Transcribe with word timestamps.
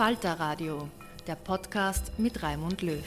Falter 0.00 0.40
Radio, 0.40 0.88
der 1.26 1.34
Podcast 1.34 2.18
mit 2.18 2.42
Raimund 2.42 2.80
Löw. 2.80 3.04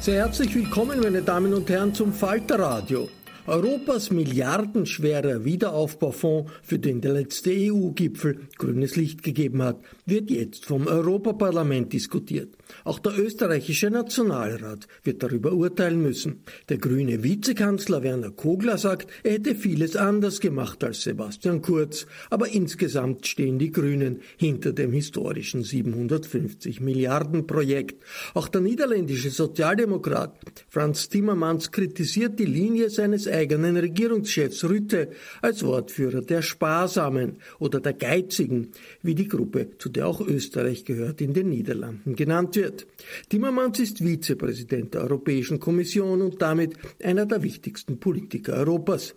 Sehr 0.00 0.16
herzlich 0.16 0.54
willkommen, 0.54 1.00
meine 1.00 1.22
Damen 1.22 1.54
und 1.54 1.70
Herren, 1.70 1.94
zum 1.94 2.12
Falter 2.12 2.58
Radio. 2.58 3.08
Europas 3.46 4.10
milliardenschwerer 4.10 5.46
Wiederaufbaufonds, 5.46 6.52
für 6.62 6.78
den 6.78 7.00
der 7.00 7.14
letzte 7.14 7.52
EU-Gipfel 7.52 8.48
grünes 8.58 8.96
Licht 8.96 9.22
gegeben 9.22 9.62
hat, 9.62 9.78
wird 10.04 10.30
jetzt 10.30 10.66
vom 10.66 10.86
Europaparlament 10.86 11.94
diskutiert. 11.94 12.54
Auch 12.84 12.98
der 12.98 13.18
österreichische 13.18 13.90
Nationalrat 13.90 14.86
wird 15.04 15.22
darüber 15.22 15.52
urteilen 15.52 16.02
müssen. 16.02 16.42
Der 16.68 16.78
grüne 16.78 17.22
Vizekanzler 17.22 18.02
Werner 18.02 18.30
Kogler 18.30 18.78
sagt, 18.78 19.10
er 19.22 19.32
hätte 19.32 19.54
vieles 19.54 19.96
anders 19.96 20.40
gemacht 20.40 20.82
als 20.82 21.02
Sebastian 21.02 21.62
Kurz, 21.62 22.06
aber 22.30 22.48
insgesamt 22.48 23.26
stehen 23.26 23.58
die 23.58 23.70
Grünen 23.70 24.20
hinter 24.36 24.72
dem 24.72 24.92
historischen 24.92 25.62
750 25.62 26.80
Milliarden 26.80 27.46
Projekt. 27.46 28.02
Auch 28.34 28.48
der 28.48 28.60
niederländische 28.60 29.30
Sozialdemokrat 29.30 30.36
Franz 30.68 31.08
Timmermans 31.08 31.70
kritisiert 31.70 32.38
die 32.38 32.44
Linie 32.44 32.90
seines 32.90 33.28
eigenen 33.28 33.76
Regierungschefs 33.76 34.64
Rütte 34.64 35.10
als 35.42 35.62
Wortführer 35.64 36.22
der 36.22 36.42
Sparsamen 36.42 37.38
oder 37.58 37.80
der 37.80 37.92
Geizigen, 37.92 38.72
wie 39.02 39.14
die 39.14 39.28
Gruppe, 39.28 39.70
zu 39.78 39.88
der 39.88 40.06
auch 40.06 40.20
Österreich 40.20 40.84
gehört, 40.84 41.20
in 41.20 41.32
den 41.32 41.50
Niederlanden 41.50 42.16
genannt 42.16 42.55
wird. 42.56 42.86
Timmermans 43.28 43.78
ist 43.78 44.00
Vizepräsident 44.00 44.94
der 44.94 45.02
Europäischen 45.02 45.60
Kommission 45.60 46.22
und 46.22 46.42
damit 46.42 46.74
einer 47.02 47.26
der 47.26 47.42
wichtigsten 47.42 47.98
Politiker 48.00 48.54
Europas. 48.54 49.14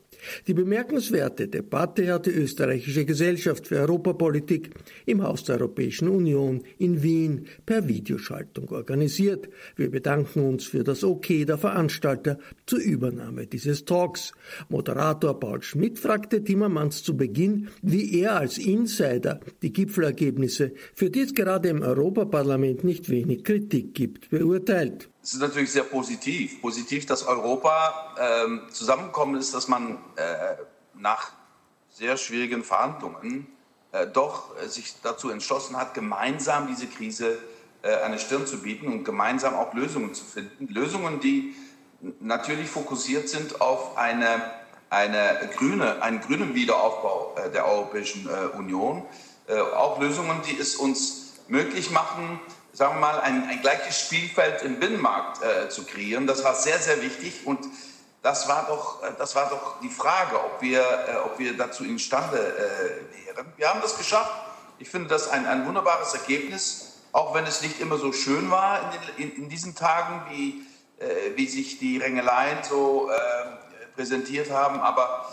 Die 0.47 0.53
bemerkenswerte 0.53 1.47
Debatte 1.47 2.11
hat 2.11 2.25
die 2.25 2.31
österreichische 2.31 3.05
Gesellschaft 3.05 3.67
für 3.67 3.77
Europapolitik 3.77 4.71
im 5.05 5.23
Haus 5.23 5.43
der 5.43 5.55
Europäischen 5.55 6.09
Union 6.09 6.61
in 6.77 7.01
Wien 7.03 7.45
per 7.65 7.87
Videoschaltung 7.87 8.69
organisiert. 8.69 9.49
Wir 9.75 9.89
bedanken 9.89 10.45
uns 10.47 10.65
für 10.65 10.83
das 10.83 11.03
Okay 11.03 11.45
der 11.45 11.57
Veranstalter 11.57 12.39
zur 12.65 12.79
Übernahme 12.79 13.47
dieses 13.47 13.85
Talks. 13.85 14.33
Moderator 14.69 15.39
Paul 15.39 15.61
Schmidt 15.61 15.99
fragte 15.99 16.43
Timmermans 16.43 17.03
zu 17.03 17.15
Beginn, 17.15 17.69
wie 17.81 18.19
er 18.19 18.37
als 18.37 18.57
Insider 18.57 19.39
die 19.61 19.73
Gipfelergebnisse, 19.73 20.73
für 20.93 21.09
die 21.09 21.21
es 21.21 21.33
gerade 21.33 21.69
im 21.69 21.81
Europaparlament 21.81 22.83
nicht 22.83 23.09
wenig 23.09 23.43
Kritik 23.43 23.93
gibt, 23.93 24.29
beurteilt. 24.29 25.09
Es 25.21 25.33
ist 25.33 25.39
natürlich 25.39 25.71
sehr 25.71 25.83
positiv. 25.83 26.61
Positiv, 26.61 27.05
dass 27.05 27.23
Europa 27.23 28.15
ähm, 28.19 28.61
zusammengekommen 28.71 29.39
ist, 29.39 29.53
dass 29.53 29.67
man 29.67 29.97
äh, 30.15 30.55
nach 30.93 31.31
sehr 31.89 32.17
schwierigen 32.17 32.63
Verhandlungen 32.63 33.47
äh, 33.91 34.07
doch 34.07 34.55
äh, 34.57 34.67
sich 34.67 34.95
dazu 35.01 35.29
entschlossen 35.29 35.75
hat, 35.75 35.93
gemeinsam 35.93 36.67
diese 36.67 36.87
Krise 36.87 37.39
äh, 37.81 37.93
eine 37.95 38.19
Stirn 38.19 38.45
zu 38.45 38.61
bieten 38.61 38.87
und 38.87 39.03
gemeinsam 39.03 39.55
auch 39.55 39.73
Lösungen 39.73 40.13
zu 40.13 40.23
finden. 40.23 40.67
Lösungen, 40.67 41.19
die 41.19 41.55
natürlich 42.19 42.69
fokussiert 42.69 43.27
sind 43.27 43.61
auf 43.61 43.97
eine, 43.97 44.43
eine 44.89 45.49
grüne, 45.57 46.01
einen 46.01 46.21
grünen 46.21 46.55
Wiederaufbau 46.55 47.35
äh, 47.35 47.49
der 47.51 47.67
Europäischen 47.67 48.29
äh, 48.29 48.57
Union. 48.57 49.05
auch 49.75 49.99
Lösungen, 49.99 50.39
die 50.47 50.59
es 50.59 50.75
uns 50.75 51.33
möglich 51.47 51.89
machen, 51.89 52.39
sagen 52.79 52.95
wir 52.95 53.01
mal, 53.01 53.19
ein, 53.19 53.49
ein 53.49 53.59
gleiches 53.59 53.99
Spielfeld 53.99 54.61
im 54.61 54.79
Binnenmarkt 54.79 55.43
äh, 55.43 55.67
zu 55.67 55.83
kreieren. 55.83 56.27
Das 56.27 56.45
war 56.45 56.55
sehr, 56.55 56.79
sehr 56.79 57.01
wichtig 57.01 57.45
und 57.45 57.59
das 58.21 58.47
war 58.47 58.67
doch, 58.67 59.03
äh, 59.03 59.11
das 59.17 59.35
war 59.35 59.49
doch 59.49 59.81
die 59.81 59.89
Frage, 59.89 60.41
ob 60.41 60.61
wir, 60.61 60.79
äh, 60.79 61.17
ob 61.25 61.37
wir 61.39 61.57
dazu 61.57 61.83
imstande 61.83 62.37
äh, 62.37 63.27
wären. 63.27 63.51
Wir 63.57 63.69
haben 63.69 63.81
das 63.81 63.97
geschafft. 63.97 64.31
Ich 64.77 64.89
finde 64.89 65.09
das 65.09 65.27
ein, 65.27 65.45
ein 65.45 65.67
wunderbares 65.67 66.13
Ergebnis, 66.13 66.93
auch 67.11 67.35
wenn 67.35 67.45
es 67.45 67.61
nicht 67.61 67.81
immer 67.81 67.97
so 67.97 68.13
schön 68.13 68.49
war 68.49 68.93
in, 68.93 69.17
den, 69.17 69.29
in, 69.31 69.43
in 69.43 69.49
diesen 69.49 69.75
Tagen, 69.75 70.23
wie, 70.29 70.65
äh, 70.99 71.35
wie 71.35 71.47
sich 71.49 71.79
die 71.79 71.97
Rängeleien 71.97 72.59
so 72.63 73.09
äh, 73.11 73.91
präsentiert 73.93 74.51
haben. 74.51 74.79
Aber 74.79 75.25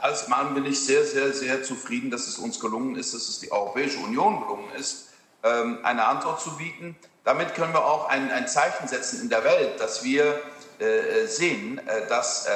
als 0.00 0.26
Mann 0.26 0.52
bin 0.52 0.64
ich 0.64 0.84
sehr, 0.84 1.04
sehr, 1.04 1.32
sehr 1.32 1.62
zufrieden, 1.62 2.10
dass 2.10 2.26
es 2.26 2.38
uns 2.38 2.58
gelungen 2.58 2.96
ist, 2.96 3.14
dass 3.14 3.28
es 3.28 3.38
die 3.38 3.52
Europäische 3.52 4.00
Union 4.00 4.40
gelungen 4.40 4.68
ist, 4.76 5.10
ähm, 5.44 5.78
eine 5.82 6.06
Antwort 6.06 6.40
zu 6.40 6.56
bieten. 6.56 6.96
Damit 7.22 7.54
können 7.54 7.72
wir 7.72 7.84
auch 7.84 8.08
ein, 8.08 8.30
ein 8.30 8.48
Zeichen 8.48 8.88
setzen 8.88 9.20
in 9.20 9.28
der 9.28 9.44
Welt, 9.44 9.80
dass 9.80 10.02
wir 10.02 10.40
äh, 10.78 11.26
sehen, 11.26 11.78
äh, 11.86 12.06
dass 12.08 12.46
äh, 12.46 12.50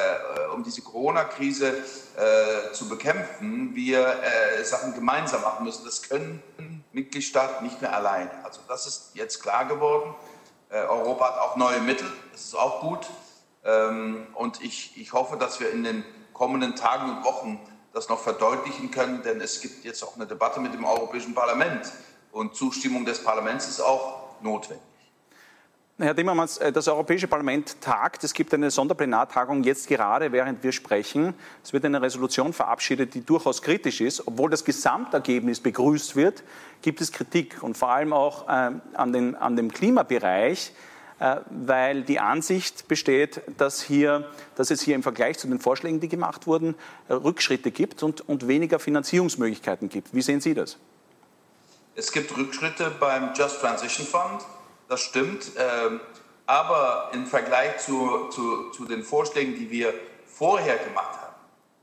um 0.55 0.65
diese 0.65 0.83
Corona-Krise 0.83 1.69
äh, 1.69 2.73
zu 2.73 2.89
bekämpfen, 2.89 3.75
wir 3.75 4.17
äh, 4.23 4.65
Sachen 4.65 4.95
gemeinsam 4.95 5.43
machen 5.43 5.65
müssen. 5.65 5.85
Das 5.85 6.03
können 6.03 6.43
Mitgliedstaaten 6.93 7.65
nicht 7.65 7.81
mehr 7.81 7.95
alleine. 7.95 8.31
Also 8.43 8.61
das 8.67 8.87
ist 8.87 9.11
jetzt 9.15 9.41
klar 9.41 9.67
geworden. 9.67 10.15
Äh, 10.71 10.81
Europa 10.81 11.27
hat 11.27 11.39
auch 11.39 11.57
neue 11.57 11.81
Mittel, 11.81 12.11
das 12.33 12.43
ist 12.43 12.57
auch 12.57 12.81
gut. 12.81 13.07
Ähm, 13.65 14.27
und 14.35 14.63
ich, 14.63 14.97
ich 14.97 15.13
hoffe, 15.13 15.37
dass 15.37 15.61
wir 15.61 15.71
in 15.71 15.85
den 15.85 16.05
kommenden 16.33 16.75
Tagen 16.75 17.11
und 17.11 17.25
Wochen 17.25 17.61
das 17.93 18.09
noch 18.09 18.21
verdeutlichen 18.21 18.91
können, 18.91 19.23
denn 19.23 19.41
es 19.41 19.61
gibt 19.61 19.85
jetzt 19.85 20.03
auch 20.03 20.17
eine 20.17 20.27
Debatte 20.27 20.61
mit 20.61 20.75
dem 20.75 20.85
Europäischen 20.85 21.35
Parlament 21.35 21.91
und 22.33 22.55
Zustimmung 22.55 23.05
des 23.05 23.23
Parlaments 23.23 23.69
ist 23.69 23.81
auch 23.81 24.41
notwendig. 24.43 24.89
Herr 26.01 26.15
Timmermans, 26.15 26.59
äh, 26.59 26.71
das 26.71 26.87
Europäische 26.87 27.27
Parlament 27.27 27.81
tagt. 27.81 28.23
Es 28.23 28.33
gibt 28.33 28.55
eine 28.55 28.71
Sonderplenartagung 28.71 29.65
jetzt 29.65 29.89
gerade, 29.89 30.31
während 30.31 30.63
wir 30.63 30.71
sprechen. 30.71 31.35
Es 31.65 31.73
wird 31.73 31.85
eine 31.85 32.01
Resolution 32.01 32.53
verabschiedet, 32.53 33.15
die 33.15 33.25
durchaus 33.25 33.63
kritisch 33.63 34.01
ist. 34.01 34.25
Obwohl 34.29 34.49
das 34.49 34.65
Gesamtergebnis 34.65 35.59
begrüßt 35.59 36.15
wird, 36.15 36.45
gibt 36.83 37.01
es 37.01 37.11
Kritik 37.11 37.65
und 37.65 37.77
vor 37.77 37.89
allem 37.89 38.13
auch 38.13 38.49
äh, 38.49 38.71
an, 38.95 39.13
den, 39.13 39.35
an 39.35 39.57
dem 39.57 39.73
Klimabereich, 39.73 40.73
äh, 41.19 41.39
weil 41.51 42.03
die 42.03 42.21
Ansicht 42.21 42.87
besteht, 42.87 43.41
dass, 43.57 43.83
hier, 43.83 44.31
dass 44.55 44.71
es 44.71 44.81
hier 44.81 44.95
im 44.95 45.03
Vergleich 45.03 45.39
zu 45.39 45.49
den 45.49 45.59
Vorschlägen, 45.59 45.99
die 45.99 46.09
gemacht 46.09 46.47
wurden, 46.47 46.77
äh, 47.09 47.15
Rückschritte 47.15 47.73
gibt 47.73 48.05
und, 48.05 48.21
und 48.29 48.47
weniger 48.47 48.79
Finanzierungsmöglichkeiten 48.79 49.89
gibt. 49.89 50.15
Wie 50.15 50.23
sehen 50.23 50.41
Sie 50.41 50.55
das? 50.55 50.79
Es 51.99 52.13
gibt 52.13 52.37
Rückschritte 52.37 52.93
beim 53.01 53.35
Just 53.35 53.61
Transition 53.61 54.07
Fund 54.07 54.43
das 54.89 55.01
stimmt. 55.01 55.53
Ähm, 55.57 56.01
aber 56.47 57.11
im 57.13 57.27
Vergleich 57.27 57.79
zu, 57.79 58.29
zu, 58.31 58.71
zu 58.71 58.87
den 58.87 59.03
Vorschlägen, 59.03 59.55
die 59.55 59.71
wir 59.71 59.93
vorher 60.27 60.79
gemacht 60.79 61.21
haben, 61.21 61.35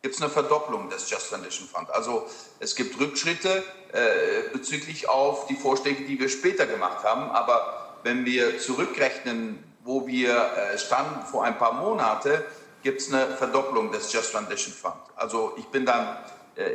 gibt 0.01 0.15
es 0.15 0.21
eine 0.21 0.31
Verdopplung 0.31 0.89
des 0.89 1.09
Just 1.09 1.29
Transition 1.29 1.67
Fund. 1.67 1.89
Also 1.91 2.27
es 2.59 2.75
gibt 2.75 2.99
Rückschritte 2.99 3.63
äh, 3.91 4.49
bezüglich 4.53 5.07
auf 5.07 5.45
die 5.47 5.55
Vorschläge, 5.55 6.05
die 6.05 6.19
wir 6.19 6.29
später 6.29 6.65
gemacht 6.65 7.03
haben. 7.03 7.29
Aber 7.29 7.97
wenn 8.03 8.25
wir 8.25 8.57
zurückrechnen, 8.57 9.63
wo 9.83 10.07
wir 10.07 10.35
äh, 10.35 10.77
standen 10.77 11.25
vor 11.27 11.43
ein 11.43 11.57
paar 11.57 11.73
Monaten, 11.73 12.41
gibt 12.81 13.01
es 13.01 13.13
eine 13.13 13.35
Verdopplung 13.35 13.91
des 13.91 14.11
Just 14.11 14.31
Transition 14.31 14.73
Fund. 14.73 14.95
Also 15.15 15.53
ich 15.57 15.65
bin 15.65 15.85
dann 15.85 16.17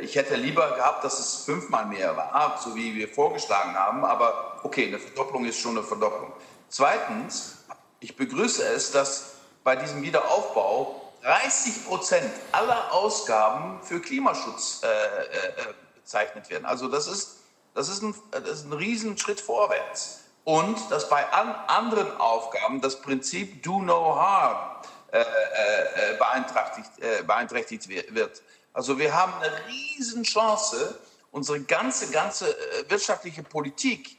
ich 0.01 0.15
hätte 0.15 0.35
lieber 0.35 0.71
gehabt, 0.75 1.03
dass 1.03 1.19
es 1.19 1.43
fünfmal 1.43 1.85
mehr 1.85 2.15
war, 2.15 2.59
so 2.63 2.75
wie 2.75 2.93
wir 2.95 3.07
vorgeschlagen 3.07 3.73
haben. 3.73 4.05
Aber 4.05 4.59
okay, 4.63 4.87
eine 4.87 4.99
Verdopplung 4.99 5.45
ist 5.45 5.59
schon 5.59 5.77
eine 5.77 5.85
Verdopplung. 5.85 6.31
Zweitens, 6.69 7.57
ich 7.99 8.15
begrüße 8.15 8.63
es, 8.63 8.91
dass 8.91 9.33
bei 9.63 9.75
diesem 9.75 10.01
Wiederaufbau 10.01 11.13
30 11.23 11.85
Prozent 11.85 12.31
aller 12.51 12.91
Ausgaben 12.93 13.81
für 13.83 13.99
Klimaschutz 13.99 14.81
äh, 14.83 14.87
äh, 14.87 15.73
bezeichnet 15.95 16.49
werden. 16.49 16.65
Also 16.65 16.87
das 16.87 17.07
ist, 17.07 17.37
das, 17.73 17.89
ist 17.89 18.01
ein, 18.01 18.15
das 18.31 18.59
ist 18.59 18.65
ein 18.65 18.73
Riesenschritt 18.73 19.39
vorwärts. 19.39 20.19
Und 20.43 20.79
dass 20.89 21.07
bei 21.09 21.31
an 21.31 21.53
anderen 21.67 22.19
Aufgaben 22.19 22.81
das 22.81 22.99
Prinzip 23.01 23.61
Do 23.61 23.81
No 23.81 24.15
Harm 24.15 24.83
äh, 25.11 25.19
äh, 25.19 25.23
äh 25.23 26.17
beeinträchtigt, 26.17 26.89
beeinträchtigt 27.27 27.87
wird. 27.87 28.41
Also 28.73 28.97
wir 28.97 29.13
haben 29.13 29.33
eine 29.41 29.67
Riesenchance, 29.67 30.99
unsere 31.31 31.61
ganze, 31.61 32.11
ganze 32.11 32.49
äh, 32.49 32.89
wirtschaftliche 32.89 33.43
Politik 33.43 34.17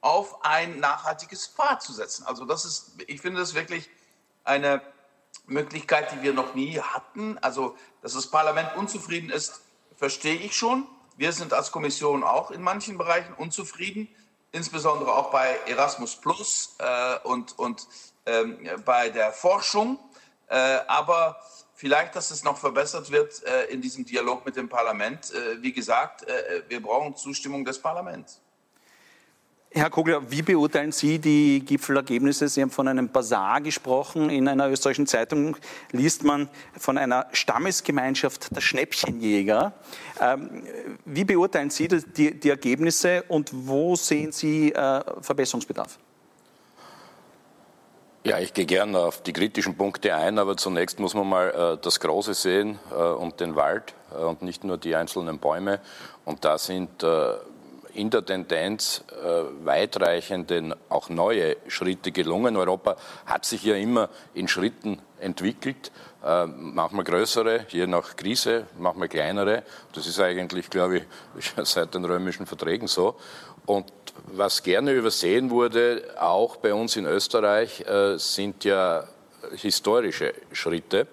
auf 0.00 0.44
ein 0.44 0.80
nachhaltiges 0.80 1.46
Pfad 1.46 1.82
zu 1.82 1.92
setzen. 1.92 2.26
Also 2.26 2.44
das 2.44 2.64
ist, 2.64 2.92
ich 3.06 3.20
finde 3.20 3.40
das 3.40 3.54
wirklich 3.54 3.88
eine 4.44 4.82
Möglichkeit, 5.46 6.10
die 6.12 6.22
wir 6.22 6.32
noch 6.32 6.54
nie 6.54 6.80
hatten. 6.80 7.38
Also, 7.38 7.76
dass 8.02 8.14
das 8.14 8.26
Parlament 8.26 8.76
unzufrieden 8.76 9.30
ist, 9.30 9.60
verstehe 9.96 10.34
ich 10.34 10.56
schon. 10.56 10.86
Wir 11.16 11.32
sind 11.32 11.52
als 11.52 11.70
Kommission 11.70 12.24
auch 12.24 12.50
in 12.50 12.62
manchen 12.62 12.98
Bereichen 12.98 13.34
unzufrieden, 13.34 14.08
insbesondere 14.50 15.14
auch 15.14 15.30
bei 15.30 15.56
Erasmus 15.66 16.16
Plus 16.16 16.74
äh, 16.78 17.18
und, 17.22 17.58
und 17.58 17.86
ähm, 18.26 18.58
bei 18.84 19.10
der 19.10 19.32
Forschung. 19.32 19.98
Äh, 20.48 20.80
aber 20.88 21.40
Vielleicht, 21.74 22.14
dass 22.14 22.30
es 22.30 22.44
noch 22.44 22.58
verbessert 22.58 23.10
wird 23.10 23.42
äh, 23.44 23.72
in 23.72 23.80
diesem 23.80 24.04
Dialog 24.04 24.44
mit 24.44 24.56
dem 24.56 24.68
Parlament. 24.68 25.32
Äh, 25.32 25.62
wie 25.62 25.72
gesagt, 25.72 26.22
äh, 26.22 26.62
wir 26.68 26.82
brauchen 26.82 27.16
Zustimmung 27.16 27.64
des 27.64 27.78
Parlaments. 27.78 28.40
Herr 29.74 29.88
Kogler, 29.88 30.30
wie 30.30 30.42
beurteilen 30.42 30.92
Sie 30.92 31.18
die 31.18 31.60
Gipfelergebnisse? 31.64 32.46
Sie 32.46 32.60
haben 32.60 32.70
von 32.70 32.88
einem 32.88 33.08
Basar 33.08 33.62
gesprochen. 33.62 34.28
In 34.28 34.46
einer 34.46 34.68
österreichischen 34.68 35.06
Zeitung 35.06 35.56
liest 35.92 36.24
man 36.24 36.50
von 36.76 36.98
einer 36.98 37.26
Stammesgemeinschaft 37.32 38.54
der 38.54 38.60
Schnäppchenjäger. 38.60 39.72
Ähm, 40.20 40.64
wie 41.06 41.24
beurteilen 41.24 41.70
Sie 41.70 41.88
die, 41.88 42.38
die 42.38 42.50
Ergebnisse 42.50 43.24
und 43.28 43.50
wo 43.50 43.96
sehen 43.96 44.30
Sie 44.30 44.72
äh, 44.72 45.02
Verbesserungsbedarf? 45.22 45.98
Ja, 48.24 48.38
ich 48.38 48.54
gehe 48.54 48.66
gerne 48.66 49.00
auf 49.00 49.20
die 49.20 49.32
kritischen 49.32 49.76
Punkte 49.76 50.14
ein, 50.14 50.38
aber 50.38 50.56
zunächst 50.56 51.00
muss 51.00 51.12
man 51.14 51.28
mal 51.28 51.48
äh, 51.48 51.82
das 51.82 51.98
Große 51.98 52.34
sehen 52.34 52.78
äh, 52.92 52.94
und 52.94 53.40
den 53.40 53.56
Wald 53.56 53.94
äh, 54.12 54.22
und 54.22 54.42
nicht 54.42 54.62
nur 54.62 54.78
die 54.78 54.94
einzelnen 54.94 55.40
Bäume. 55.40 55.80
Und 56.24 56.44
da 56.44 56.56
sind 56.56 57.02
äh, 57.02 57.32
in 57.94 58.10
der 58.10 58.24
Tendenz 58.24 59.02
äh, 59.10 59.66
weitreichende, 59.66 60.76
auch 60.88 61.08
neue 61.08 61.56
Schritte 61.66 62.12
gelungen. 62.12 62.56
Europa 62.56 62.96
hat 63.26 63.44
sich 63.44 63.64
ja 63.64 63.74
immer 63.74 64.08
in 64.34 64.46
Schritten 64.46 65.00
entwickelt, 65.18 65.90
manchmal 66.24 67.04
größere, 67.04 67.66
je 67.68 67.86
nach 67.86 68.14
Krise, 68.14 68.66
manchmal 68.78 69.08
kleinere. 69.08 69.64
Das 69.92 70.06
ist 70.06 70.20
eigentlich, 70.20 70.70
glaube 70.70 71.02
ich, 71.36 71.52
seit 71.64 71.94
den 71.94 72.04
römischen 72.04 72.46
Verträgen 72.46 72.86
so. 72.86 73.16
Und 73.66 73.92
was 74.26 74.62
gerne 74.62 74.92
übersehen 74.92 75.50
wurde, 75.50 76.14
auch 76.18 76.56
bei 76.56 76.74
uns 76.74 76.96
in 76.96 77.06
Österreich, 77.06 77.80
äh, 77.80 78.18
sind 78.18 78.64
ja 78.64 79.04
historische 79.54 80.34
Schritte. 80.52 81.06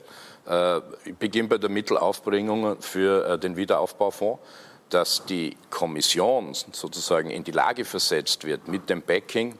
Äh, 0.47 0.77
ich 1.05 1.15
beginne 1.15 1.47
bei 1.47 1.57
der 1.57 1.69
Mittelaufbringung 1.69 2.81
für 2.81 3.25
äh, 3.25 3.39
den 3.39 3.55
Wiederaufbaufonds, 3.55 4.41
dass 4.89 5.25
die 5.25 5.55
Kommission 5.69 6.53
sozusagen 6.53 7.29
in 7.29 7.43
die 7.43 7.51
Lage 7.51 7.85
versetzt 7.85 8.45
wird, 8.45 8.67
mit 8.67 8.89
dem 8.89 9.01
Backing 9.01 9.57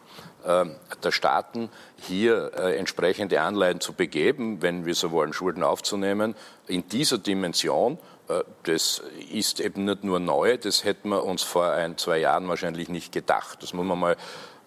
der 1.03 1.11
Staaten 1.11 1.69
hier 1.97 2.53
entsprechende 2.55 3.41
Anleihen 3.41 3.79
zu 3.81 3.93
begeben, 3.93 4.61
wenn 4.61 4.85
wir 4.85 4.95
so 4.95 5.11
wollen, 5.11 5.31
Schulden 5.31 5.63
aufzunehmen, 5.63 6.35
in 6.67 6.87
dieser 6.89 7.17
Dimension 7.19 7.99
äh, 8.29 8.43
das 8.63 9.01
ist 9.31 9.59
eben 9.59 9.85
nicht 9.85 10.03
nur 10.03 10.19
neu, 10.19 10.57
das 10.57 10.83
hätten 10.83 11.09
wir 11.09 11.25
uns 11.25 11.43
vor 11.43 11.71
ein, 11.71 11.97
zwei 11.97 12.19
Jahren 12.19 12.47
wahrscheinlich 12.47 12.87
nicht 12.89 13.11
gedacht. 13.11 13.61
Das 13.61 13.73
muss 13.73 13.85
man 13.85 13.99
mal 13.99 14.15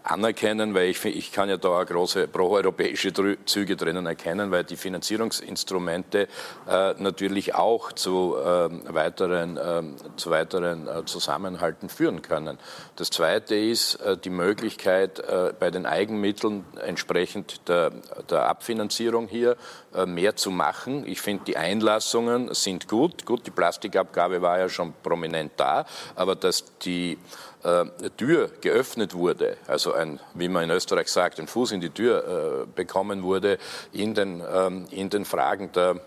anerkennen, 0.05 0.75
weil 0.75 0.89
ich, 0.89 1.05
ich 1.05 1.33
kann 1.33 1.49
ja 1.49 1.57
da 1.57 1.83
große 1.83 2.29
proeuropäische 2.29 3.13
Züge 3.45 3.77
drinnen 3.77 4.07
erkennen, 4.07 4.51
weil 4.51 4.65
die 4.65 4.77
Finanzierungsinstrumente 4.77 6.29
äh, 6.69 6.95
natürlich 6.99 7.55
auch 7.55 7.93
zu 7.93 8.37
ähm, 8.45 8.83
weiteren, 8.89 9.59
ähm, 9.63 9.97
zu 10.17 10.31
weiteren 10.31 10.89
äh, 10.89 11.05
Zusammenhalten 11.05 11.89
führen 11.89 12.23
können. 12.23 12.59
Das 12.97 13.11
Zweite 13.11 13.55
ist 13.55 13.97
äh, 13.97 14.17
die 14.17 14.31
Möglichkeit, 14.31 15.21
äh, 15.21 15.53
bei 15.59 15.71
den 15.71 15.87
Eigenmitteln 15.87 16.65
entsprechend 16.85 17.69
der, 17.69 17.91
der 18.29 18.49
Abfinanzierung 18.49 19.29
hier 19.29 19.57
äh, 19.95 20.07
mehr 20.07 20.37
zu 20.37 20.51
machen. 20.51 21.07
Ich 21.07 21.21
finde, 21.21 21.45
die 21.45 21.57
Einlassungen 21.57 22.53
sind 22.55 22.89
gut. 22.89 23.25
Gut, 23.27 23.47
die 23.47 23.51
Plastikabgabe 23.51 24.43
war 24.43 24.59
ja 24.59 24.69
schon 24.69 24.95
prominent 25.03 25.53
da, 25.57 25.85
aber 26.17 26.35
dass 26.35 26.79
die 26.79 27.19
äh, 27.65 27.85
Tür 28.17 28.51
geöffnet 28.61 29.15
wurde, 29.15 29.57
also 29.67 29.93
ein, 29.93 30.21
wie 30.35 30.49
man 30.49 30.65
in 30.65 30.71
Österreich 30.71 31.09
sagt, 31.09 31.41
ein 31.41 31.47
Fuß 31.47 31.73
in 31.73 31.81
die 31.81 31.91
Tür 31.91 32.65
äh, 32.65 32.67
bekommen 32.75 33.23
wurde 33.23 33.59
in 33.93 34.15
den, 34.15 34.43
ähm, 34.53 34.87
in 34.91 35.11
den 35.11 35.25
Fragen 35.25 35.73
der 35.73 36.01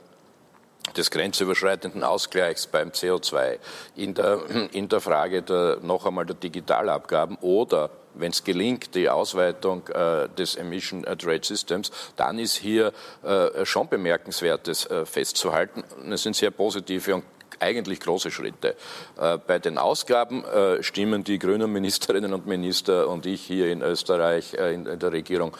des 0.95 1.09
grenzüberschreitenden 1.09 2.03
Ausgleichs 2.03 2.67
beim 2.67 2.89
CO2, 2.89 3.57
in 3.95 4.13
der, 4.13 4.39
in 4.71 4.87
der 4.87 5.01
Frage 5.01 5.41
der, 5.41 5.79
noch 5.81 6.05
einmal 6.05 6.25
der 6.25 6.35
Digitalabgaben 6.35 7.37
oder 7.41 7.89
wenn 8.17 8.31
es 8.31 8.43
gelingt, 8.43 8.95
die 8.95 9.09
Ausweitung 9.09 9.87
äh, 9.89 10.29
des 10.29 10.55
Emission 10.55 11.03
Trade 11.03 11.43
Systems, 11.43 11.91
dann 12.15 12.39
ist 12.39 12.55
hier 12.55 12.93
äh, 13.23 13.65
schon 13.65 13.89
Bemerkenswertes 13.89 14.85
äh, 14.85 15.05
festzuhalten. 15.05 15.83
Es 16.09 16.23
sind 16.23 16.35
sehr 16.35 16.51
positive 16.51 17.15
und 17.15 17.23
eigentlich 17.59 17.99
große 17.99 18.31
Schritte. 18.31 18.75
Äh, 19.19 19.37
bei 19.45 19.59
den 19.59 19.77
Ausgaben 19.77 20.43
äh, 20.43 20.83
stimmen 20.83 21.23
die 21.23 21.39
grünen 21.39 21.71
Ministerinnen 21.71 22.33
und 22.33 22.47
Minister 22.47 23.07
und 23.09 23.25
ich 23.25 23.41
hier 23.41 23.71
in 23.71 23.81
Österreich 23.81 24.53
äh, 24.53 24.73
in 24.73 24.99
der 24.99 25.11
Regierung 25.11 25.55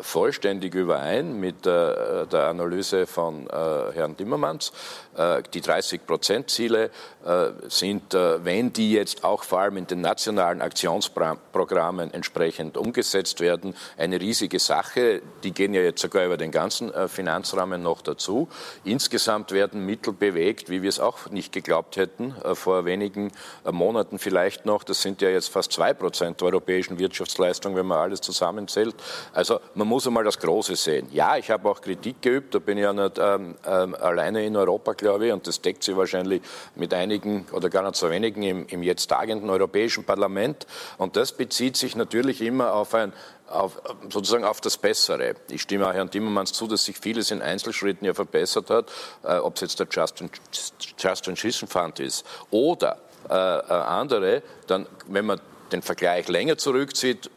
vollständig 0.00 0.74
überein 0.74 1.38
mit 1.38 1.64
der 1.66 2.26
Analyse 2.32 3.06
von 3.06 3.48
Herrn 3.50 4.16
Timmermans. 4.16 4.72
Die 5.16 5.62
30-Prozent-Ziele 5.62 6.90
sind, 7.68 8.12
wenn 8.12 8.72
die 8.72 8.92
jetzt 8.92 9.24
auch 9.24 9.42
vor 9.42 9.60
allem 9.60 9.78
in 9.78 9.86
den 9.86 10.00
nationalen 10.00 10.60
Aktionsprogrammen 10.60 12.12
entsprechend 12.12 12.76
umgesetzt 12.76 13.40
werden, 13.40 13.74
eine 13.96 14.20
riesige 14.20 14.58
Sache. 14.58 15.22
Die 15.42 15.52
gehen 15.52 15.74
ja 15.74 15.80
jetzt 15.80 16.02
sogar 16.02 16.26
über 16.26 16.36
den 16.36 16.50
ganzen 16.50 16.92
Finanzrahmen 17.08 17.82
noch 17.82 18.02
dazu. 18.02 18.48
Insgesamt 18.84 19.52
werden 19.52 19.84
Mittel 19.86 20.12
bewegt, 20.12 20.68
wie 20.68 20.82
wir 20.82 20.88
es 20.88 21.00
auch 21.00 21.30
nicht 21.30 21.52
geglaubt 21.52 21.96
hätten, 21.96 22.34
äh, 22.44 22.54
vor 22.54 22.84
wenigen 22.84 23.32
äh, 23.64 23.72
Monaten 23.72 24.18
vielleicht 24.18 24.66
noch. 24.66 24.84
Das 24.84 25.02
sind 25.02 25.22
ja 25.22 25.28
jetzt 25.28 25.48
fast 25.48 25.72
zwei 25.72 25.94
Prozent 25.94 26.40
der 26.40 26.46
europäischen 26.48 26.98
Wirtschaftsleistung, 26.98 27.76
wenn 27.76 27.86
man 27.86 27.98
alles 27.98 28.20
zusammenzählt. 28.20 28.94
Also 29.32 29.60
man 29.74 29.88
muss 29.88 30.06
einmal 30.06 30.24
das 30.24 30.38
Große 30.38 30.76
sehen. 30.76 31.08
Ja, 31.12 31.36
ich 31.36 31.50
habe 31.50 31.68
auch 31.68 31.80
Kritik 31.80 32.22
geübt, 32.22 32.54
da 32.54 32.58
bin 32.58 32.78
ich 32.78 32.84
ja 32.84 32.92
nicht 32.92 33.18
ähm, 33.18 33.56
ähm, 33.66 33.94
alleine 33.94 34.44
in 34.44 34.56
Europa, 34.56 34.92
glaube 34.92 35.05
ich, 35.26 35.32
und 35.32 35.46
das 35.46 35.60
deckt 35.60 35.84
sich 35.84 35.96
wahrscheinlich 35.96 36.42
mit 36.74 36.92
einigen 36.92 37.46
oder 37.52 37.70
gar 37.70 37.82
nicht 37.82 37.96
so 37.96 38.10
wenigen 38.10 38.42
im, 38.42 38.66
im 38.66 38.82
jetzt 38.82 39.08
tagenden 39.08 39.50
Europäischen 39.50 40.04
Parlament. 40.04 40.66
Und 40.98 41.16
das 41.16 41.32
bezieht 41.32 41.76
sich 41.76 41.96
natürlich 41.96 42.40
immer 42.42 42.72
auf 42.72 42.94
ein 42.94 43.12
auf, 43.48 43.80
sozusagen 44.10 44.44
auf 44.44 44.60
das 44.60 44.76
Bessere. 44.76 45.36
Ich 45.48 45.62
stimme 45.62 45.88
auch 45.88 45.92
Herrn 45.92 46.10
Timmermans 46.10 46.52
zu, 46.52 46.66
dass 46.66 46.84
sich 46.84 46.98
vieles 46.98 47.30
in 47.30 47.42
Einzelschritten 47.42 48.04
ja 48.04 48.14
verbessert 48.14 48.70
hat, 48.70 48.90
äh, 49.22 49.36
ob 49.36 49.54
es 49.54 49.60
jetzt 49.60 49.80
der 49.80 49.86
Justin, 49.88 50.30
Justin 50.98 51.36
Fund 51.68 52.00
ist 52.00 52.24
oder 52.50 52.98
äh, 53.28 53.34
äh, 53.34 53.36
andere, 53.36 54.42
dann, 54.66 54.86
wenn 55.06 55.26
man 55.26 55.40
den 55.72 55.82
Vergleich 55.82 56.28
länger 56.28 56.58
zurückzieht, 56.58 57.30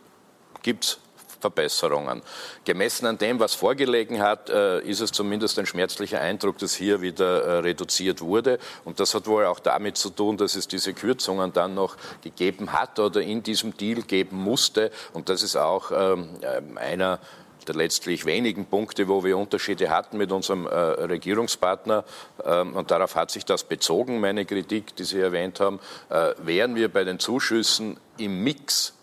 gibt 0.61 0.85
es 0.85 0.99
Verbesserungen. 1.39 2.22
Gemessen 2.65 3.05
an 3.05 3.17
dem, 3.17 3.39
was 3.39 3.53
vorgelegen 3.53 4.22
hat, 4.22 4.50
äh, 4.50 4.81
ist 4.81 5.00
es 5.00 5.12
zumindest 5.12 5.58
ein 5.60 5.65
schmerzlicher 5.65 6.22
Eindruck, 6.22 6.58
dass 6.58 6.75
hier 6.75 7.01
wieder 7.01 7.43
äh, 7.43 7.60
reduziert 7.60 8.22
wurde. 8.22 8.60
Und 8.86 9.00
das 9.00 9.13
hat 9.13 9.27
wohl 9.27 9.46
auch 9.46 9.60
damit 9.60 9.98
zu 9.98 10.10
tun, 10.10 10.38
dass 10.38 10.55
es 10.55 10.67
diese 10.67 10.93
Kürzungen 10.93 11.53
dann 11.53 11.75
noch 11.75 11.96
gegeben 12.22 12.74
hat 12.74 13.00
oder 13.00 13.22
in 13.22 13.43
diesem 13.43 13.75
Deal 13.77 14.01
geben 14.01 14.38
musste. 14.38 14.91
Und 15.13 15.29
das 15.29 15.43
ist 15.43 15.55
auch 15.55 15.91
ähm, 15.91 16.29
ähm, 16.41 16.77
einer 16.77 17.19
der 17.67 17.75
letztlich 17.75 18.25
wenigen 18.25 18.65
Punkte, 18.65 19.08
wo 19.08 19.24
wir 19.24 19.38
Unterschiede 19.38 19.89
hatten 19.89 20.17
mit 20.17 20.31
unserem 20.31 20.65
äh, 20.65 20.75
Regierungspartner. 20.75 22.03
Ähm, 22.43 22.74
und 22.74 22.89
darauf 22.91 23.15
hat 23.15 23.31
sich 23.31 23.46
das 23.46 23.63
bezogen, 23.63 24.19
meine 24.19 24.46
Kritik, 24.46 24.96
die 24.96 25.03
Sie 25.03 25.19
erwähnt 25.19 25.60
haben. 25.60 25.79
Äh, 26.10 26.34
wären 26.38 26.75
wir 26.75 26.89
bei 26.91 27.03
den 27.03 27.19
Zuschüssen 27.19 27.98
im 28.17 28.43
Mix 28.43 28.93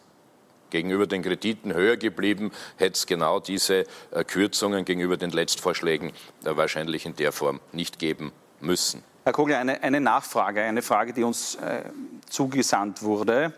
gegenüber 0.70 1.06
den 1.06 1.22
Krediten 1.22 1.74
höher 1.74 1.96
geblieben, 1.96 2.52
hätte 2.76 2.94
es 2.94 3.06
genau 3.06 3.40
diese 3.40 3.86
äh, 4.10 4.24
Kürzungen 4.24 4.84
gegenüber 4.84 5.16
den 5.16 5.30
Letztvorschlägen 5.30 6.10
äh, 6.10 6.56
wahrscheinlich 6.56 7.06
in 7.06 7.16
der 7.16 7.32
Form 7.32 7.60
nicht 7.72 7.98
geben 7.98 8.32
müssen. 8.60 9.02
Herr 9.24 9.32
Kogler, 9.32 9.58
eine, 9.58 9.82
eine 9.82 10.00
Nachfrage, 10.00 10.62
eine 10.62 10.82
Frage, 10.82 11.12
die 11.12 11.24
uns 11.24 11.56
äh, 11.56 11.82
zugesandt 12.28 13.02
wurde. 13.02 13.52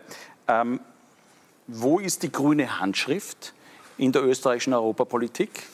Ähm, 0.47 0.79
wo 1.67 1.99
ist 1.99 2.23
die 2.23 2.31
grüne 2.31 2.79
Handschrift 2.79 3.53
in 3.97 4.11
der 4.11 4.23
österreichischen 4.23 4.73
Europapolitik? 4.73 5.67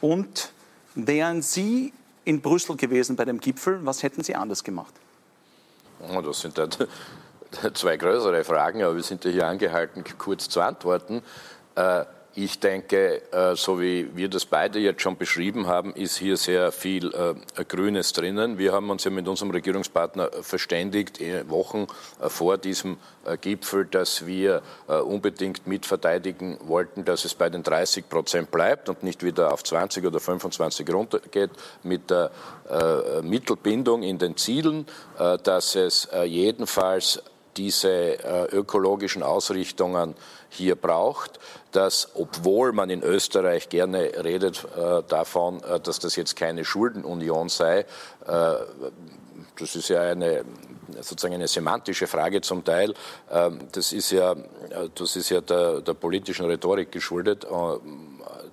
Und 0.00 0.52
wären 0.94 1.42
Sie 1.42 1.92
in 2.24 2.40
Brüssel 2.40 2.76
gewesen 2.76 3.16
bei 3.16 3.24
dem 3.24 3.40
Gipfel, 3.40 3.84
was 3.84 4.02
hätten 4.02 4.22
Sie 4.22 4.36
anders 4.36 4.62
gemacht? 4.62 4.94
Oh, 6.00 6.20
das 6.20 6.40
sind 6.40 6.58
dann 6.58 6.70
zwei 7.74 7.96
größere 7.96 8.44
Fragen, 8.44 8.82
aber 8.82 8.96
wir 8.96 9.02
sind 9.02 9.24
ja 9.24 9.30
hier 9.30 9.46
angehalten, 9.46 10.04
kurz 10.18 10.48
zu 10.48 10.60
antworten. 10.60 11.22
Äh, 11.74 12.04
ich 12.34 12.60
denke, 12.60 13.20
äh, 13.30 13.54
so 13.56 13.78
wie 13.78 14.16
wir 14.16 14.30
das 14.30 14.46
beide 14.46 14.78
jetzt 14.78 15.02
schon 15.02 15.18
beschrieben 15.18 15.66
haben, 15.66 15.92
ist 15.92 16.16
hier 16.16 16.38
sehr 16.38 16.72
viel 16.72 17.12
äh, 17.12 17.64
Grünes 17.64 18.14
drinnen. 18.14 18.56
Wir 18.56 18.72
haben 18.72 18.88
uns 18.88 19.04
ja 19.04 19.10
mit 19.10 19.28
unserem 19.28 19.50
Regierungspartner 19.50 20.30
verständigt, 20.40 21.20
Wochen 21.50 21.86
vor 22.20 22.56
diesem 22.56 22.96
Gipfel, 23.42 23.84
dass 23.84 24.26
wir 24.26 24.62
unbedingt 24.86 25.66
mitverteidigen 25.66 26.58
wollten, 26.62 27.04
dass 27.04 27.26
es 27.26 27.34
bei 27.34 27.50
den 27.50 27.62
30 27.62 28.08
Prozent 28.08 28.50
bleibt 28.50 28.88
und 28.88 29.02
nicht 29.02 29.22
wieder 29.22 29.52
auf 29.52 29.62
20 29.62 30.06
oder 30.06 30.18
25 30.18 30.90
runtergeht, 30.92 31.50
mit 31.82 32.10
der 32.10 32.30
Mittelbindung 33.22 34.02
in 34.02 34.18
den 34.18 34.36
Zielen, 34.36 34.86
dass 35.44 35.76
es 35.76 36.08
jedenfalls 36.24 37.22
diese 37.56 37.90
äh, 37.90 38.46
ökologischen 38.52 39.22
Ausrichtungen 39.22 40.14
hier 40.48 40.74
braucht, 40.74 41.38
dass 41.72 42.10
obwohl 42.14 42.72
man 42.72 42.90
in 42.90 43.02
Österreich 43.02 43.68
gerne 43.68 44.24
redet 44.24 44.66
äh, 44.76 45.02
davon, 45.08 45.62
äh, 45.62 45.80
dass 45.80 45.98
das 45.98 46.16
jetzt 46.16 46.36
keine 46.36 46.64
Schuldenunion 46.64 47.48
sei, 47.48 47.86
das 49.58 49.74
ist 49.74 49.88
ja 49.88 50.02
eine 50.02 50.44
sozusagen 51.00 51.34
eine 51.34 51.48
semantische 51.48 52.06
Frage 52.06 52.40
zum 52.40 52.64
Teil. 52.64 52.94
Das 53.72 53.92
ist 53.92 54.12
ja, 54.12 54.36
das 54.94 55.16
ist 55.16 55.30
ja 55.30 55.40
der, 55.40 55.80
der 55.80 55.94
politischen 55.94 56.46
Rhetorik 56.46 56.92
geschuldet. 56.92 57.44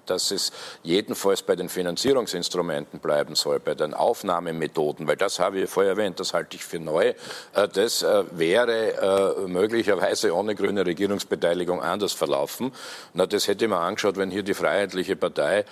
Dass 0.10 0.32
es 0.32 0.52
jedenfalls 0.84 1.42
bei 1.42 1.56
den 1.56 1.70
Finanzierungsinstrumenten 1.70 3.00
bleiben 3.00 3.36
soll, 3.36 3.60
bei 3.60 3.76
den 3.76 3.94
Aufnahmemethoden, 3.94 5.08
weil 5.08 5.16
das 5.16 5.40
habe 5.40 5.60
ich 5.60 5.70
vorher 5.70 5.92
erwähnt, 5.94 6.20
das 6.20 6.34
halte 6.34 6.56
ich 6.56 6.64
für 6.64 6.80
neu. 6.80 7.14
Äh, 7.54 7.68
das 7.68 8.04
äh, 8.04 8.24
wäre 8.32 9.46
äh, 9.46 9.48
möglicherweise 9.48 10.36
ohne 10.36 10.56
grüne 10.56 10.86
Regierungsbeteiligung 10.86 11.82
anders 11.82 12.14
verlaufen. 12.14 12.72
Na, 13.14 13.26
das 13.26 13.48
hätte 13.48 13.68
man 13.68 13.80
angeschaut, 13.80 14.18
wenn 14.18 14.32
hier 14.32 14.44
die 14.44 14.54
Freiheitliche 14.54 15.16
Partei 15.16 15.66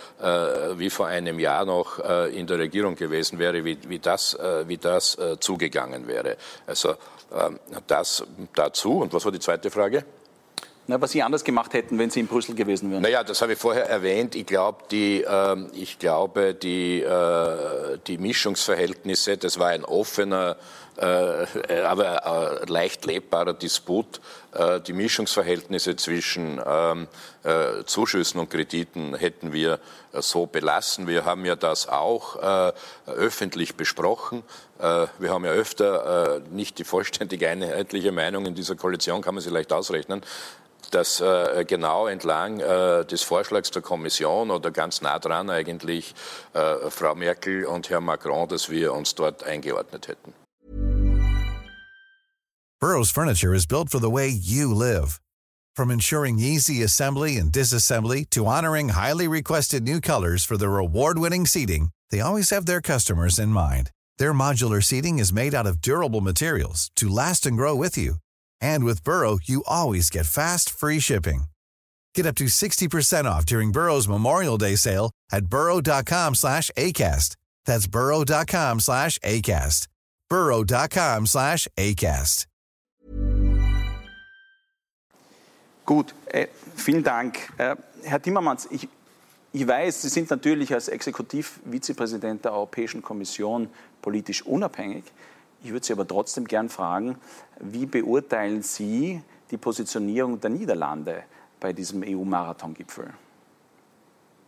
wie 0.76 0.90
vor 0.90 1.08
einem 1.08 1.40
Jahr 1.40 1.66
noch 1.66 2.00
in 2.30 2.48
der 2.48 2.60
Regierung 2.60 2.96
gewesen 2.96 3.40
wäre, 3.40 3.64
wie, 3.64 3.78
wie 3.88 4.00
das, 4.00 4.38
wie 4.66 4.78
das 4.78 5.18
zugegangen 5.40 6.08
wäre. 6.08 6.38
Also 6.66 6.96
ähm, 7.32 7.60
das 7.88 8.24
dazu. 8.56 9.00
Und 9.00 9.14
was 9.14 9.26
war 9.26 9.32
die 9.32 9.40
zweite 9.40 9.70
Frage? 9.70 10.06
Na, 10.90 11.02
was 11.02 11.12
Sie 11.12 11.22
anders 11.22 11.44
gemacht 11.44 11.74
hätten, 11.74 12.00
wenn 12.00 12.10
Sie 12.10 12.22
in 12.22 12.28
Brüssel 12.28 12.56
gewesen 12.56 12.90
wären? 12.90 13.02
Naja, 13.02 13.22
das 13.22 13.42
habe 13.42 13.54
ich 13.54 13.60
vorher 13.60 13.90
erwähnt. 13.90 14.36
Ich, 14.36 14.46
glaub, 14.46 14.88
die, 14.88 15.22
äh, 15.22 15.58
ich 15.74 16.00
glaube, 16.00 16.54
die, 16.54 17.02
äh, 17.02 17.98
die 18.08 18.18
Mischungsverhältnisse, 18.18 19.38
das 19.38 19.60
war 19.60 19.68
ein 19.68 19.84
offener, 19.84 20.56
äh, 20.96 21.82
aber 21.84 22.62
äh, 22.64 22.72
leicht 22.72 23.06
lebbarer 23.06 23.54
Disput. 23.54 24.22
Äh, 24.54 24.80
die 24.80 24.94
Mischungsverhältnisse 24.94 25.98
zwischen 25.98 26.62
ähm, 26.66 27.08
äh, 27.44 27.84
Zuschüssen 27.86 28.40
und 28.40 28.50
Krediten 28.50 29.14
hätten 29.14 29.52
wir 29.52 29.80
so 30.14 30.46
belassen. 30.46 31.06
Wir 31.06 31.26
haben 31.26 31.44
ja 31.44 31.56
das 31.56 31.90
auch 31.90 32.38
öffentlich 33.06 33.76
besprochen. 33.76 34.42
Wir 34.80 35.30
haben 35.30 35.46
ja 35.46 35.52
öfter 35.52 36.42
nicht 36.50 36.80
die 36.80 36.86
vollständig 36.86 37.46
einheitliche 37.46 38.12
Meinung 38.12 38.48
in 38.48 38.56
dieser 38.56 38.76
Koalition, 38.76 39.22
kann 39.22 39.36
man 39.36 39.44
sich 39.44 39.52
leicht 39.52 39.72
ausrechnen 39.72 40.24
dass 40.92 41.22
äh, 41.22 41.66
genau 41.66 42.08
entlang 42.08 42.60
äh, 42.60 43.06
des 43.06 43.24
Vorschlags 43.24 43.72
der 43.72 43.82
Kommission 43.82 44.52
oder 44.52 44.72
ganz 44.72 45.02
nah 45.02 45.20
dran 45.20 45.50
eigentlich 45.50 46.16
äh, 46.54 46.90
Frau 46.90 47.16
Merkel 47.16 47.66
und 47.66 47.90
Herr 47.90 48.02
Macron, 48.02 48.48
dass 48.48 48.70
wir 48.70 48.94
uns 48.94 49.16
dort 49.16 49.44
eingeordnet 49.44 50.08
hätten. 50.08 50.34
Burroughs 52.80 53.10
Furniture 53.10 53.56
is 53.56 53.66
built 53.66 53.90
for 53.90 54.00
the 54.00 54.12
way 54.12 54.28
you 54.28 54.74
live. 54.74 55.20
From 55.76 55.92
ensuring 55.92 56.40
easy 56.40 56.84
assembly 56.84 57.38
and 57.38 57.52
disassembly 57.52 58.28
to 58.30 58.46
honoring 58.46 58.90
highly 58.90 59.28
requested 59.28 59.84
new 59.84 60.00
colors 60.00 60.46
for 60.46 60.58
their 60.58 60.78
award-winning 60.78 61.46
seating, 61.46 61.90
they 62.12 62.20
always 62.20 62.52
have 62.52 62.66
their 62.66 62.82
customers 62.82 63.40
in 63.40 63.50
mind. 63.50 63.90
Their 64.18 64.34
modular 64.34 64.84
seating 64.84 65.20
is 65.20 65.34
made 65.34 65.54
out 65.54 65.68
of 65.68 65.82
durable 65.82 66.22
materials 66.22 66.92
to 66.96 67.08
last 67.08 67.46
and 67.46 67.58
grow 67.58 67.76
with 67.76 67.98
you. 67.98 68.18
And 68.62 68.84
with 68.84 69.04
Burrow, 69.04 69.40
you 69.44 69.64
always 69.68 70.10
get 70.10 70.28
fast, 70.28 70.70
free 70.70 71.00
shipping. 71.00 71.46
Get 72.16 72.26
up 72.26 72.36
to 72.36 72.46
60% 72.46 73.26
off 73.26 73.46
during 73.46 73.72
Burrow's 73.72 74.08
Memorial 74.08 74.58
Day 74.58 74.76
sale 74.76 75.12
at 75.32 75.48
burrow.com 75.48 76.36
slash 76.36 76.72
ACAST. 76.78 77.36
That's 77.66 77.88
burrow.com 77.88 78.80
slash 78.80 79.20
ACAST. 79.20 79.88
burrow.com 80.30 81.26
slash 81.28 81.68
ACAST. 81.78 82.48
Gut, 85.86 86.14
äh, 86.34 86.48
vielen 86.76 87.04
Dank. 87.04 87.54
Äh, 87.58 87.76
Herr 88.04 88.22
Timmermans, 88.22 88.68
ich, 88.72 88.90
ich 89.54 89.66
weiß, 89.66 90.02
Sie 90.02 90.10
sind 90.10 90.30
natürlich 90.30 90.74
als 90.74 90.90
Exekutivvizepräsident 90.90 92.44
der 92.44 92.52
Europäischen 92.52 93.02
Kommission 93.02 93.70
politisch 94.02 94.46
unabhängig. 94.46 95.06
Ich 95.64 95.72
würde 95.72 95.86
Sie 95.86 95.94
aber 95.94 96.08
trotzdem 96.08 96.46
gern 96.46 96.70
fragen, 96.70 97.20
wie 97.60 97.86
beurteilen 97.86 98.62
Sie 98.62 99.22
die 99.50 99.58
Positionierung 99.58 100.40
der 100.40 100.50
Niederlande 100.50 101.24
bei 101.60 101.74
diesem 101.74 102.04
EU-Marathon-Gipfel? 102.04 103.14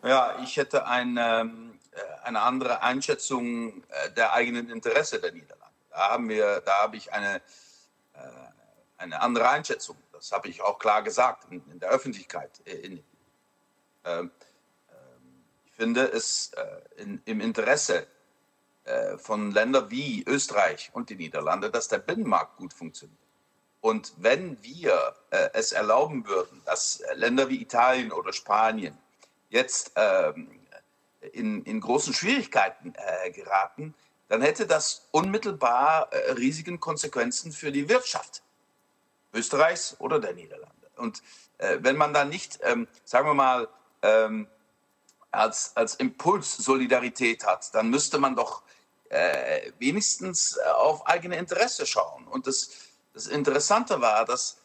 Ja, 0.04 0.40
ich 0.44 0.56
hätte 0.58 0.86
eine, 0.86 1.52
äh, 1.92 2.28
eine 2.28 2.42
andere 2.42 2.82
Einschätzung 2.84 3.84
äh, 3.90 4.12
der 4.16 4.34
eigenen 4.34 4.70
Interesse 4.70 5.20
der 5.20 5.32
Niederlande. 5.32 5.76
Da, 5.90 6.10
haben 6.12 6.30
wir, 6.30 6.62
da 6.62 6.84
habe 6.84 6.96
ich 6.96 7.12
eine, 7.12 7.38
äh, 8.14 8.20
eine 8.98 9.22
andere 9.22 9.50
Einschätzung. 9.50 9.98
Das 10.14 10.32
habe 10.32 10.48
ich 10.48 10.62
auch 10.62 10.80
klar 10.80 11.02
gesagt 11.02 11.46
in, 11.52 11.64
in 11.72 11.80
der 11.80 11.90
Öffentlichkeit. 11.90 12.60
In, 12.60 13.04
ähm, 14.06 14.32
ich 15.66 15.74
finde 15.74 16.12
es 16.12 16.52
in, 16.98 17.22
im 17.24 17.40
Interesse 17.40 18.00
äh, 18.00 18.19
von 19.18 19.52
Ländern 19.52 19.90
wie 19.92 20.24
Österreich 20.26 20.90
und 20.94 21.10
die 21.10 21.16
Niederlande, 21.16 21.70
dass 21.70 21.88
der 21.88 22.00
Binnenmarkt 22.00 22.58
gut 22.58 22.74
funktioniert. 22.74 23.20
Und 23.82 24.14
wenn 24.18 24.62
wir 24.62 25.16
äh, 25.30 25.50
es 25.54 25.72
erlauben 25.72 26.28
würden, 26.28 26.62
dass 26.66 27.02
Länder 27.16 27.50
wie 27.50 27.62
Italien 27.62 28.12
oder 28.12 28.34
Spanien 28.34 28.98
jetzt 29.50 29.94
ähm, 29.96 30.50
in, 31.32 31.64
in 31.64 31.80
großen 31.80 32.14
Schwierigkeiten 32.14 32.94
äh, 32.96 33.32
geraten, 33.32 33.94
dann 34.28 34.42
hätte 34.42 34.68
das 34.68 35.08
unmittelbar 35.12 36.12
äh, 36.12 36.32
riesigen 36.34 36.80
Konsequenzen 36.80 37.52
für 37.52 37.72
die 37.72 37.90
Wirtschaft 37.90 38.44
Österreichs 39.34 39.96
oder 40.00 40.20
der 40.20 40.34
Niederlande. 40.34 40.90
Und 40.98 41.22
äh, 41.58 41.78
wenn 41.82 41.96
man 41.96 42.14
dann 42.14 42.30
nicht, 42.30 42.60
ähm, 42.64 42.88
sagen 43.06 43.28
wir 43.28 43.34
mal, 43.34 43.70
ähm, 44.02 44.48
als, 45.32 45.76
als 45.76 45.96
Impuls 45.96 46.58
Solidarität 46.58 47.46
hat, 47.46 47.74
dann 47.76 47.90
müsste 47.90 48.18
man 48.18 48.36
doch 48.36 48.64
äh, 49.10 49.72
wenigstens 49.80 50.58
äh, 50.58 50.70
auf 50.70 51.08
eigene 51.08 51.38
Interesse 51.38 51.86
schauen. 51.86 52.28
Und 52.28 52.48
das, 52.48 52.70
das 53.14 53.28
Interessante 53.28 54.02
war, 54.02 54.26
dass 54.26 54.58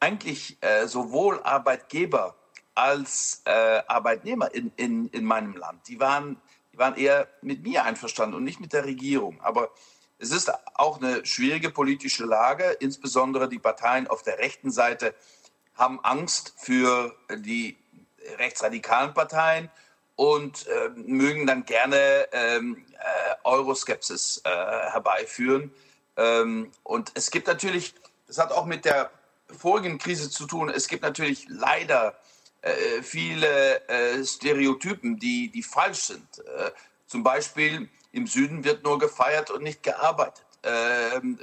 eigentlich 0.00 0.58
äh, 0.60 0.86
sowohl 0.86 1.42
Arbeitgeber 1.42 2.34
als 2.74 3.42
äh, 3.46 3.82
Arbeitnehmer 3.86 4.54
in, 4.54 4.70
in, 4.76 5.08
in 5.08 5.24
meinem 5.24 5.56
Land. 5.56 5.88
Die 5.88 5.98
waren, 5.98 6.40
die 6.72 6.78
waren 6.78 6.96
eher 6.96 7.28
mit 7.40 7.62
mir 7.62 7.84
einverstanden 7.84 8.36
und 8.36 8.44
nicht 8.44 8.60
mit 8.60 8.74
der 8.74 8.84
Regierung. 8.84 9.40
Aber 9.40 9.70
es 10.18 10.30
ist 10.30 10.52
auch 10.74 11.00
eine 11.00 11.24
schwierige 11.24 11.70
politische 11.70 12.24
Lage. 12.24 12.76
Insbesondere 12.80 13.48
die 13.48 13.58
Parteien 13.58 14.06
auf 14.06 14.22
der 14.22 14.38
rechten 14.38 14.70
Seite 14.70 15.14
haben 15.74 16.00
Angst 16.02 16.54
für 16.58 17.14
die 17.30 17.76
rechtsradikalen 18.38 19.14
Parteien 19.14 19.70
und 20.16 20.66
äh, 20.66 20.88
mögen 20.94 21.46
dann 21.46 21.64
gerne 21.64 22.28
ähm, 22.32 22.84
äh, 22.92 23.25
Euroskepsis 23.46 24.42
äh, 24.44 24.50
herbeiführen. 24.50 25.72
Ähm, 26.16 26.70
und 26.82 27.12
es 27.14 27.30
gibt 27.30 27.46
natürlich, 27.46 27.94
das 28.26 28.38
hat 28.38 28.52
auch 28.52 28.66
mit 28.66 28.84
der 28.84 29.10
vorigen 29.56 29.98
Krise 29.98 30.28
zu 30.30 30.46
tun, 30.46 30.68
es 30.68 30.88
gibt 30.88 31.02
natürlich 31.02 31.46
leider 31.48 32.18
äh, 32.66 33.02
viele 33.02 33.86
äh, 33.88 34.24
Stereotypen, 34.24 35.18
die, 35.18 35.50
die 35.50 35.62
falsch 35.62 36.04
sind. 36.04 36.38
Äh, 36.38 36.72
zum 37.06 37.22
Beispiel 37.22 37.88
im 38.12 38.26
Süden 38.26 38.64
wird 38.64 38.82
nur 38.82 38.98
gefeiert 38.98 39.50
und 39.50 39.62
nicht 39.62 39.82
gearbeitet. 39.82 40.44
Ähm, 40.64 41.38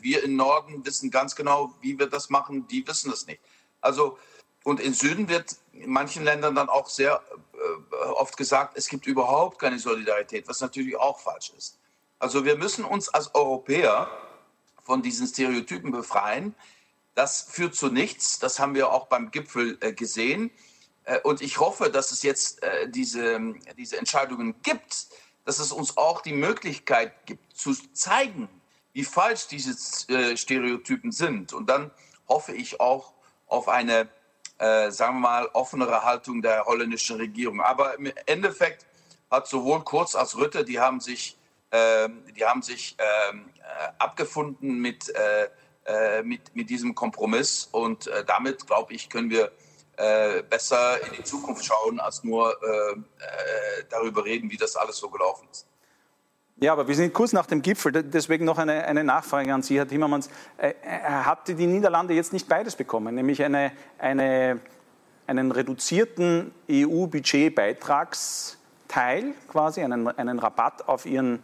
wir 0.00 0.24
im 0.24 0.34
Norden 0.34 0.84
wissen 0.84 1.12
ganz 1.12 1.36
genau, 1.36 1.72
wie 1.82 1.96
wir 1.96 2.08
das 2.08 2.30
machen, 2.30 2.66
die 2.66 2.84
wissen 2.88 3.12
es 3.12 3.28
nicht. 3.28 3.40
Also, 3.80 4.18
und 4.64 4.80
im 4.80 4.92
Süden 4.92 5.28
wird 5.28 5.54
in 5.72 5.90
manchen 5.90 6.24
Ländern 6.24 6.56
dann 6.56 6.68
auch 6.68 6.88
sehr 6.88 7.22
oft 8.00 8.36
gesagt, 8.36 8.76
es 8.76 8.88
gibt 8.88 9.06
überhaupt 9.06 9.58
keine 9.58 9.78
Solidarität, 9.78 10.48
was 10.48 10.60
natürlich 10.60 10.96
auch 10.96 11.20
falsch 11.20 11.52
ist. 11.56 11.78
Also 12.18 12.44
wir 12.44 12.56
müssen 12.56 12.84
uns 12.84 13.08
als 13.08 13.34
Europäer 13.34 14.08
von 14.82 15.02
diesen 15.02 15.26
Stereotypen 15.26 15.90
befreien. 15.90 16.54
Das 17.14 17.42
führt 17.42 17.74
zu 17.74 17.88
nichts. 17.88 18.38
Das 18.38 18.58
haben 18.58 18.74
wir 18.74 18.92
auch 18.92 19.06
beim 19.06 19.30
Gipfel 19.30 19.78
äh, 19.80 19.92
gesehen. 19.92 20.50
Äh, 21.04 21.20
und 21.20 21.40
ich 21.40 21.58
hoffe, 21.58 21.90
dass 21.90 22.12
es 22.12 22.22
jetzt 22.22 22.62
äh, 22.62 22.88
diese, 22.88 23.40
diese 23.78 23.96
Entscheidungen 23.96 24.54
gibt, 24.62 25.08
dass 25.44 25.58
es 25.58 25.72
uns 25.72 25.96
auch 25.96 26.20
die 26.20 26.32
Möglichkeit 26.32 27.26
gibt, 27.26 27.56
zu 27.56 27.74
zeigen, 27.92 28.48
wie 28.92 29.04
falsch 29.04 29.46
diese 29.46 30.36
Stereotypen 30.36 31.12
sind. 31.12 31.52
Und 31.52 31.70
dann 31.70 31.90
hoffe 32.28 32.52
ich 32.52 32.80
auch 32.80 33.14
auf 33.46 33.68
eine, 33.68 34.08
sagen 34.60 35.16
wir 35.16 35.20
mal, 35.20 35.48
offenere 35.54 36.04
Haltung 36.04 36.42
der 36.42 36.64
holländischen 36.66 37.16
Regierung. 37.16 37.60
Aber 37.62 37.98
im 37.98 38.12
Endeffekt 38.26 38.84
hat 39.30 39.46
sowohl 39.46 39.82
Kurz 39.84 40.14
als 40.14 40.36
Rütte, 40.36 40.64
die 40.64 40.78
haben 40.78 41.00
sich, 41.00 41.38
ähm, 41.72 42.24
die 42.36 42.44
haben 42.44 42.60
sich 42.60 42.96
ähm, 42.98 43.48
abgefunden 43.98 44.80
mit 44.80 45.08
äh, 45.10 46.22
mit, 46.22 46.54
mit 46.54 46.70
diesem 46.70 46.94
Kompromiss. 46.94 47.68
Und 47.72 48.06
äh, 48.06 48.24
damit, 48.24 48.66
glaube 48.66 48.92
ich, 48.92 49.08
können 49.08 49.30
wir 49.30 49.50
äh, 49.96 50.42
besser 50.42 51.02
in 51.06 51.12
die 51.14 51.24
Zukunft 51.24 51.64
schauen, 51.64 52.00
als 52.00 52.22
nur 52.22 52.56
äh, 52.62 52.92
äh, 52.92 53.84
darüber 53.88 54.24
reden, 54.24 54.50
wie 54.50 54.56
das 54.56 54.76
alles 54.76 54.96
so 54.96 55.08
gelaufen 55.10 55.48
ist. 55.50 55.66
Ja, 56.62 56.72
aber 56.72 56.88
wir 56.88 56.94
sind 56.94 57.14
kurz 57.14 57.32
nach 57.32 57.46
dem 57.46 57.62
Gipfel. 57.62 57.90
Deswegen 57.90 58.44
noch 58.44 58.58
eine, 58.58 58.84
eine 58.84 59.02
Nachfrage 59.02 59.54
an 59.54 59.62
Sie, 59.62 59.78
Herr 59.78 59.88
Timmermans. 59.88 60.28
Äh, 60.58 60.74
hatte 61.02 61.54
die 61.54 61.66
Niederlande 61.66 62.12
jetzt 62.12 62.34
nicht 62.34 62.48
beides 62.48 62.76
bekommen, 62.76 63.14
nämlich 63.14 63.42
eine, 63.42 63.72
eine, 63.98 64.60
einen 65.26 65.52
reduzierten 65.52 66.52
EU-Budgetbeitragsteil, 66.70 69.32
quasi 69.48 69.82
einen, 69.82 70.08
einen 70.08 70.38
Rabatt 70.38 70.86
auf 70.86 71.06
ihren 71.06 71.42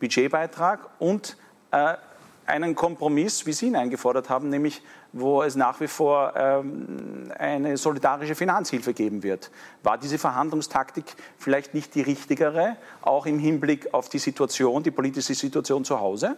Budgetbeitrag 0.00 0.88
und 0.98 1.36
äh, 1.70 1.96
einen 2.46 2.74
Kompromiss, 2.74 3.46
wie 3.46 3.52
Sie 3.52 3.66
ihn 3.66 3.76
eingefordert 3.76 4.28
haben, 4.28 4.48
nämlich 4.48 4.82
wo 5.12 5.42
es 5.42 5.54
nach 5.54 5.80
wie 5.80 5.88
vor 5.88 6.34
ähm, 6.36 7.32
eine 7.38 7.76
solidarische 7.76 8.34
Finanzhilfe 8.34 8.94
geben 8.94 9.22
wird. 9.22 9.50
War 9.82 9.98
diese 9.98 10.18
Verhandlungstaktik 10.18 11.04
vielleicht 11.38 11.74
nicht 11.74 11.94
die 11.94 12.02
richtigere, 12.02 12.76
auch 13.02 13.26
im 13.26 13.38
Hinblick 13.38 13.94
auf 13.94 14.08
die 14.08 14.18
Situation, 14.18 14.82
die 14.82 14.90
politische 14.90 15.34
Situation 15.34 15.84
zu 15.84 16.00
Hause? 16.00 16.36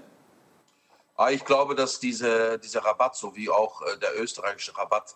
Ah, 1.16 1.30
ich 1.30 1.44
glaube, 1.44 1.74
dass 1.74 1.98
diese, 1.98 2.58
dieser 2.58 2.84
Rabatt, 2.84 3.16
so 3.16 3.34
wie 3.34 3.48
auch 3.48 3.80
äh, 3.82 3.98
der 3.98 4.20
österreichische 4.20 4.76
Rabatt, 4.76 5.14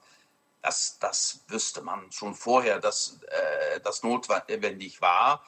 das, 0.62 0.98
das 0.98 1.40
wüsste 1.48 1.82
man 1.82 2.10
schon 2.12 2.34
vorher, 2.34 2.78
dass 2.78 3.20
äh, 3.28 3.80
das 3.80 4.02
notwendig 4.02 5.00
war. 5.00 5.44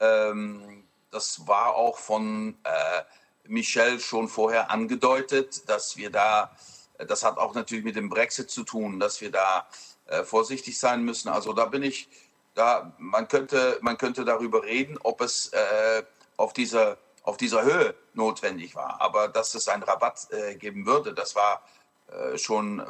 Ähm, 0.00 0.84
das 1.10 1.46
war 1.46 1.74
auch 1.74 1.98
von 1.98 2.56
äh, 2.64 3.02
Michel 3.46 4.00
schon 4.00 4.28
vorher 4.28 4.70
angedeutet, 4.70 5.68
dass 5.68 5.96
wir 5.96 6.10
da, 6.10 6.56
das 6.98 7.24
hat 7.24 7.38
auch 7.38 7.54
natürlich 7.54 7.84
mit 7.84 7.96
dem 7.96 8.08
Brexit 8.08 8.50
zu 8.50 8.64
tun, 8.64 9.00
dass 9.00 9.20
wir 9.20 9.30
da 9.30 9.66
äh, 10.06 10.24
vorsichtig 10.24 10.78
sein 10.78 11.04
müssen. 11.04 11.28
Also 11.28 11.52
da 11.52 11.66
bin 11.66 11.82
ich, 11.82 12.08
da 12.54 12.92
man 12.98 13.28
könnte, 13.28 13.78
man 13.82 13.98
könnte 13.98 14.24
darüber 14.24 14.62
reden, 14.62 14.98
ob 15.02 15.20
es 15.20 15.48
äh, 15.48 16.02
auf 16.36 16.52
dieser 16.52 16.98
auf 17.22 17.36
dieser 17.36 17.62
Höhe 17.62 17.94
notwendig 18.14 18.74
war. 18.74 19.00
Aber 19.00 19.28
dass 19.28 19.54
es 19.54 19.68
einen 19.68 19.82
Rabatt 19.82 20.28
äh, 20.30 20.56
geben 20.56 20.86
würde, 20.86 21.14
das 21.14 21.34
war 21.34 21.62
äh, 22.08 22.36
schon 22.36 22.80
äh, 22.80 22.84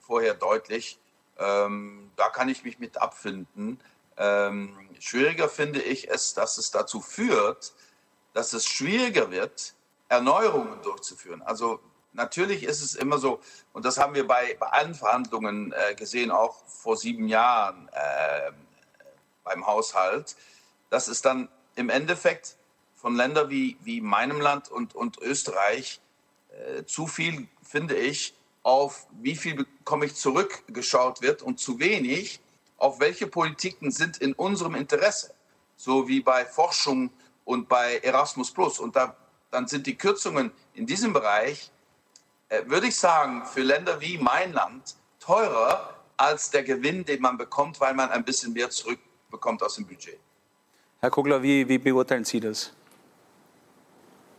vorher 0.00 0.34
deutlich. 0.34 0.98
Ähm, 1.38 2.10
da 2.16 2.28
kann 2.30 2.48
ich 2.48 2.64
mich 2.64 2.78
mit 2.78 2.96
abfinden. 2.96 3.80
Ähm, 4.16 4.74
schwieriger 4.98 5.48
finde 5.48 5.82
ich 5.82 6.08
es, 6.08 6.32
dass 6.32 6.56
es 6.56 6.70
dazu 6.70 7.00
führt, 7.00 7.74
dass 8.36 8.52
es 8.52 8.66
schwieriger 8.66 9.30
wird, 9.30 9.72
Erneuerungen 10.10 10.82
durchzuführen. 10.82 11.40
Also 11.40 11.80
natürlich 12.12 12.64
ist 12.64 12.82
es 12.82 12.94
immer 12.94 13.16
so, 13.16 13.40
und 13.72 13.86
das 13.86 13.96
haben 13.96 14.14
wir 14.14 14.26
bei, 14.26 14.58
bei 14.60 14.66
allen 14.66 14.94
Verhandlungen 14.94 15.72
äh, 15.72 15.94
gesehen, 15.94 16.30
auch 16.30 16.62
vor 16.66 16.98
sieben 16.98 17.28
Jahren 17.28 17.88
äh, 17.92 18.52
beim 19.42 19.66
Haushalt, 19.66 20.36
dass 20.90 21.08
es 21.08 21.22
dann 21.22 21.48
im 21.76 21.88
Endeffekt 21.88 22.56
von 22.94 23.16
Ländern 23.16 23.48
wie, 23.48 23.78
wie 23.80 24.02
meinem 24.02 24.42
Land 24.42 24.70
und, 24.70 24.94
und 24.94 25.16
Österreich 25.16 26.02
äh, 26.50 26.84
zu 26.84 27.06
viel, 27.06 27.48
finde 27.62 27.96
ich, 27.96 28.34
auf 28.62 29.06
wie 29.12 29.34
viel 29.34 29.54
bekomme 29.54 30.04
ich 30.04 30.14
zurückgeschaut 30.14 31.22
wird 31.22 31.40
und 31.40 31.58
zu 31.58 31.78
wenig 31.78 32.40
auf 32.76 33.00
welche 33.00 33.28
Politiken 33.28 33.90
sind 33.90 34.18
in 34.18 34.34
unserem 34.34 34.74
Interesse. 34.74 35.32
So 35.78 36.06
wie 36.06 36.20
bei 36.20 36.44
Forschung 36.44 37.10
und 37.46 37.68
bei 37.68 37.98
Erasmus 37.98 38.50
Plus. 38.50 38.78
Und 38.78 38.94
da, 38.96 39.16
dann 39.50 39.66
sind 39.66 39.86
die 39.86 39.96
Kürzungen 39.96 40.52
in 40.74 40.84
diesem 40.84 41.14
Bereich, 41.14 41.70
äh, 42.50 42.62
würde 42.66 42.88
ich 42.88 42.96
sagen, 42.96 43.46
für 43.46 43.62
Länder 43.62 43.98
wie 44.02 44.18
mein 44.18 44.52
Land 44.52 44.96
teurer 45.18 45.94
als 46.18 46.50
der 46.50 46.64
Gewinn, 46.64 47.04
den 47.04 47.22
man 47.22 47.38
bekommt, 47.38 47.80
weil 47.80 47.94
man 47.94 48.10
ein 48.10 48.24
bisschen 48.24 48.52
mehr 48.52 48.68
zurückbekommt 48.68 49.62
aus 49.62 49.76
dem 49.76 49.86
Budget. 49.86 50.18
Herr 51.00 51.10
Kogler, 51.10 51.42
wie, 51.42 51.68
wie 51.68 51.78
beurteilen 51.78 52.24
Sie 52.24 52.40
das? 52.40 52.72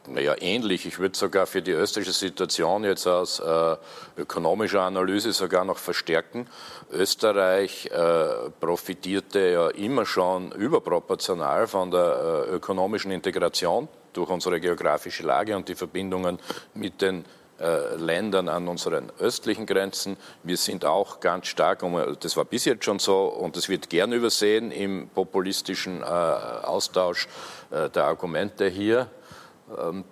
Naja, 0.09 0.35
ähnlich. 0.39 0.85
Ich 0.85 0.99
würde 0.99 1.17
sogar 1.17 1.47
für 1.47 1.61
die 1.61 1.71
österreichische 1.71 2.17
Situation 2.17 2.85
jetzt 2.85 3.05
aus 3.07 3.39
äh, 3.39 3.75
ökonomischer 4.15 4.81
Analyse 4.81 5.33
sogar 5.33 5.65
noch 5.65 5.77
verstärken. 5.77 6.47
Österreich 6.91 7.87
äh, 7.87 8.49
profitierte 8.61 9.39
ja 9.39 9.67
immer 9.69 10.05
schon 10.05 10.53
überproportional 10.53 11.67
von 11.67 11.91
der 11.91 12.45
äh, 12.47 12.55
ökonomischen 12.55 13.11
Integration 13.11 13.89
durch 14.13 14.29
unsere 14.29 14.61
geografische 14.61 15.23
Lage 15.23 15.57
und 15.57 15.67
die 15.67 15.75
Verbindungen 15.75 16.39
mit 16.73 17.01
den 17.01 17.25
äh, 17.59 17.95
Ländern 17.95 18.47
an 18.47 18.69
unseren 18.69 19.11
östlichen 19.19 19.65
Grenzen. 19.65 20.15
Wir 20.43 20.55
sind 20.55 20.85
auch 20.85 21.19
ganz 21.19 21.47
stark, 21.47 21.83
das 22.21 22.37
war 22.37 22.45
bis 22.45 22.63
jetzt 22.63 22.85
schon 22.85 22.99
so 22.99 23.25
und 23.25 23.57
das 23.57 23.67
wird 23.67 23.89
gern 23.89 24.13
übersehen 24.13 24.71
im 24.71 25.09
populistischen 25.09 26.01
äh, 26.01 26.05
Austausch 26.05 27.27
äh, 27.71 27.89
der 27.89 28.05
Argumente 28.05 28.69
hier 28.69 29.09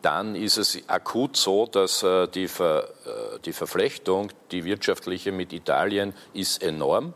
dann 0.01 0.35
ist 0.35 0.57
es 0.57 0.77
akut 0.87 1.37
so, 1.37 1.65
dass 1.65 2.03
äh, 2.03 2.27
die, 2.27 2.47
Ver, 2.47 2.89
äh, 3.05 3.39
die 3.45 3.53
Verflechtung, 3.53 4.29
die 4.51 4.65
wirtschaftliche 4.65 5.31
mit 5.31 5.53
Italien, 5.53 6.13
ist 6.33 6.61
enorm. 6.61 7.13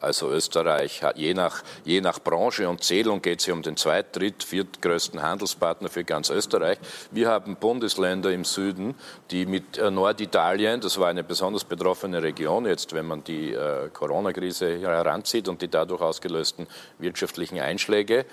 Also 0.00 0.30
Österreich 0.30 1.02
hat 1.02 1.16
je 1.16 1.32
nach, 1.32 1.62
je 1.84 2.02
nach 2.02 2.18
Branche 2.18 2.68
und 2.68 2.84
Zählung 2.84 3.22
geht 3.22 3.40
es 3.40 3.46
hier 3.46 3.54
um 3.54 3.62
den 3.62 3.76
zweit-, 3.76 4.14
dritt-, 4.14 4.42
viertgrößten 4.44 5.22
Handelspartner 5.22 5.88
für 5.88 6.04
ganz 6.04 6.28
Österreich. 6.28 6.78
Wir 7.10 7.28
haben 7.28 7.56
Bundesländer 7.56 8.30
im 8.30 8.44
Süden, 8.44 8.94
die 9.30 9.46
mit 9.46 9.78
äh, 9.78 9.90
Norditalien, 9.90 10.80
das 10.80 10.98
war 10.98 11.08
eine 11.08 11.24
besonders 11.24 11.64
betroffene 11.64 12.22
Region 12.22 12.66
jetzt, 12.66 12.92
wenn 12.92 13.06
man 13.06 13.24
die 13.24 13.56
Corona-Krise 13.92 14.78
heranzieht 14.80 15.48
und 15.48 15.62
die 15.62 15.68
dadurch 15.68 16.02
ausgelösten 16.02 16.66
wirtschaftlichen 16.98 17.58
Einschläge, 17.60 18.26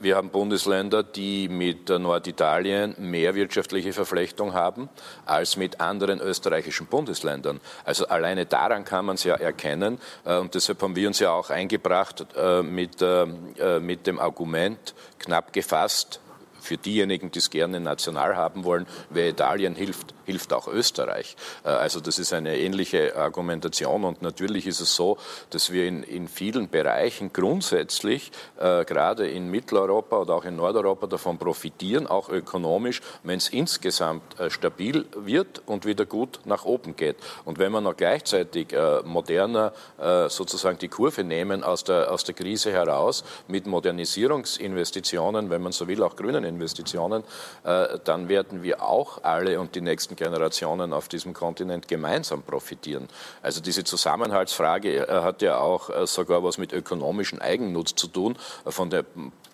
wir 0.00 0.16
haben 0.16 0.30
Bundesländer, 0.30 1.02
die 1.02 1.48
mit 1.48 1.90
Norditalien 1.90 2.94
mehr 2.98 3.34
wirtschaftliche 3.34 3.92
Verflechtung 3.92 4.54
haben 4.54 4.88
als 5.26 5.56
mit 5.56 5.80
anderen 5.80 6.20
österreichischen 6.20 6.86
Bundesländern. 6.86 7.60
Also 7.84 8.06
alleine 8.06 8.46
daran 8.46 8.84
kann 8.84 9.04
man 9.04 9.16
es 9.16 9.24
ja 9.24 9.34
erkennen 9.34 9.98
äh, 10.24 10.36
und 10.36 10.54
deshalb 10.54 10.82
haben 10.82 10.96
wir 10.96 11.08
uns 11.08 11.18
ja 11.18 11.32
auch 11.32 11.50
eingebracht 11.50 12.26
äh, 12.36 12.62
mit, 12.62 13.02
äh, 13.02 13.22
äh, 13.22 13.80
mit 13.80 14.06
dem 14.06 14.18
Argument, 14.18 14.94
knapp 15.18 15.52
gefasst, 15.52 16.20
für 16.60 16.76
diejenigen, 16.76 17.30
die 17.30 17.38
es 17.38 17.50
gerne 17.50 17.80
national 17.80 18.36
haben 18.36 18.64
wollen, 18.64 18.86
wer 19.10 19.28
Italien 19.28 19.74
hilft, 19.74 20.14
hilft 20.26 20.52
auch 20.52 20.68
Österreich. 20.68 21.36
Äh, 21.64 21.68
also 21.68 22.00
das 22.00 22.18
ist 22.18 22.32
eine 22.32 22.58
ähnliche 22.58 23.16
Argumentation 23.16 24.04
und 24.04 24.22
natürlich 24.22 24.66
ist 24.66 24.80
es 24.80 24.94
so, 24.94 25.18
dass 25.50 25.72
wir 25.72 25.86
in, 25.86 26.02
in 26.02 26.28
vielen 26.28 26.68
Bereichen 26.68 27.32
grundsätzlich, 27.32 28.30
äh, 28.58 28.84
gerade 28.84 29.28
in 29.28 29.50
Mitteleuropa 29.50 30.18
oder 30.18 30.34
auch 30.34 30.44
in 30.44 30.56
Nordeuropa, 30.56 31.06
davon 31.06 31.38
profitieren, 31.38 32.06
auch 32.06 32.28
ökonomisch, 32.28 33.00
wenn 33.22 33.38
es 33.38 33.48
insgesamt 33.48 34.38
äh, 34.38 34.50
stabil 34.50 35.06
wird 35.16 35.62
und 35.66 35.84
wieder 35.86 36.06
gut 36.06 36.40
nach 36.44 36.64
oben 36.64 36.96
geht. 36.96 37.16
Und 37.44 37.58
wenn 37.58 37.72
wir 37.72 37.80
noch 37.80 37.96
gleichzeitig 37.96 38.72
äh, 38.72 39.00
moderner 39.04 39.72
äh, 39.98 40.28
sozusagen 40.28 40.78
die 40.78 40.88
Kurve 40.88 41.24
nehmen 41.24 41.64
aus 41.64 41.84
der, 41.84 42.10
aus 42.10 42.24
der 42.24 42.34
Krise 42.34 42.72
heraus 42.72 43.24
mit 43.48 43.66
Modernisierungsinvestitionen, 43.66 45.50
wenn 45.50 45.62
man 45.62 45.72
so 45.72 45.88
will, 45.88 46.02
auch 46.02 46.16
grünen 46.16 46.44
Investitionen, 46.50 47.24
äh, 47.64 47.98
dann 48.04 48.28
werden 48.28 48.62
wir 48.62 48.82
auch 48.82 49.24
alle 49.24 49.58
und 49.60 49.74
die 49.74 49.80
nächsten 49.80 50.16
Generationen 50.16 50.92
auf 50.92 51.08
diesem 51.08 51.32
Kontinent 51.32 51.88
gemeinsam 51.88 52.42
profitieren. 52.42 53.08
Also 53.42 53.60
diese 53.60 53.84
Zusammenhaltsfrage 53.84 55.08
äh, 55.08 55.22
hat 55.22 55.40
ja 55.42 55.58
auch 55.58 55.88
äh, 55.90 56.06
sogar 56.06 56.44
was 56.44 56.58
mit 56.58 56.72
ökonomischem 56.72 57.40
Eigennutz 57.40 57.94
zu 57.94 58.06
tun. 58.08 58.36
Von 58.66 58.90
der 58.90 59.04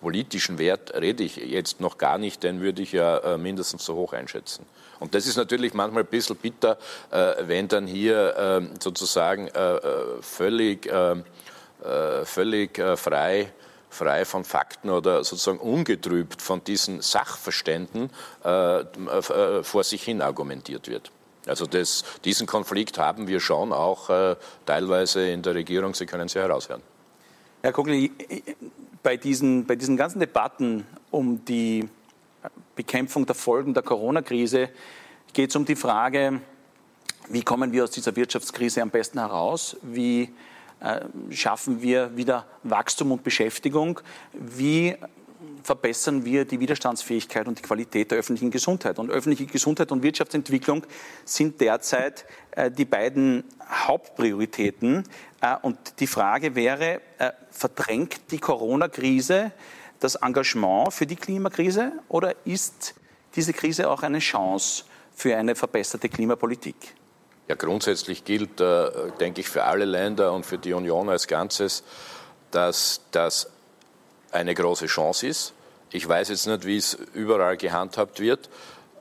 politischen 0.01 0.57
Wert 0.59 0.93
rede 0.93 1.23
ich 1.23 1.37
jetzt 1.37 1.79
noch 1.79 1.97
gar 1.97 2.17
nicht, 2.17 2.43
den 2.43 2.61
würde 2.61 2.81
ich 2.81 2.91
ja 2.91 3.37
mindestens 3.37 3.85
so 3.85 3.95
hoch 3.95 4.13
einschätzen. 4.13 4.65
Und 4.99 5.15
das 5.15 5.25
ist 5.25 5.37
natürlich 5.37 5.73
manchmal 5.73 6.03
ein 6.03 6.09
bisschen 6.09 6.35
bitter, 6.35 6.77
wenn 7.41 7.67
dann 7.67 7.87
hier 7.87 8.35
ähm, 8.37 8.69
sozusagen 8.79 9.49
völlig, 10.21 10.87
ähm, 10.91 11.23
völlig 12.23 12.79
frei 12.95 13.51
frei 13.89 14.25
von 14.25 14.43
Fakten 14.43 14.89
oder 14.89 15.23
sozusagen 15.23 15.59
ungetrübt 15.59 16.41
von 16.41 16.63
diesen 16.63 17.01
Sachverständen 17.01 18.09
äh, 18.43 18.79
äh, 18.79 19.63
vor 19.63 19.83
sich 19.83 20.03
hin 20.03 20.21
argumentiert 20.21 20.87
wird. 20.87 21.11
Also 21.45 21.65
das, 21.65 22.03
diesen 22.25 22.45
Konflikt 22.45 22.97
haben 22.97 23.27
wir 23.27 23.39
schon 23.39 23.71
auch 23.71 24.09
äh, 24.09 24.35
teilweise 24.65 25.29
in 25.29 25.41
der 25.41 25.55
Regierung. 25.55 25.93
Sie 25.93 26.05
können 26.05 26.27
sie 26.27 26.39
heraushören. 26.39 26.81
Herr 27.61 27.71
Kogli, 27.71 28.11
bei 29.01 29.17
diesen, 29.17 29.65
bei 29.65 29.75
diesen 29.75 29.97
ganzen 29.97 30.19
Debatten 30.19 30.85
um 31.09 31.43
die 31.45 31.87
Bekämpfung 32.75 33.25
der 33.25 33.35
Folgen 33.35 33.73
der 33.73 33.83
Corona-Krise 33.83 34.69
geht 35.33 35.49
es 35.49 35.55
um 35.55 35.65
die 35.65 35.75
Frage, 35.75 36.41
wie 37.29 37.41
kommen 37.41 37.71
wir 37.71 37.83
aus 37.83 37.91
dieser 37.91 38.15
Wirtschaftskrise 38.15 38.81
am 38.81 38.89
besten 38.89 39.19
heraus? 39.19 39.77
Wie 39.81 40.23
äh, 40.23 40.27
schaffen 41.31 41.81
wir 41.81 42.15
wieder 42.15 42.45
Wachstum 42.63 43.11
und 43.11 43.23
Beschäftigung? 43.23 43.99
Wie 44.33 44.95
verbessern 45.63 46.23
wir 46.23 46.45
die 46.45 46.59
Widerstandsfähigkeit 46.59 47.47
und 47.47 47.59
die 47.59 47.61
Qualität 47.61 48.11
der 48.11 48.19
öffentlichen 48.19 48.51
Gesundheit. 48.51 48.99
Und 48.99 49.11
öffentliche 49.11 49.45
Gesundheit 49.45 49.91
und 49.91 50.01
Wirtschaftsentwicklung 50.01 50.85
sind 51.25 51.59
derzeit 51.59 52.25
äh, 52.51 52.71
die 52.71 52.85
beiden 52.85 53.43
Hauptprioritäten. 53.69 55.03
Äh, 55.41 55.57
und 55.61 55.99
die 55.99 56.07
Frage 56.07 56.55
wäre, 56.55 57.01
verdrängt 57.51 58.31
die 58.31 58.39
Corona-Krise 58.39 59.51
das 59.99 60.15
Engagement 60.15 60.93
für 60.93 61.05
die 61.05 61.15
Klimakrise 61.15 61.91
oder 62.07 62.35
ist 62.45 62.95
diese 63.35 63.53
Krise 63.53 63.89
auch 63.89 64.03
eine 64.03 64.19
Chance 64.19 64.83
für 65.15 65.35
eine 65.35 65.55
verbesserte 65.55 66.09
Klimapolitik? 66.09 66.75
Ja, 67.47 67.55
grundsätzlich 67.55 68.25
gilt, 68.25 68.59
äh, 68.59 68.89
denke 69.19 69.41
ich, 69.41 69.49
für 69.49 69.63
alle 69.63 69.85
Länder 69.85 70.33
und 70.33 70.45
für 70.45 70.57
die 70.57 70.73
Union 70.73 71.09
als 71.09 71.27
Ganzes, 71.27 71.83
dass 72.51 73.01
das 73.11 73.49
eine 74.31 74.53
große 74.53 74.87
Chance 74.87 75.27
ist. 75.27 75.53
Ich 75.91 76.07
weiß 76.07 76.27
jetzt 76.29 76.47
nicht, 76.47 76.65
wie 76.65 76.75
es 76.75 76.97
überall 77.13 77.55
gehandhabt 77.55 78.19
wird, 78.19 78.49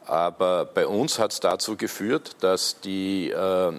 aber 0.07 0.65
bei 0.65 0.87
uns 0.87 1.19
hat 1.19 1.33
es 1.33 1.41
dazu 1.41 1.77
geführt, 1.77 2.37
dass 2.39 2.81
die, 2.81 3.31
äh, 3.31 3.73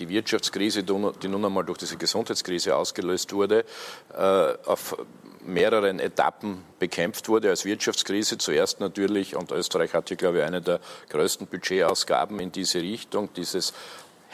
die 0.00 0.08
Wirtschaftskrise, 0.08 0.82
die 0.82 1.28
nun 1.28 1.44
einmal 1.44 1.64
durch 1.64 1.78
diese 1.78 1.96
Gesundheitskrise 1.96 2.74
ausgelöst 2.74 3.32
wurde, 3.32 3.64
äh, 4.12 4.54
auf 4.66 4.96
mehreren 5.46 5.98
Etappen 6.00 6.64
bekämpft 6.78 7.28
wurde 7.28 7.50
als 7.50 7.64
Wirtschaftskrise. 7.64 8.38
Zuerst 8.38 8.80
natürlich, 8.80 9.36
und 9.36 9.50
Österreich 9.52 9.94
hat 9.94 10.08
hier, 10.08 10.16
glaube 10.16 10.38
ich, 10.38 10.44
eine 10.44 10.60
der 10.60 10.80
größten 11.10 11.46
Budgetausgaben 11.46 12.40
in 12.40 12.52
diese 12.52 12.80
Richtung, 12.80 13.28
dieses 13.34 13.72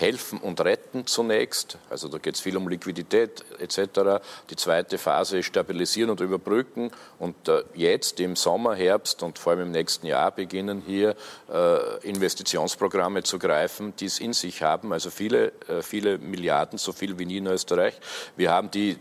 Helfen 0.01 0.39
und 0.39 0.59
Retten 0.63 1.07
zunächst, 1.07 1.77
also 1.91 2.09
da 2.09 2.17
geht 2.17 2.35
es 2.35 2.41
viel 2.41 2.57
um 2.57 2.69
Liquidität 2.69 3.45
etc. 3.59 4.23
Die 4.49 4.57
zweite 4.57 4.97
Phase 4.97 5.39
ist 5.39 5.47
Stabilisieren 5.47 6.09
und 6.09 6.21
Überbrücken 6.21 6.91
und 7.19 7.49
äh, 7.49 7.65
jetzt 7.75 8.19
im 8.19 8.35
Sommer, 8.35 8.75
Herbst 8.75 9.23
und 9.23 9.39
vor 9.39 9.53
allem 9.53 9.67
im 9.67 9.71
nächsten 9.73 10.07
Jahr 10.07 10.31
beginnen 10.31 10.83
hier 10.87 11.15
äh, 11.53 12.09
Investitionsprogramme 12.09 13.25
zu 13.25 13.39
greifen, 13.39 13.93
die 14.01 14.07
es 14.07 14.21
in 14.21 14.33
sich 14.33 14.63
haben, 14.63 14.91
also 14.95 15.11
viele, 15.11 15.53
äh, 15.69 15.83
viele 15.83 16.17
Milliarden, 16.17 16.79
so 16.79 16.93
viel 16.93 17.19
wie 17.19 17.27
nie 17.27 17.37
in 17.37 17.47
Österreich. 17.47 18.01
Wir 18.37 18.51
haben 18.51 18.71
die 18.71 18.97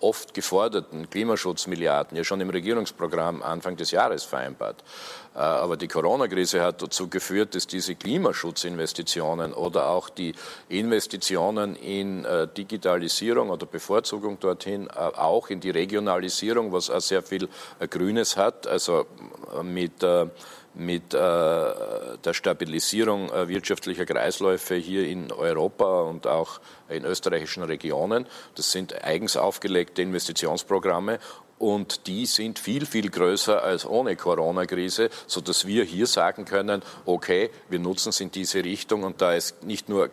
oft 0.00 0.34
geforderten 0.34 1.08
Klimaschutzmilliarden 1.08 2.16
ja 2.16 2.24
schon 2.24 2.40
im 2.40 2.50
Regierungsprogramm 2.50 3.42
Anfang 3.42 3.76
des 3.76 3.90
Jahres 3.90 4.24
vereinbart. 4.24 4.82
Äh, 5.34 5.38
aber 5.38 5.76
die 5.76 5.88
Corona-Krise 5.88 6.62
hat 6.62 6.82
dazu 6.82 7.08
geführt, 7.08 7.54
dass 7.54 7.66
diese 7.66 7.94
Klimaschutzinvestitionen 7.94 9.52
oder 9.52 9.88
auch 9.88 10.08
die 10.08 10.34
Investitionen 10.68 11.76
in 11.76 12.24
äh, 12.24 12.48
Digitalisierung 12.48 13.50
oder 13.50 13.66
Bevorzugung 13.66 14.40
dorthin, 14.40 14.88
äh, 14.88 14.98
auch 14.98 15.50
in 15.50 15.60
die 15.60 15.70
Regionalisierung, 15.70 16.72
was 16.72 16.90
auch 16.90 17.00
sehr 17.00 17.22
viel 17.22 17.48
Grünes 17.90 18.36
hat, 18.36 18.66
also 18.66 19.06
mit 19.62 20.02
mit 20.74 21.14
äh, 21.14 21.18
der 21.18 22.32
Stabilisierung 22.32 23.30
äh, 23.30 23.48
wirtschaftlicher 23.48 24.06
Kreisläufe 24.06 24.76
hier 24.76 25.06
in 25.06 25.32
Europa 25.32 26.02
und 26.02 26.26
auch 26.26 26.60
in 26.88 27.04
österreichischen 27.04 27.62
Regionen. 27.64 28.26
Das 28.54 28.70
sind 28.70 29.02
eigens 29.02 29.36
aufgelegte 29.36 30.02
Investitionsprogramme 30.02 31.18
und 31.58 32.06
die 32.06 32.24
sind 32.24 32.58
viel, 32.58 32.86
viel 32.86 33.10
größer 33.10 33.62
als 33.62 33.84
ohne 33.84 34.16
Corona-Krise, 34.16 35.10
sodass 35.26 35.66
wir 35.66 35.84
hier 35.84 36.06
sagen 36.06 36.44
können, 36.44 36.82
okay, 37.04 37.50
wir 37.68 37.78
nutzen 37.78 38.10
es 38.10 38.20
in 38.20 38.30
diese 38.30 38.64
Richtung 38.64 39.02
und 39.02 39.20
da 39.20 39.34
ist 39.34 39.62
nicht 39.64 39.88
nur 39.88 40.10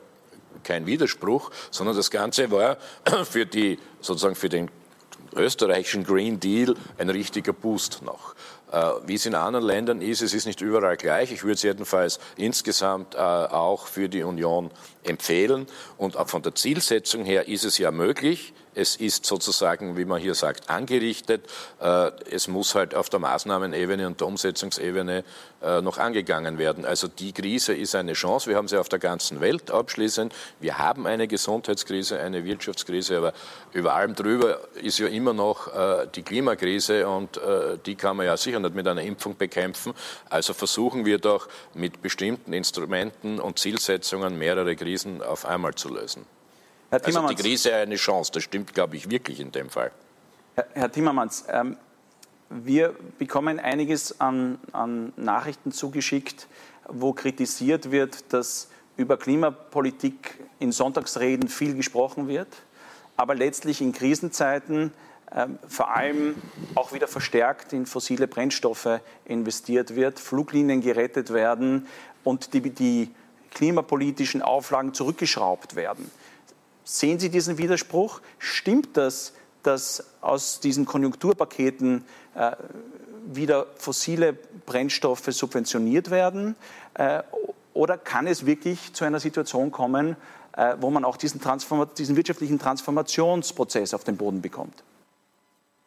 kein 0.64 0.86
Widerspruch, 0.86 1.52
sondern 1.72 1.96
das 1.96 2.12
Ganze 2.12 2.52
war 2.52 2.78
für 3.24 3.46
die, 3.46 3.80
sozusagen 4.02 4.36
für 4.36 4.50
den 4.50 4.70
österreichischen 5.36 6.04
Green 6.04 6.40
Deal 6.40 6.76
ein 6.98 7.10
richtiger 7.10 7.54
Boost 7.54 8.02
noch. 8.02 8.36
Äh, 8.72 8.92
wie 9.06 9.16
es 9.16 9.26
in 9.26 9.36
anderen 9.36 9.66
Ländern 9.66 10.02
ist, 10.02 10.22
es 10.22 10.34
ist 10.34 10.46
nicht 10.46 10.62
überall 10.62 10.98
gleich. 10.98 11.32
Ich 11.32 11.44
würde 11.44 11.54
es 11.54 11.64
jedenfalls 11.64 12.20
insgesamt 12.36 13.16
äh, 13.16 13.18
auch 13.18 13.88
für 13.88 14.10
die 14.10 14.24
Union 14.24 14.72
empfehlen. 15.04 15.68
Und 15.98 16.18
auch 16.18 16.28
von 16.28 16.42
der 16.42 16.54
Zielsetzung 16.56 17.24
her 17.24 17.48
ist 17.48 17.64
es 17.64 17.78
ja 17.78 17.92
möglich, 17.92 18.54
es 18.78 18.96
ist 18.96 19.26
sozusagen, 19.26 19.98
wie 19.98 20.06
man 20.06 20.22
hier 20.22 20.36
sagt, 20.36 20.70
angerichtet. 20.70 21.44
Äh, 21.82 22.12
es 22.30 22.48
muss 22.48 22.76
halt 22.76 22.94
auf 22.94 23.10
der 23.10 23.20
Maßnahmenebene 23.20 24.06
und 24.06 24.22
der 24.22 24.28
Umsetzungsebene 24.28 25.24
äh, 25.64 25.82
noch 25.82 25.98
angegangen 25.98 26.60
werden. 26.60 26.86
Also 26.86 27.08
die 27.08 27.34
Krise 27.34 27.74
ist 27.74 27.96
eine 27.96 28.14
Chance. 28.14 28.50
Wir 28.50 28.56
haben 28.56 28.68
sie 28.68 28.78
auf 28.78 28.88
der 28.88 29.00
ganzen 29.00 29.42
Welt 29.42 29.72
abschließend. 29.72 30.34
Wir 30.60 30.78
haben 30.78 31.08
eine 31.08 31.28
Gesundheitskrise, 31.28 32.20
eine 32.20 32.46
Wirtschaftskrise, 32.46 33.18
aber 33.18 33.34
über 33.74 33.96
allem 33.96 34.14
drüber 34.14 34.60
ist 34.76 35.00
ja 35.00 35.08
immer 35.08 35.34
noch 35.34 35.74
äh, 35.74 36.08
die 36.14 36.22
Klimakrise 36.22 37.08
und 37.08 37.40
die 37.86 37.96
kann 37.96 38.18
man 38.18 38.26
ja 38.26 38.38
sicher 38.38 38.60
nicht 38.60 38.76
mit 38.76 38.88
einer 38.88 39.02
Impfung 39.02 39.38
bekämpfen. 39.38 39.94
Also 40.30 40.54
versuchen 40.54 41.06
wir 41.06 41.18
doch 41.18 41.48
mit 41.74 42.02
bestimmten 42.02 42.54
Instrumenten 42.54 43.40
und 43.40 43.60
Zielsetzungen 43.60 44.38
mehrere 44.38 44.76
Krisen 44.76 45.22
auf 45.22 45.46
einmal 45.46 45.76
zu 45.76 45.90
lösen. 45.90 46.26
Herr 46.90 47.06
also 47.06 47.28
die 47.28 47.36
Krise 47.36 47.74
eine 47.74 47.96
Chance, 47.96 48.32
das 48.34 48.44
stimmt, 48.44 48.74
glaube 48.74 48.96
ich, 48.96 49.10
wirklich 49.10 49.40
in 49.40 49.52
dem 49.52 49.70
Fall. 49.70 49.92
Herr, 50.56 50.68
Herr 50.74 50.92
Timmermans, 50.92 51.46
ähm, 51.50 51.78
wir 52.50 52.96
bekommen 53.18 53.60
einiges 53.60 54.22
an, 54.22 54.60
an 54.72 55.12
Nachrichten 55.18 55.72
zugeschickt, 55.72 56.48
wo 56.88 57.12
kritisiert 57.12 57.92
wird, 57.92 58.32
dass 58.32 58.70
über 58.96 59.18
Klimapolitik 59.18 60.40
in 60.60 60.72
Sonntagsreden 60.72 61.50
viel 61.50 61.76
gesprochen 61.76 62.28
wird, 62.28 62.48
aber 63.18 63.36
letztlich 63.36 63.82
in 63.82 63.92
Krisenzeiten 63.92 64.94
ähm, 65.36 65.60
vor 65.68 65.94
allem 65.94 66.36
auch 66.76 66.94
wieder 66.94 67.08
verstärkt 67.08 67.74
in 67.74 67.86
fossile 67.86 68.28
Brennstoffe 68.28 69.02
investiert 69.26 69.96
wird, 69.96 70.20
Fluglinien 70.20 70.82
gerettet 70.82 71.34
werden 71.34 71.86
und 72.24 72.54
die, 72.54 72.62
die 72.62 73.12
klimapolitischen 73.52 74.42
Auflagen 74.42 74.94
zurückgeschraubt 74.94 75.76
werden. 75.76 76.10
Sehen 76.90 77.20
Sie 77.20 77.28
diesen 77.28 77.58
Widerspruch? 77.58 78.22
Stimmt 78.40 78.96
das, 78.96 79.34
dass 79.62 80.06
aus 80.22 80.62
diesen 80.62 80.86
Konjunkturpaketen 80.86 82.06
äh, 82.34 82.54
wieder 83.26 83.68
fossile 83.76 84.32
Brennstoffe 84.66 85.26
subventioniert 85.26 86.10
werden? 86.12 86.56
Äh, 86.94 87.24
oder 87.74 87.98
kann 87.98 88.26
es 88.26 88.46
wirklich 88.46 88.94
zu 88.94 89.04
einer 89.04 89.20
Situation 89.20 89.70
kommen, 89.70 90.16
äh, 90.54 90.78
wo 90.80 90.90
man 90.90 91.04
auch 91.04 91.18
diesen, 91.18 91.42
diesen 91.98 92.16
wirtschaftlichen 92.16 92.58
Transformationsprozess 92.58 93.94
auf 93.94 94.06
den 94.06 94.16
Boden 94.16 94.42
bekommt? 94.42 94.82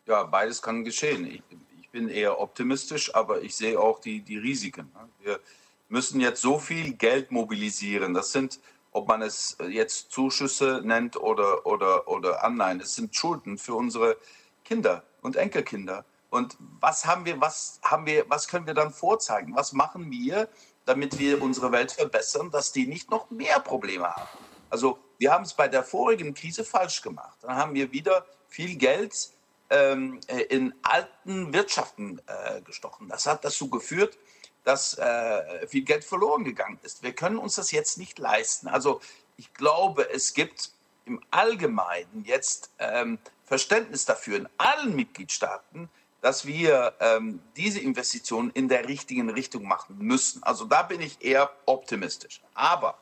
Ja, 0.06 0.24
beides 0.24 0.60
kann 0.60 0.84
geschehen. 0.84 1.24
Ich, 1.24 1.42
ich 1.80 1.88
bin 1.88 2.10
eher 2.10 2.38
optimistisch, 2.38 3.14
aber 3.14 3.40
ich 3.40 3.56
sehe 3.56 3.80
auch 3.80 4.00
die, 4.00 4.20
die 4.20 4.36
Risiken. 4.36 4.92
Wir 5.22 5.40
müssen 5.88 6.20
jetzt 6.20 6.42
so 6.42 6.58
viel 6.58 6.92
Geld 6.92 7.32
mobilisieren. 7.32 8.12
Das 8.12 8.32
sind, 8.32 8.60
ob 8.92 9.08
man 9.08 9.22
es 9.22 9.56
jetzt 9.68 10.10
Zuschüsse 10.10 10.80
nennt 10.84 11.16
oder, 11.16 11.66
oder, 11.66 12.08
oder 12.08 12.44
Anleihen, 12.44 12.80
es 12.80 12.94
sind 12.94 13.14
Schulden 13.14 13.58
für 13.58 13.74
unsere 13.74 14.16
Kinder 14.64 15.04
und 15.22 15.36
Enkelkinder. 15.36 16.04
Und 16.30 16.56
was 16.80 17.06
haben 17.06 17.24
wir, 17.24 17.40
was 17.40 17.80
haben 17.82 18.06
wir, 18.06 18.24
was 18.28 18.48
können 18.48 18.66
wir 18.66 18.74
dann 18.74 18.92
vorzeigen? 18.92 19.56
Was 19.56 19.72
machen 19.72 20.10
wir, 20.10 20.48
damit 20.84 21.18
wir 21.18 21.42
unsere 21.42 21.72
Welt 21.72 21.92
verbessern, 21.92 22.50
dass 22.50 22.72
die 22.72 22.86
nicht 22.86 23.10
noch 23.10 23.30
mehr 23.30 23.60
Probleme 23.60 24.08
haben? 24.08 24.28
Also 24.70 24.98
wir 25.18 25.32
haben 25.32 25.44
es 25.44 25.54
bei 25.54 25.68
der 25.68 25.82
vorigen 25.82 26.34
Krise 26.34 26.64
falsch 26.64 27.02
gemacht. 27.02 27.38
Dann 27.42 27.56
haben 27.56 27.74
wir 27.74 27.92
wieder 27.92 28.24
viel 28.48 28.76
Geld 28.76 29.30
ähm, 29.70 30.20
in 30.48 30.72
alten 30.82 31.52
Wirtschaften 31.52 32.20
äh, 32.26 32.60
gestochen. 32.62 33.08
Das 33.08 33.26
hat 33.26 33.44
dazu 33.44 33.68
geführt, 33.68 34.16
dass 34.64 34.98
äh, 34.98 35.66
viel 35.66 35.82
Geld 35.82 36.04
verloren 36.04 36.44
gegangen 36.44 36.78
ist. 36.82 37.02
Wir 37.02 37.12
können 37.12 37.38
uns 37.38 37.54
das 37.54 37.70
jetzt 37.70 37.98
nicht 37.98 38.18
leisten. 38.18 38.68
Also 38.68 39.00
ich 39.36 39.52
glaube, 39.54 40.10
es 40.10 40.34
gibt 40.34 40.70
im 41.06 41.22
Allgemeinen 41.30 42.24
jetzt 42.26 42.70
ähm, 42.78 43.18
Verständnis 43.44 44.04
dafür 44.04 44.36
in 44.36 44.48
allen 44.58 44.94
Mitgliedstaaten, 44.94 45.88
dass 46.20 46.46
wir 46.46 46.94
ähm, 47.00 47.40
diese 47.56 47.80
Investitionen 47.80 48.50
in 48.50 48.68
der 48.68 48.86
richtigen 48.86 49.30
Richtung 49.30 49.64
machen 49.66 49.96
müssen. 49.98 50.42
Also 50.42 50.66
da 50.66 50.82
bin 50.82 51.00
ich 51.00 51.22
eher 51.22 51.50
optimistisch. 51.66 52.42
Aber 52.54 52.98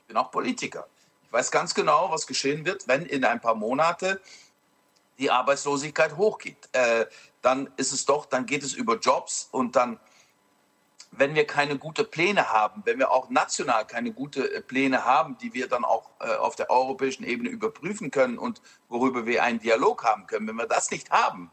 ich 0.00 0.08
bin 0.08 0.16
auch 0.16 0.30
Politiker. 0.30 0.86
Ich 1.24 1.32
weiß 1.32 1.50
ganz 1.50 1.74
genau, 1.74 2.10
was 2.10 2.26
geschehen 2.26 2.64
wird, 2.64 2.86
wenn 2.88 3.06
in 3.06 3.24
ein 3.24 3.40
paar 3.40 3.54
Monate 3.54 4.20
die 5.18 5.30
Arbeitslosigkeit 5.30 6.16
hochgeht. 6.16 6.68
Äh, 6.72 7.06
dann 7.42 7.70
ist 7.76 7.92
es 7.92 8.04
doch, 8.04 8.26
dann 8.26 8.46
geht 8.46 8.62
es 8.62 8.74
über 8.74 8.98
Jobs 8.98 9.48
und 9.52 9.76
dann, 9.76 10.00
wenn 11.16 11.34
wir 11.34 11.46
keine 11.46 11.78
guten 11.78 12.10
Pläne 12.10 12.50
haben, 12.50 12.82
wenn 12.84 12.98
wir 12.98 13.10
auch 13.10 13.30
national 13.30 13.86
keine 13.86 14.12
guten 14.12 14.44
äh, 14.44 14.60
Pläne 14.60 15.04
haben, 15.04 15.38
die 15.38 15.54
wir 15.54 15.68
dann 15.68 15.84
auch 15.84 16.10
äh, 16.20 16.34
auf 16.34 16.56
der 16.56 16.70
europäischen 16.70 17.24
Ebene 17.24 17.48
überprüfen 17.48 18.10
können 18.10 18.38
und 18.38 18.60
worüber 18.88 19.26
wir 19.26 19.42
einen 19.42 19.60
Dialog 19.60 20.04
haben 20.04 20.26
können, 20.26 20.46
wenn 20.48 20.56
wir 20.56 20.66
das 20.66 20.90
nicht 20.90 21.10
haben, 21.10 21.50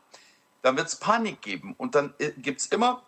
dann 0.61 0.77
wird 0.77 0.87
es 0.87 0.95
Panik 0.95 1.41
geben. 1.41 1.75
Und 1.77 1.95
dann 1.95 2.13
äh, 2.19 2.31
gibt 2.31 2.61
es 2.61 2.67
immer 2.67 3.03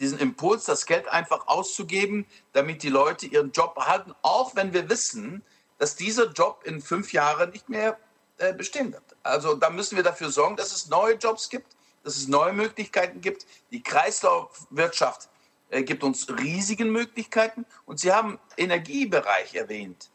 diesen 0.00 0.18
Impuls, 0.18 0.64
das 0.64 0.86
Geld 0.86 1.08
einfach 1.08 1.46
auszugeben, 1.46 2.26
damit 2.52 2.82
die 2.82 2.88
Leute 2.88 3.26
ihren 3.26 3.52
Job 3.52 3.74
behalten, 3.74 4.14
auch 4.22 4.56
wenn 4.56 4.72
wir 4.72 4.88
wissen, 4.88 5.42
dass 5.78 5.96
dieser 5.96 6.30
Job 6.32 6.62
in 6.64 6.80
fünf 6.80 7.12
Jahren 7.12 7.50
nicht 7.50 7.68
mehr 7.68 7.98
äh, 8.38 8.52
bestehen 8.52 8.92
wird. 8.92 9.16
Also 9.22 9.54
da 9.54 9.70
müssen 9.70 9.96
wir 9.96 10.02
dafür 10.02 10.30
sorgen, 10.30 10.56
dass 10.56 10.72
es 10.72 10.88
neue 10.88 11.14
Jobs 11.14 11.48
gibt, 11.48 11.76
dass 12.04 12.16
es 12.16 12.28
neue 12.28 12.52
Möglichkeiten 12.52 13.20
gibt. 13.20 13.46
Die 13.70 13.82
Kreislaufwirtschaft 13.82 15.29
äh, 15.70 15.82
gibt 15.82 16.04
uns 16.04 16.28
riesigen 16.28 16.90
Möglichkeiten. 16.90 17.64
Und 17.86 18.00
Sie 18.00 18.12
haben 18.12 18.38
Energiebereich 18.56 19.54
erwähnt. 19.54 20.10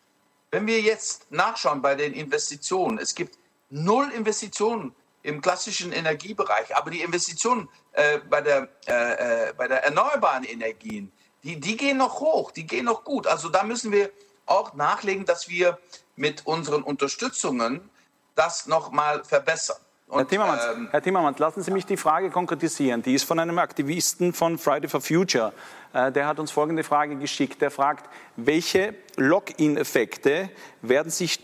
Wenn 0.51 0.67
wir 0.67 0.81
jetzt 0.81 1.31
nachschauen 1.31 1.81
bei 1.81 1.95
den 1.95 2.13
Investitionen, 2.13 2.97
es 2.97 3.15
gibt 3.15 3.37
null 3.69 4.11
Investitionen 4.11 4.95
im 5.23 5.41
klassischen 5.41 5.91
Energiebereich. 5.91 6.75
Aber 6.75 6.91
die 6.91 7.01
Investitionen 7.01 7.67
äh, 7.93 8.19
bei, 8.19 8.41
der, 8.41 8.69
äh, 8.87 9.49
äh, 9.49 9.53
bei 9.57 9.67
der 9.67 9.83
erneuerbaren 9.83 10.43
Energien, 10.43 11.11
die, 11.43 11.59
die 11.59 11.75
gehen 11.75 11.97
noch 11.97 12.19
hoch, 12.19 12.51
die 12.51 12.65
gehen 12.65 12.85
noch 12.85 13.03
gut. 13.03 13.27
Also 13.27 13.49
da 13.49 13.63
müssen 13.63 13.91
wir 13.91 14.11
auch 14.45 14.73
nachlegen, 14.75 15.25
dass 15.25 15.49
wir 15.49 15.79
mit 16.15 16.45
unseren 16.45 16.83
Unterstützungen 16.83 17.89
das 18.35 18.67
nochmal 18.67 19.23
verbessern. 19.23 19.77
Und, 20.07 20.19
Herr, 20.19 20.27
Timmermans, 20.27 20.61
ähm, 20.71 20.87
Herr 20.91 21.01
Timmermans, 21.01 21.39
lassen 21.39 21.63
Sie 21.63 21.71
mich 21.71 21.85
die 21.87 21.97
Frage 21.97 22.29
konkretisieren. 22.29 23.01
Die 23.01 23.15
ist 23.15 23.23
von 23.23 23.39
einem 23.39 23.57
Aktivisten 23.57 24.33
von 24.33 24.59
Friday 24.59 24.87
for 24.87 25.01
Future. 25.01 25.51
Äh, 25.93 26.11
der 26.11 26.27
hat 26.27 26.37
uns 26.37 26.51
folgende 26.51 26.83
Frage 26.83 27.15
geschickt. 27.15 27.59
Der 27.59 27.71
fragt, 27.71 28.07
welche 28.35 28.93
Lock-in-Effekte 29.17 30.49
werden 30.83 31.09
sich 31.11 31.39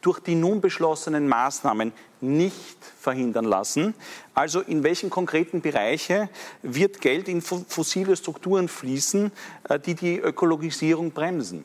durch 0.00 0.18
die 0.20 0.34
nun 0.34 0.62
beschlossenen 0.62 1.28
Maßnahmen 1.28 1.92
nicht 2.22 2.78
verhindern 2.98 3.44
lassen. 3.44 3.94
Also 4.32 4.60
in 4.60 4.82
welchen 4.82 5.10
konkreten 5.10 5.60
Bereiche 5.60 6.30
wird 6.62 7.02
Geld 7.02 7.28
in 7.28 7.42
fossile 7.42 8.16
Strukturen 8.16 8.68
fließen, 8.68 9.30
äh, 9.68 9.78
die 9.78 9.94
die 9.94 10.18
Ökologisierung 10.18 11.10
bremsen? 11.10 11.64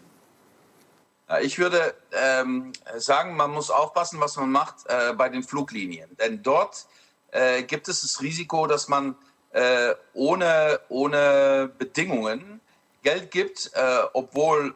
Ich 1.39 1.60
würde 1.60 1.96
ähm, 2.12 2.74
sagen, 2.98 3.36
man 3.36 3.52
muss 3.52 3.70
aufpassen, 3.70 4.20
was 4.20 4.36
man 4.36 4.52
macht 4.52 4.86
äh, 4.88 5.13
bei 5.13 5.30
den 5.30 5.44
Fluglinien. 5.44 6.10
Denn 6.17 6.44
dort 6.44 6.88
äh, 7.32 7.63
gibt 7.63 7.88
es 7.88 8.02
das 8.02 8.22
Risiko, 8.22 8.67
dass 8.67 8.88
man 8.88 9.15
äh, 9.52 9.94
ohne, 10.13 10.80
ohne 10.89 11.72
Bedingungen 11.78 12.60
Geld 13.04 13.32
gibt, 13.32 13.72
äh, 13.74 14.00
obwohl 14.13 14.76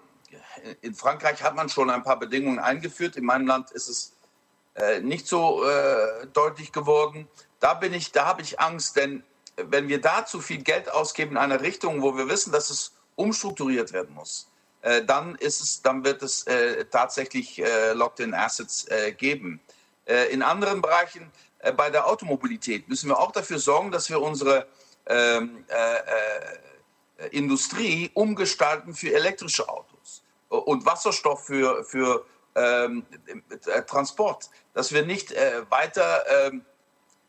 in 0.82 0.96
Frankreich 0.96 1.44
hat 1.44 1.56
man 1.56 1.70
schon 1.70 1.90
ein 1.90 2.04
paar 2.04 2.18
Bedingungen 2.18 2.60
eingeführt. 2.60 3.18
In 3.18 3.26
meinem 3.26 3.48
Land 3.48 3.72
ist 3.72 3.88
es 3.88 4.14
äh, 4.76 5.00
nicht 5.02 5.28
so 5.28 5.64
äh, 5.64 6.28
deutlich 6.34 6.72
geworden. 6.72 7.28
Da 7.60 7.74
bin 7.74 7.94
ich, 7.94 8.12
da 8.12 8.26
habe 8.26 8.42
ich 8.42 8.60
Angst, 8.60 8.96
denn 8.96 9.24
wenn 9.58 9.88
wir 9.88 10.02
da 10.02 10.26
zu 10.26 10.42
viel 10.42 10.62
Geld 10.64 10.92
ausgeben 10.92 11.32
in 11.32 11.38
eine 11.38 11.62
Richtung, 11.62 12.02
wo 12.02 12.18
wir 12.18 12.28
wissen, 12.28 12.52
dass 12.52 12.70
es 12.70 12.94
umstrukturiert 13.16 13.94
werden 13.94 14.14
muss, 14.14 14.50
äh, 14.50 14.55
dann 15.08 15.36
ist 15.36 15.62
es, 15.62 15.82
dann 15.82 16.04
wird 16.04 16.22
es 16.22 16.46
äh, 16.48 16.86
tatsächlich 16.86 17.60
äh, 17.60 17.94
Locked-in 17.94 18.34
Assets 18.34 18.88
äh, 18.90 19.12
geben. 19.12 19.60
in 20.32 20.44
anderen 20.44 20.82
Bereichen, 20.84 21.32
bei 21.76 21.90
der 21.90 22.06
Automobilität, 22.06 22.88
müssen 22.88 23.10
wir 23.10 23.18
auch 23.18 23.32
dafür 23.32 23.58
sorgen, 23.58 23.92
dass 23.92 24.08
wir 24.12 24.22
unsere 24.22 24.68
ähm, 25.08 25.66
Industrie 27.32 28.12
umgestalten 28.14 28.94
für 28.94 29.12
elektrische 29.12 29.68
Autos 29.68 30.22
und 30.50 30.86
Wasserstoff 30.86 31.48
für, 31.48 31.84
für 31.84 32.24
ähm, 32.54 33.04
Transport 33.88 34.52
dass 34.76 34.94
wir 34.94 35.06
nicht 35.06 35.32
äh, 35.32 35.64
weiter 35.72 36.24
ähm, 36.30 36.64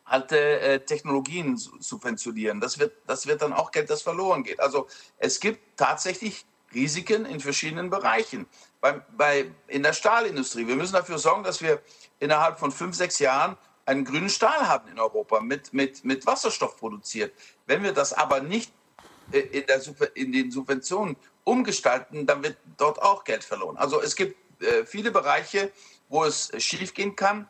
alte 0.05 0.61
äh, 0.61 0.81
Technologien 0.81 1.57
subventionieren. 1.57 2.61
Das 2.61 2.79
wird, 2.79 2.92
das 3.07 3.27
wird 3.27 3.40
dann 3.40 3.53
auch 3.53 3.71
Geld, 3.71 3.88
das 3.88 4.03
verloren 4.03 4.45
geht. 4.45 4.61
Also 4.61 4.87
es 5.19 5.40
gibt 5.40 5.79
tatsächlich 5.79 6.45
Risiken 6.77 7.25
in 7.25 7.41
verschiedenen 7.41 7.91
Bereichen. 7.91 8.47
Bei, 8.81 9.01
bei, 9.17 9.51
in 9.67 9.83
der 9.83 9.95
Stahlindustrie, 9.95 10.67
wir 10.69 10.77
müssen 10.77 10.93
dafür 10.93 11.19
sorgen, 11.19 11.43
dass 11.43 11.62
wir 11.62 11.81
innerhalb 12.21 12.59
von 12.59 12.71
fünf, 12.71 12.95
sechs 12.95 13.19
Jahren 13.19 13.57
einen 13.87 14.05
grünen 14.05 14.29
Stahl 14.29 14.69
haben 14.69 14.89
in 14.89 14.99
Europa, 14.99 15.41
mit, 15.41 15.73
mit, 15.73 16.05
mit 16.05 16.27
Wasserstoff 16.27 16.77
produziert. 16.77 17.33
Wenn 17.67 17.83
wir 17.83 17.93
das 17.93 18.12
aber 18.12 18.41
nicht 18.41 18.73
äh, 19.33 19.39
in, 19.39 19.67
der, 19.67 19.81
in 20.15 20.33
den 20.33 20.51
Subventionen 20.51 21.17
umgestalten, 21.45 22.27
dann 22.27 22.43
wird 22.43 22.59
dort 22.77 23.01
auch 23.01 23.25
Geld 23.25 23.45
verloren. 23.45 23.77
Also 23.77 24.01
es 24.01 24.15
gibt 24.15 24.37
äh, 24.62 24.85
viele 24.85 25.11
Bereiche, 25.11 25.73
wo 26.09 26.25
es 26.25 26.53
schiefgehen 26.59 27.17
kann. 27.17 27.49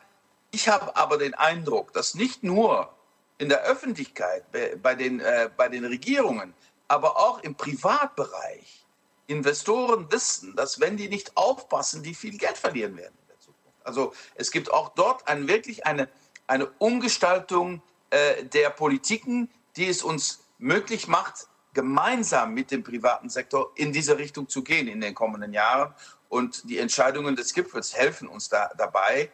Ich 0.51 0.69
habe 0.69 0.95
aber 0.95 1.17
den 1.17 1.33
Eindruck, 1.33 1.93
dass 1.93 2.15
nicht 2.15 2.43
nur 2.43 2.93
in 3.37 3.49
der 3.49 3.63
Öffentlichkeit, 3.63 4.45
bei 4.81 4.95
den, 4.95 5.19
äh, 5.19 5.49
bei 5.55 5.69
den 5.69 5.85
Regierungen, 5.85 6.53
aber 6.87 7.17
auch 7.17 7.43
im 7.43 7.55
Privatbereich 7.55 8.86
Investoren 9.27 10.11
wissen, 10.11 10.55
dass 10.55 10.79
wenn 10.79 10.97
die 10.97 11.09
nicht 11.09 11.35
aufpassen, 11.35 12.01
die 12.01 12.15
viel 12.15 12.37
Geld 12.37 12.57
verlieren 12.57 12.97
werden 12.97 13.13
in 13.21 13.27
der 13.27 13.39
Zukunft. 13.39 13.77
Also 13.83 14.13
es 14.35 14.51
gibt 14.51 14.71
auch 14.71 14.89
dort 14.95 15.27
ein, 15.27 15.47
wirklich 15.47 15.85
eine, 15.85 16.09
eine 16.47 16.67
Umgestaltung 16.79 17.81
äh, 18.09 18.45
der 18.45 18.69
Politiken, 18.69 19.49
die 19.75 19.87
es 19.87 20.01
uns 20.01 20.39
möglich 20.57 21.07
macht, 21.07 21.47
gemeinsam 21.73 22.53
mit 22.53 22.71
dem 22.71 22.83
privaten 22.83 23.29
Sektor 23.29 23.71
in 23.75 23.91
diese 23.93 24.17
Richtung 24.17 24.49
zu 24.49 24.63
gehen 24.63 24.87
in 24.87 25.01
den 25.01 25.13
kommenden 25.13 25.53
Jahren. 25.53 25.93
Und 26.29 26.69
die 26.69 26.79
Entscheidungen 26.79 27.35
des 27.35 27.53
Gipfels 27.53 27.95
helfen 27.95 28.27
uns 28.27 28.49
da, 28.49 28.71
dabei. 28.77 29.31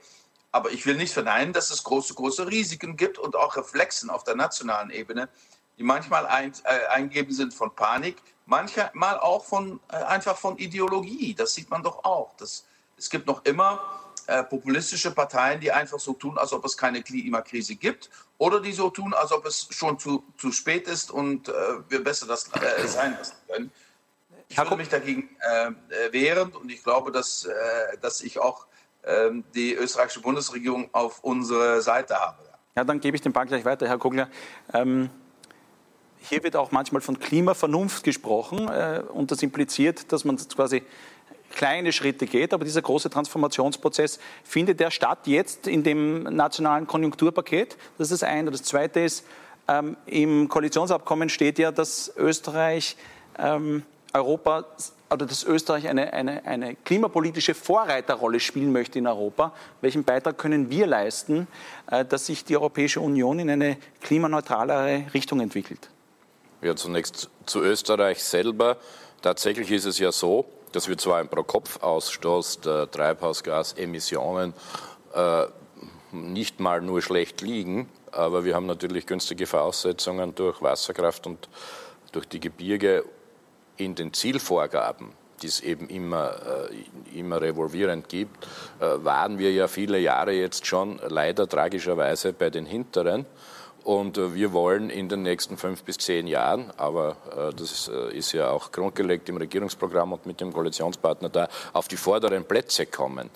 Aber 0.51 0.71
ich 0.71 0.85
will 0.85 0.95
nicht 0.95 1.13
verneinen, 1.13 1.53
dass 1.53 1.71
es 1.71 1.83
große, 1.83 2.13
große 2.15 2.47
Risiken 2.47 2.97
gibt 2.97 3.17
und 3.17 3.35
auch 3.35 3.55
Reflexen 3.55 4.09
auf 4.09 4.23
der 4.23 4.35
nationalen 4.35 4.89
Ebene, 4.89 5.29
die 5.77 5.83
manchmal 5.83 6.25
ein, 6.25 6.51
äh, 6.63 6.85
eingeben 6.87 7.31
sind 7.31 7.53
von 7.53 7.73
Panik, 7.75 8.17
manchmal 8.45 9.19
auch 9.19 9.45
von, 9.45 9.79
äh, 9.91 9.95
einfach 9.95 10.37
von 10.37 10.57
Ideologie. 10.57 11.33
Das 11.33 11.53
sieht 11.53 11.69
man 11.69 11.83
doch 11.83 12.03
auch. 12.03 12.35
Das, 12.37 12.65
es 12.97 13.09
gibt 13.09 13.27
noch 13.27 13.43
immer 13.45 13.81
äh, 14.27 14.43
populistische 14.43 15.11
Parteien, 15.11 15.59
die 15.59 15.71
einfach 15.71 15.99
so 15.99 16.13
tun, 16.13 16.37
als 16.37 16.53
ob 16.53 16.63
es 16.65 16.77
keine 16.77 17.01
Klimakrise 17.03 17.75
gibt 17.75 18.09
oder 18.37 18.61
die 18.61 18.71
so 18.71 18.89
tun, 18.89 19.13
als 19.13 19.31
ob 19.31 19.45
es 19.45 19.67
schon 19.69 19.99
zu, 19.99 20.23
zu 20.37 20.51
spät 20.51 20.87
ist 20.87 21.11
und 21.11 21.49
äh, 21.49 21.51
wir 21.89 22.03
besser 22.03 22.27
das 22.27 22.49
äh, 22.53 22.87
sein 22.87 23.17
lassen 23.17 23.35
können. 23.47 23.71
Ich 24.47 24.57
würde 24.57 24.75
mich 24.75 24.89
dagegen 24.89 25.29
äh, 25.39 26.13
wehren 26.13 26.51
und 26.51 26.71
ich 26.71 26.83
glaube, 26.83 27.11
dass, 27.11 27.45
äh, 27.45 27.97
dass 28.01 28.21
ich 28.21 28.39
auch 28.39 28.67
ähm, 29.03 29.43
die 29.55 29.73
österreichische 29.73 30.21
Bundesregierung 30.21 30.89
auf 30.93 31.23
unserer 31.23 31.81
Seite 31.81 32.19
habe. 32.19 32.37
Ja, 32.75 32.83
dann 32.83 32.99
gebe 32.99 33.15
ich 33.15 33.21
den 33.21 33.33
Ball 33.33 33.45
gleich 33.45 33.65
weiter, 33.65 33.87
Herr 33.87 33.97
Kogler. 33.97 34.29
Ähm, 34.73 35.09
hier 36.29 36.43
wird 36.43 36.55
auch 36.55 36.71
manchmal 36.71 37.01
von 37.01 37.19
Klimavernunft 37.19 38.03
gesprochen 38.03 38.67
äh, 38.67 39.01
und 39.13 39.31
das 39.31 39.43
impliziert, 39.43 40.11
dass 40.11 40.25
man 40.25 40.37
quasi 40.37 40.83
kleine 41.51 41.91
Schritte 41.91 42.25
geht, 42.25 42.53
aber 42.53 42.65
dieser 42.65 42.81
große 42.81 43.09
Transformationsprozess 43.09 44.19
findet 44.43 44.79
der 44.79 44.89
statt 44.89 45.27
jetzt 45.27 45.67
in 45.67 45.83
dem 45.83 46.23
nationalen 46.23 46.87
Konjunkturpaket. 46.87 47.77
Das 47.97 48.11
ist 48.11 48.21
das 48.21 48.29
eine. 48.29 48.51
Das 48.51 48.63
zweite 48.63 48.99
ist, 49.01 49.23
Ähm, 49.65 49.95
Im 50.07 50.49
Koalitionsabkommen 50.49 51.29
steht 51.29 51.57
ja, 51.57 51.71
dass 51.71 52.11
Österreich 52.17 52.97
ähm, 53.39 53.83
Europa 54.11 54.65
oder 55.09 55.25
dass 55.25 55.45
Österreich 55.45 55.87
eine, 55.87 56.11
eine, 56.11 56.43
eine 56.45 56.75
klimapolitische 56.75 57.53
Vorreiterrolle 57.53 58.41
spielen 58.41 58.73
möchte 58.73 58.99
in 58.99 59.07
Europa. 59.07 59.53
Welchen 59.79 60.03
Beitrag 60.03 60.37
können 60.37 60.69
wir 60.69 60.85
leisten, 60.85 61.47
äh, 61.89 62.03
dass 62.03 62.25
sich 62.25 62.43
die 62.43 62.57
Europäische 62.57 62.99
Union 62.99 63.39
in 63.39 63.49
eine 63.49 63.77
klimaneutralere 64.01 65.05
Richtung 65.13 65.39
entwickelt? 65.39 65.89
Ja, 66.63 66.77
zunächst 66.77 67.29
zu 67.45 67.61
Österreich 67.61 68.23
selber. 68.23 68.77
Tatsächlich 69.21 69.69
ist 69.69 69.83
es 69.83 69.99
ja 69.99 70.13
so, 70.13 70.45
dass 70.71 70.87
wir 70.87 70.97
zwar 70.97 71.19
im 71.19 71.27
Pro-Kopf-Ausstoß 71.27 72.61
der 72.61 72.89
Treibhausgasemissionen 72.89 74.53
äh, 75.13 75.45
nicht 76.13 76.61
mal 76.61 76.79
nur 76.81 77.01
schlecht 77.01 77.41
liegen, 77.41 77.89
aber 78.13 78.45
wir 78.45 78.55
haben 78.55 78.65
natürlich 78.65 79.05
günstige 79.05 79.45
Voraussetzungen 79.45 80.35
durch 80.35 80.61
Wasserkraft 80.61 81.27
und 81.27 81.49
durch 82.13 82.29
die 82.29 82.39
Gebirge 82.39 83.03
in 83.75 83.95
den 83.95 84.13
Zielvorgaben, 84.13 85.11
die 85.41 85.47
es 85.47 85.59
eben 85.59 85.89
immer, 85.89 86.69
äh, 86.71 87.19
immer 87.19 87.41
revolvierend 87.41 88.07
gibt, 88.07 88.45
äh, 88.79 89.03
waren 89.03 89.37
wir 89.37 89.51
ja 89.51 89.67
viele 89.67 89.99
Jahre 89.99 90.31
jetzt 90.31 90.65
schon 90.65 91.01
leider 91.09 91.45
tragischerweise 91.45 92.31
bei 92.31 92.49
den 92.49 92.65
hinteren. 92.65 93.25
Und 93.83 94.17
äh, 94.17 94.33
wir 94.33 94.53
wollen 94.53 94.89
in 94.89 95.09
den 95.09 95.23
nächsten 95.23 95.57
fünf 95.57 95.83
bis 95.83 95.97
zehn 95.97 96.27
Jahren, 96.27 96.71
aber 96.77 97.17
das 97.55 97.89
ist 98.13 98.31
ja 98.31 98.49
auch 98.49 98.71
grundgelegt 98.71 99.29
im 99.29 99.37
Regierungsprogramm 99.37 100.13
und 100.13 100.25
mit 100.25 100.39
dem 100.39 100.53
Koalitionspartner 100.53 101.29
da, 101.29 101.49
auf 101.73 101.87
die 101.87 101.97
vorderen 101.97 102.45
Plätze 102.45 102.85
kommen. 102.85 103.29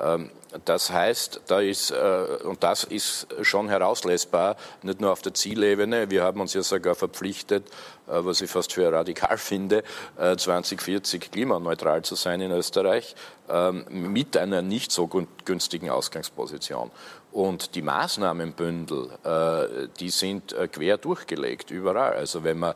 Ähm, 0.00 0.30
das 0.64 0.90
heißt, 0.90 1.42
da 1.48 1.60
ist, 1.60 1.90
äh, 1.90 2.24
und 2.44 2.62
das 2.62 2.84
ist 2.84 3.26
schon 3.42 3.68
herauslesbar, 3.68 4.56
nicht 4.82 5.00
nur 5.00 5.12
auf 5.12 5.22
der 5.22 5.34
Zielebene, 5.34 6.10
wir 6.10 6.22
haben 6.22 6.40
uns 6.40 6.54
ja 6.54 6.62
sogar 6.62 6.94
verpflichtet, 6.94 7.66
äh, 8.06 8.24
was 8.24 8.40
ich 8.40 8.50
fast 8.50 8.72
für 8.72 8.90
radikal 8.90 9.38
finde, 9.38 9.82
2040 10.16 11.24
äh, 11.24 11.28
klimaneutral 11.28 12.02
zu 12.02 12.14
sein 12.14 12.40
in 12.40 12.52
Österreich, 12.52 13.14
ähm, 13.48 13.84
mit 13.90 14.36
einer 14.36 14.62
nicht 14.62 14.92
so 14.92 15.08
günstigen 15.44 15.90
Ausgangsposition. 15.90 16.90
Und 17.36 17.74
die 17.74 17.82
Maßnahmenbündel, 17.82 19.10
die 20.00 20.08
sind 20.08 20.56
quer 20.72 20.96
durchgelegt, 20.96 21.70
überall. 21.70 22.14
Also 22.14 22.44
wenn 22.44 22.60
wir 22.60 22.74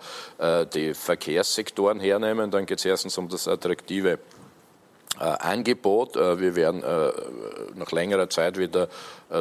die 0.66 0.92
Verkehrssektoren 0.92 1.98
hernehmen, 1.98 2.50
dann 2.50 2.66
geht 2.66 2.78
es 2.78 2.84
erstens 2.84 3.16
um 3.16 3.30
das 3.30 3.48
attraktive 3.48 4.18
äh, 5.18 5.24
Angebot. 5.24 6.16
Äh, 6.16 6.40
wir 6.40 6.56
werden 6.56 6.82
äh, 6.82 7.12
nach 7.74 7.90
längerer 7.92 8.30
Zeit 8.30 8.56
wieder 8.56 8.88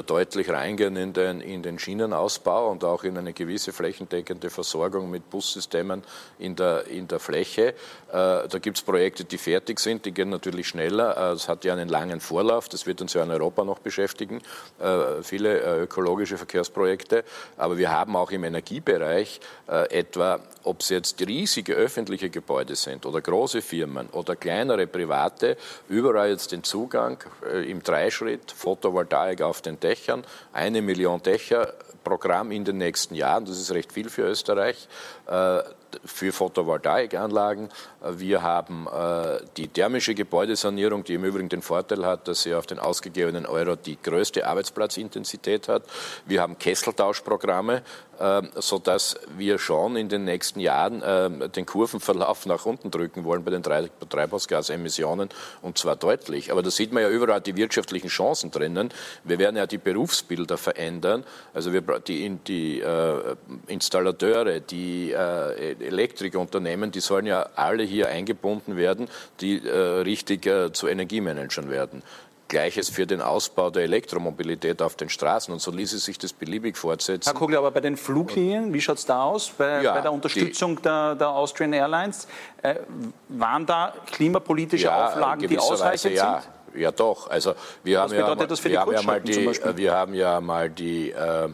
deutlich 0.06 0.50
reingehen 0.50 0.96
in 0.96 1.14
den, 1.14 1.42
in 1.42 1.64
den 1.64 1.80
Schienenausbau 1.80 2.70
und 2.70 2.84
auch 2.84 3.04
in 3.04 3.18
eine 3.18 3.34
gewisse 3.34 3.74
flächendeckende 3.74 4.50
Versorgung 4.50 5.10
mit 5.10 5.30
Bussystemen 5.30 6.04
in 6.38 6.56
der, 6.56 6.86
in 6.88 7.08
der 7.08 7.20
Fläche. 7.20 7.74
Da 8.12 8.48
gibt 8.62 8.78
es 8.78 8.84
Projekte, 8.84 9.24
die 9.24 9.38
fertig 9.38 9.80
sind, 9.80 10.06
die 10.06 10.12
gehen 10.12 10.30
natürlich 10.30 10.68
schneller. 10.68 11.34
Es 11.34 11.48
hat 11.48 11.66
ja 11.66 11.74
einen 11.74 11.90
langen 11.90 12.20
Vorlauf, 12.22 12.70
das 12.70 12.86
wird 12.86 13.02
uns 13.02 13.14
ja 13.14 13.24
in 13.24 13.32
Europa 13.32 13.64
noch 13.64 13.80
beschäftigen, 13.80 14.42
viele 15.24 15.82
ökologische 15.82 16.38
Verkehrsprojekte. 16.38 17.24
Aber 17.58 17.78
wir 17.78 17.92
haben 17.92 18.16
auch 18.16 18.32
im 18.32 18.44
Energiebereich 18.44 19.40
etwa, 19.68 20.40
ob 20.64 20.82
es 20.82 20.90
jetzt 20.90 21.20
riesige 21.26 21.74
öffentliche 21.74 22.30
Gebäude 22.30 22.76
sind 22.76 23.06
oder 23.06 23.22
große 23.22 23.62
Firmen 23.62 24.08
oder 24.12 24.36
kleinere 24.36 24.88
private, 24.88 25.58
überall 25.88 26.30
jetzt 26.30 26.52
den 26.52 26.64
Zugang 26.64 27.24
äh, 27.46 27.70
im 27.70 27.82
Dreischritt, 27.82 28.52
Photovoltaik 28.52 29.42
auf 29.42 29.62
den 29.62 29.79
Dächern, 29.80 30.24
eine 30.54 30.82
Million 30.82 31.22
Dächer 31.22 31.74
Programm 32.04 32.52
in 32.52 32.66
den 32.66 32.78
nächsten 32.78 33.16
Jahren. 33.16 33.46
Das 33.46 33.60
ist 33.60 33.72
recht 33.72 33.92
viel 33.92 34.10
für 34.10 34.24
Österreich. 34.24 34.88
Äh, 35.28 35.62
für 36.06 36.32
Photovoltaikanlagen. 36.32 37.70
Wir 38.12 38.42
haben 38.42 38.88
äh, 38.88 39.40
die 39.58 39.68
thermische 39.68 40.14
Gebäudesanierung, 40.14 41.04
die 41.04 41.16
im 41.16 41.24
Übrigen 41.24 41.50
den 41.50 41.62
Vorteil 41.62 42.06
hat, 42.06 42.28
dass 42.28 42.44
sie 42.44 42.54
auf 42.54 42.68
den 42.68 42.80
ausgegebenen 42.80 43.46
Euro 43.46 43.76
die 43.76 43.98
größte 44.02 44.46
Arbeitsplatzintensität 44.48 45.68
hat. 45.68 45.84
Wir 46.26 46.42
haben 46.42 46.58
Kesseltauschprogramme, 46.58 47.78
äh, 47.78 47.82
sodass 48.56 49.16
wir 49.38 49.60
schon 49.60 49.96
in 49.96 50.10
den 50.10 50.26
nächsten 50.26 50.60
Jahren 50.60 51.02
äh, 51.02 51.50
den 51.50 51.66
Kurvenverlauf 51.66 52.46
nach 52.46 52.66
unten 52.66 52.92
drücken 52.92 53.24
wollen 53.24 53.44
bei 53.44 53.52
den 53.52 53.64
Treibhausgasemissionen 53.64 55.30
und 55.62 55.78
zwar 55.78 55.96
deutlich. 55.96 56.52
Aber 56.52 56.62
da 56.62 56.70
sieht 56.70 56.92
man 56.92 57.04
ja 57.04 57.10
überall 57.10 57.42
die 57.42 57.56
wirtschaftlichen 57.56 58.10
Chancen 58.10 58.52
drinnen. 58.52 58.90
Wir 59.24 59.40
werden 59.40 59.56
ja 59.56 59.66
die 59.66 59.78
Berufsbilder 59.78 60.58
verändern. 60.58 61.24
Also 61.54 61.72
wir, 61.72 61.82
die, 61.82 62.30
die 62.48 62.82
äh, 62.82 63.36
Installateure, 63.68 64.60
die 64.60 65.12
äh, 65.12 65.76
Elektrikunternehmen, 65.80 66.92
die 66.92 67.00
sollen 67.00 67.26
ja 67.26 67.50
alle 67.56 67.84
hier 67.84 68.10
eingebunden 68.10 68.76
werden, 68.76 69.08
die 69.40 69.66
äh, 69.66 69.78
richtig 70.02 70.50
zu 70.74 70.88
Energiemanagern 70.88 71.70
werden. 71.70 72.04
Gleiches 72.50 72.90
für 72.90 73.08
den 73.08 73.22
Ausbau 73.22 73.70
der 73.70 73.84
Elektromobilität 73.84 74.82
auf 74.82 74.96
den 74.96 75.08
Straßen. 75.08 75.54
Und 75.54 75.62
so 75.62 75.72
ließe 75.72 75.98
sich 76.00 76.18
das 76.18 76.34
beliebig 76.34 76.78
fortsetzen. 76.78 77.30
Herr 77.30 77.40
Kogler, 77.40 77.60
aber 77.60 77.72
bei 77.72 77.80
den 77.80 77.96
Fluglinien, 77.96 78.74
wie 78.74 78.82
schaut 78.82 78.98
es 78.98 79.06
da 79.06 79.24
aus? 79.24 79.50
Bei, 79.58 79.82
ja, 79.82 79.94
bei 79.94 80.02
der 80.02 80.12
Unterstützung 80.12 80.82
der, 80.82 81.16
der, 81.16 81.30
Austrian 81.30 81.72
Airlines, 81.72 82.28
äh, 82.62 82.76
waren 83.30 83.66
da 83.66 83.94
klimapolitische 84.12 84.86
ja, 84.86 85.08
Auflagen, 85.08 85.48
die 85.48 85.58
ausreichend 85.58 86.16
ja. 86.16 86.42
sind? 86.42 86.82
Ja, 86.82 86.92
doch. 86.92 87.30
Also 87.30 87.54
wir 87.84 88.00
Was 88.00 88.12
haben 88.12 88.20
ja, 88.20 88.36
das 88.36 88.60
für 88.60 88.66
wir 88.66 88.72
die 88.72 88.78
haben 88.78 88.94
ja 88.94 89.02
mal 89.02 89.22
die, 89.22 89.78
wir 89.78 89.94
haben 89.94 90.14
ja 90.14 90.42
mal 90.42 90.70
die 90.70 91.12
äh, 91.12 91.50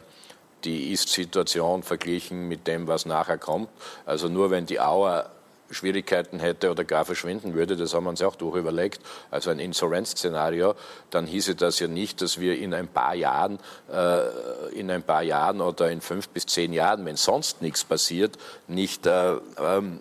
die 0.65 0.91
Ist-Situation 0.91 1.83
verglichen 1.83 2.47
mit 2.47 2.67
dem, 2.67 2.87
was 2.87 3.05
nachher 3.05 3.37
kommt. 3.37 3.69
Also 4.05 4.27
nur 4.27 4.49
wenn 4.49 4.65
die 4.65 4.79
Auer 4.79 5.29
Schwierigkeiten 5.71 6.39
hätte 6.39 6.71
oder 6.71 6.83
gar 6.83 7.05
verschwinden 7.05 7.53
würde, 7.53 7.75
das 7.75 7.93
haben 7.93 8.05
wir 8.05 8.09
uns 8.09 8.21
auch 8.21 8.35
durchüberlegt, 8.35 9.01
also 9.31 9.49
ein 9.49 9.59
Insolvenzszenario, 9.59 10.75
dann 11.09 11.25
hieße 11.25 11.55
das 11.55 11.79
ja 11.79 11.87
nicht, 11.87 12.21
dass 12.21 12.39
wir 12.39 12.57
in 12.57 12.73
ein 12.73 12.87
paar 12.87 13.15
Jahren, 13.15 13.59
äh, 13.91 14.77
in 14.77 14.89
ein 14.91 15.03
paar 15.03 15.23
Jahren 15.23 15.61
oder 15.61 15.89
in 15.89 16.01
fünf 16.01 16.29
bis 16.29 16.45
zehn 16.45 16.73
Jahren, 16.73 17.05
wenn 17.05 17.15
sonst 17.15 17.61
nichts 17.61 17.83
passiert, 17.83 18.37
nicht 18.67 19.05
äh, 19.05 19.33
äh, 19.33 19.39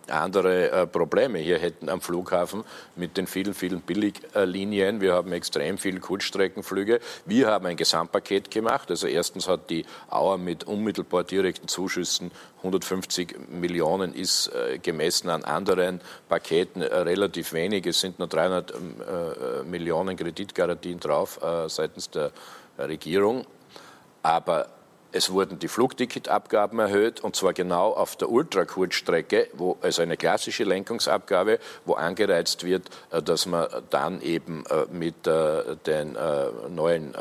andere 0.09 0.71
äh, 0.71 0.87
Probleme 0.87 1.39
hier 1.39 1.59
hätten 1.59 1.89
am 1.89 2.01
Flughafen 2.01 2.65
mit 2.97 3.17
den 3.17 3.27
vielen, 3.27 3.55
vielen 3.55 3.81
Billiglinien. 3.81 5.01
Wir 5.01 5.15
haben 5.15 5.33
extrem 5.33 5.79
viele 5.79 6.01
Kurzstreckenflüge. 6.01 7.01
Wir 7.27 7.49
haben 7.49 7.67
ein 7.67 7.77
Gesamtpaket 7.77 8.51
gemacht. 8.51 8.91
Also 8.91 9.07
erstens 9.07 9.49
hat 9.49 9.71
die 9.71 9.85
Auer 10.11 10.39
mit 10.39 10.65
unmittelbar 10.65 11.25
direkten 11.25 11.69
Zuschüssen 11.69 12.31
150 12.65 13.51
Millionen 13.51 14.15
ist 14.15 14.49
äh, 14.49 14.79
gemessen 14.79 15.29
an 15.29 15.45
anderen 15.45 16.01
Paketen 16.29 16.81
äh, 16.81 16.87
relativ 16.87 17.53
wenig. 17.53 17.87
Es 17.87 18.01
sind 18.01 18.19
nur 18.19 18.29
300 18.29 18.73
ähm, 18.73 18.95
äh, 19.01 19.63
Millionen 19.65 20.17
Kreditgarantien 20.17 20.99
drauf 20.99 21.39
seitens 21.69 22.11
der 22.11 22.33
Regierung. 22.79 23.45
Aber 24.23 24.69
es 25.15 25.31
wurden 25.31 25.59
die 25.59 25.69
Flugticketabgaben 25.69 26.79
erhöht 26.79 27.21
und 27.23 27.37
zwar 27.37 27.53
genau 27.53 27.93
auf 27.93 28.17
der 28.17 28.31
Ultrakurzstrecke, 28.31 29.49
wo 29.53 29.79
also 29.81 30.03
eine 30.03 30.17
klassische 30.17 30.65
Lenkungsabgabe, 30.65 31.61
wo 31.85 31.95
angereizt 31.95 32.65
wird, 32.65 32.91
dass 33.25 33.47
man 33.47 33.69
dann 33.91 34.21
eben 34.21 34.65
mit 34.91 35.15
den 35.25 36.17
neuen 36.69 37.15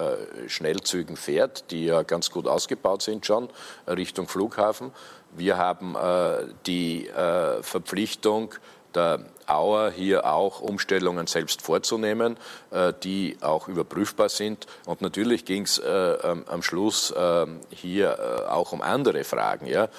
Schnellzügen 0.48 1.18
fährt, 1.18 1.70
die 1.70 1.86
ja 1.86 2.02
ganz 2.02 2.32
gut 2.32 2.48
ausgebaut 2.48 3.04
sind 3.04 3.26
schon 3.26 3.50
Richtung 3.88 4.28
Flughafen. 4.28 4.92
Wir 5.36 5.58
haben 5.58 5.96
äh, 5.96 6.46
die 6.68 7.08
äh, 7.08 7.64
Verpflichtung 7.64 8.54
der 8.96 9.20
Auer 9.48 9.92
hier 9.92 10.26
auch 10.26 10.62
Umstellungen 10.62 11.28
selbst 11.28 11.62
vorzunehmen, 11.62 12.38
äh, 12.72 12.94
die 13.04 13.38
auch 13.42 13.68
überprüfbar 13.68 14.30
sind. 14.30 14.68
Und 14.86 15.02
natürlich 15.02 15.46
ging 15.46 15.64
es 15.64 15.78
äh, 15.80 16.18
am 16.48 16.64
Schluss 16.64 17.12
äh, 17.12 17.46
hier 17.70 18.18
äh, 18.20 18.50
auch 18.50 18.72
um 18.72 18.82
andere 18.82 19.24
Fragen, 19.24 19.68
ja? 19.68 19.90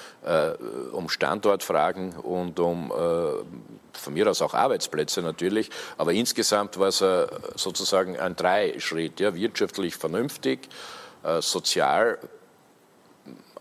Um 0.93 1.11
Standortfragen 1.11 2.15
und 2.17 2.59
um 2.59 2.91
von 3.93 4.15
mir 4.15 4.29
aus 4.31 4.41
auch 4.41 4.55
Arbeitsplätze 4.55 5.21
natürlich. 5.21 5.71
Aber 5.99 6.13
insgesamt 6.13 6.79
war 6.79 6.89
es 6.89 7.05
sozusagen 7.57 8.19
ein 8.19 8.35
Dreischritt, 8.35 9.21
ja? 9.21 9.35
wirtschaftlich 9.35 9.97
vernünftig, 9.97 10.69
sozial 11.41 12.19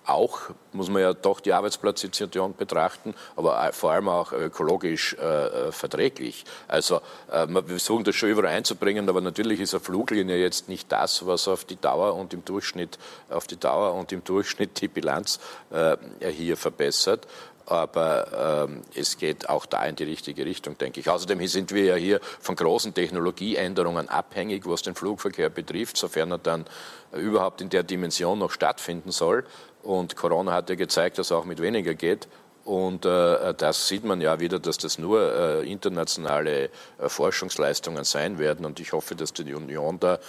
auch, 0.05 0.39
muss 0.71 0.89
man 0.89 1.01
ja 1.01 1.13
doch 1.13 1.39
die 1.39 1.53
Arbeitsplatzsituation 1.53 2.55
betrachten, 2.55 3.13
aber 3.35 3.71
vor 3.73 3.91
allem 3.91 4.09
auch 4.09 4.31
ökologisch 4.31 5.13
äh, 5.15 5.71
verträglich. 5.71 6.45
Also 6.67 7.01
äh, 7.31 7.47
wir 7.47 7.63
versuchen 7.63 8.03
das 8.03 8.15
schon 8.15 8.29
überall 8.29 8.47
einzubringen, 8.47 9.07
aber 9.07 9.21
natürlich 9.21 9.59
ist 9.59 9.73
eine 9.73 9.81
Fluglinie 9.81 10.37
jetzt 10.37 10.69
nicht 10.69 10.91
das, 10.91 11.25
was 11.25 11.47
auf 11.47 11.65
die 11.65 11.79
Dauer 11.79 12.15
und 12.15 12.33
im 12.33 12.43
Durchschnitt, 12.43 12.97
auf 13.29 13.47
die 13.47 13.59
Dauer 13.59 13.93
und 13.93 14.11
im 14.11 14.23
Durchschnitt 14.23 14.81
die 14.81 14.87
Bilanz 14.87 15.39
äh, 15.71 15.97
hier 16.31 16.57
verbessert. 16.57 17.27
aber 17.65 18.67
ähm, 18.67 18.81
es 18.95 19.17
geht 19.17 19.49
auch 19.49 19.65
da 19.65 19.85
in 19.85 19.95
die 19.95 20.03
richtige 20.03 20.45
Richtung, 20.45 20.77
denke 20.77 20.99
ich. 20.99 21.09
Außerdem 21.09 21.45
sind 21.47 21.71
wir 21.71 21.85
ja 21.85 21.95
hier 21.95 22.19
von 22.39 22.55
großen 22.55 22.93
Technologieänderungen 22.93 24.09
abhängig, 24.09 24.67
was 24.67 24.81
den 24.81 24.95
Flugverkehr 24.95 25.49
betrifft, 25.49 25.97
sofern 25.97 26.31
er 26.31 26.37
dann 26.37 26.65
überhaupt 27.13 27.61
in 27.61 27.69
der 27.69 27.83
Dimension 27.83 28.39
noch 28.39 28.51
stattfinden 28.51 29.11
soll. 29.11 29.45
Und 29.83 30.15
Corona 30.15 30.53
hat 30.53 30.69
ja 30.69 30.75
gezeigt, 30.75 31.17
dass 31.17 31.31
auch 31.31 31.45
mit 31.45 31.61
weniger 31.61 31.93
geht. 31.93 32.27
Und 32.65 33.05
äh, 33.05 33.53
das 33.53 33.89
sieht 33.89 34.05
man 34.05 34.21
ja 34.21 34.39
wieder, 34.39 34.57
dass 34.57 34.77
das 34.77 34.97
nur 34.97 35.33
äh, 35.33 35.69
internationale 35.69 36.65
äh, 36.65 36.69
Forschungsleistungen 37.09 38.05
sein 38.05 38.39
werden. 38.39 38.65
Und 38.65 38.79
ich 38.79 38.93
hoffe, 38.93 39.15
dass 39.15 39.33
die 39.33 39.53
Union 39.53 39.99
da 39.99 40.19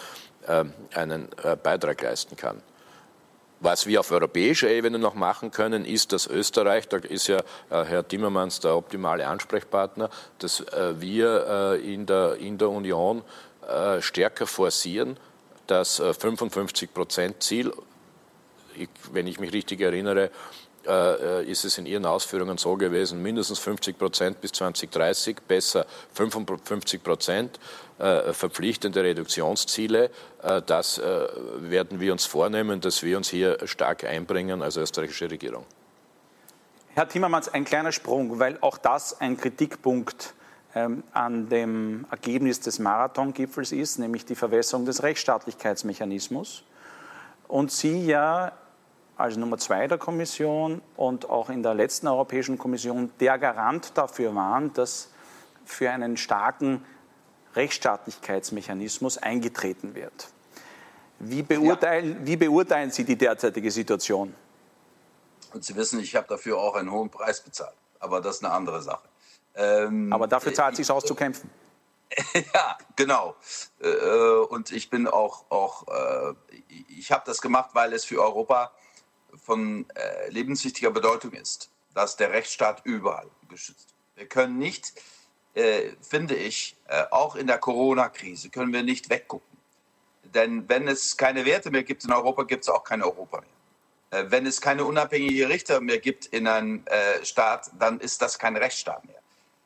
äh, 0.47 0.65
einen 0.95 1.29
äh, 1.45 1.57
Beitrag 1.57 2.03
leisten 2.03 2.37
kann. 2.37 2.61
Was 3.61 3.87
wir 3.87 4.01
auf 4.01 4.11
europäischer 4.11 4.69
Ebene 4.69 4.99
noch 4.99 5.15
machen 5.15 5.53
können, 5.53 5.85
ist, 5.85 6.13
dass 6.13 6.27
Österreich, 6.27 6.89
da 6.89 6.97
ist 6.97 7.29
ja 7.29 7.39
äh, 7.71 7.85
Herr 7.85 8.07
Timmermans 8.07 8.59
der 8.59 8.75
optimale 8.75 9.29
Ansprechpartner, 9.29 10.11
dass 10.41 10.61
äh, 10.61 11.01
wir 11.01 11.81
in, 11.83 12.05
der, 12.07 12.37
in 12.37 12.59
der 12.59 12.71
Union 12.71 13.23
stärker 14.01 14.47
forcieren, 14.47 15.17
das 15.67 15.97
55 15.97 16.93
Prozent 16.93 17.43
Ziel, 17.43 17.73
ich, 18.77 18.89
wenn 19.13 19.27
ich 19.27 19.41
mich 19.41 19.53
richtig 19.53 19.81
erinnere, 19.81 20.31
äh, 20.87 21.41
äh, 21.41 21.51
ist 21.51 21.65
es 21.65 21.79
in 21.79 21.87
Ihren 21.87 22.05
Ausführungen 22.05 22.59
so 22.59 22.77
gewesen, 22.77 23.23
mindestens 23.23 23.59
50 23.59 23.97
Prozent 23.97 24.41
bis 24.43 24.53
2030, 24.53 25.37
besser 25.49 25.87
55 26.13 27.03
Prozent 27.03 27.59
äh, 27.99 28.35
verpflichtende 28.35 29.03
Reduktionsziele. 29.03 30.11
Das 30.67 31.01
werden 31.01 32.01
wir 32.01 32.13
uns 32.13 32.27
vornehmen, 32.27 32.83
dass 32.83 33.03
wir 33.03 33.17
uns 33.17 33.31
hier 33.31 33.67
stark 33.67 34.05
einbringen 34.05 34.61
als 34.61 34.77
österreichische 34.77 35.31
Regierung. 35.31 35.65
Herr 36.93 37.09
Timmermans, 37.09 37.49
ein 37.49 37.65
kleiner 37.65 37.93
Sprung, 37.93 38.39
weil 38.39 38.59
auch 38.61 38.77
das 38.77 39.21
ein 39.21 39.39
Kritikpunkt 39.39 40.35
ähm, 40.75 41.03
an 41.13 41.49
dem 41.49 42.05
Ergebnis 42.11 42.61
des 42.61 42.79
Marathongipfels 42.79 43.73
ist, 43.73 43.99
nämlich 43.99 44.27
die 44.27 44.35
Verwässerung 44.35 44.85
des 44.85 45.03
Rechtsstaatlichkeitsmechanismus. 45.03 46.63
Und 47.49 47.73
Sie 47.73 48.05
ja 48.05 48.53
als 49.17 49.37
Nummer 49.37 49.59
zwei 49.59 49.87
der 49.87 49.99
Kommission 49.99 50.83
und 50.97 51.31
auch 51.31 51.51
in 51.51 51.63
der 51.63 51.75
letzten 51.75 52.09
Europäischen 52.09 52.59
Kommission 52.59 53.13
der 53.21 53.39
Garant 53.39 53.97
dafür 53.97 54.35
waren, 54.35 54.73
dass 54.73 55.11
für 55.65 55.91
einen 55.91 56.17
starken 56.17 56.85
Rechtsstaatlichkeitsmechanismus 57.55 59.19
eingetreten 59.19 59.95
wird. 59.95 60.29
Wie 61.21 61.43
beurteilen, 61.43 62.19
ja. 62.21 62.27
wie 62.27 62.37
beurteilen 62.37 62.91
Sie 62.91 63.05
die 63.05 63.17
derzeitige 63.17 63.71
Situation? 63.71 64.35
Und 65.53 65.65
Sie 65.65 65.77
wissen, 65.77 66.01
ich 66.01 66.17
habe 66.17 66.27
dafür 66.29 66.59
auch 66.59 66.75
einen 66.75 66.91
hohen 66.91 67.09
Preis 67.09 67.41
bezahlt. 67.41 67.75
Aber 68.01 68.21
das 68.21 68.37
ist 68.37 68.45
eine 68.45 68.53
andere 68.53 68.83
Sache. 68.83 69.09
Ähm, 69.55 70.13
aber 70.13 70.27
dafür 70.27 70.53
zahlt 70.53 70.73
es 70.73 70.79
sich 70.79 70.91
aus 70.91 71.05
zu 71.05 71.15
kämpfen. 71.15 71.49
ja, 72.55 72.77
genau. 72.97 73.37
Äh, 73.81 73.89
und 74.49 74.73
ich 74.73 74.91
bin 74.91 75.07
auch, 75.07 75.45
auch 75.51 75.87
äh, 75.89 76.35
ich 76.89 77.13
habe 77.13 77.23
das 77.25 77.41
gemacht, 77.41 77.71
weil 77.73 77.93
es 77.93 78.05
für 78.05 78.21
Europa 78.21 78.73
von 79.39 79.87
äh, 79.95 80.31
lebenswichtiger 80.31 80.91
Bedeutung 80.91 81.33
ist, 81.33 81.71
dass 81.95 82.17
der 82.17 82.31
Rechtsstaat 82.31 82.83
überall 82.85 83.29
geschützt 83.49 83.89
wird. 83.89 83.95
Wir 84.17 84.27
können 84.27 84.59
nicht, 84.59 84.93
äh, 85.55 85.91
finde 86.01 86.35
ich, 86.35 86.77
äh, 86.89 87.05
auch 87.11 87.37
in 87.37 87.47
der 87.47 87.59
Corona-Krise 87.59 88.51
können 88.51 88.73
wir 88.73 88.83
nicht 88.83 89.11
weggucken. 89.11 89.55
Denn 90.23 90.69
wenn 90.69 90.89
es 90.89 91.17
keine 91.17 91.45
Werte 91.45 91.71
mehr 91.71 91.85
gibt 91.85 92.05
in 92.05 92.13
Europa, 92.13 92.43
gibt 92.45 92.65
es 92.65 92.69
auch 92.69 92.85
kein 92.85 93.03
Europa 93.03 93.41
mehr. 93.41 94.21
Äh, 94.21 94.31
wenn 94.31 94.47
es 94.47 94.61
keine 94.61 94.85
unabhängigen 94.85 95.51
Richter 95.51 95.81
mehr 95.81 95.99
gibt 95.99 96.27
in 96.27 96.47
einem 96.47 96.85
äh, 96.87 97.25
Staat, 97.25 97.71
dann 97.79 98.01
ist 98.01 98.23
das 98.23 98.39
kein 98.39 98.57
Rechtsstaat 98.57 99.05
mehr. 99.05 99.21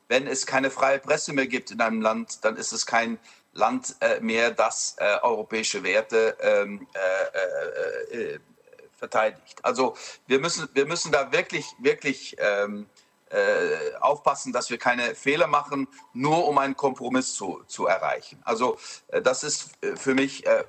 Wenn 0.07 0.25
es 0.25 0.45
keine 0.45 0.71
freie 0.71 0.99
Presse 0.99 1.33
mehr 1.33 1.47
gibt 1.47 1.71
in 1.71 1.81
einem 1.81 2.01
Land, 2.01 2.43
dann 2.43 2.55
ist 2.55 2.71
es 2.71 2.85
kein 2.85 3.19
Land 3.53 3.95
äh, 3.99 4.19
mehr, 4.19 4.51
das 4.51 4.95
europäische 5.21 5.83
Werte 5.83 6.35
ähm, 6.39 6.87
verteidigt. 8.99 9.59
Also 9.63 9.95
wir 10.27 10.39
müssen, 10.39 10.69
wir 10.73 10.85
müssen 10.85 11.11
da 11.11 11.31
wirklich, 11.31 11.65
wirklich 11.79 12.35
ähm, 12.39 12.87
äh, 13.29 13.95
aufpassen, 13.99 14.53
dass 14.53 14.69
wir 14.69 14.77
keine 14.77 15.15
Fehler 15.15 15.47
machen, 15.47 15.87
nur 16.13 16.47
um 16.47 16.57
einen 16.57 16.75
Kompromiss 16.75 17.33
zu, 17.33 17.61
zu 17.67 17.85
erreichen. 17.85 18.41
Also 18.43 18.77
äh, 19.09 19.21
das 19.21 19.43
ist 19.43 19.71
äh, 19.81 19.95
für 19.95 20.13
mich, 20.13 20.45
äh, 20.45 20.63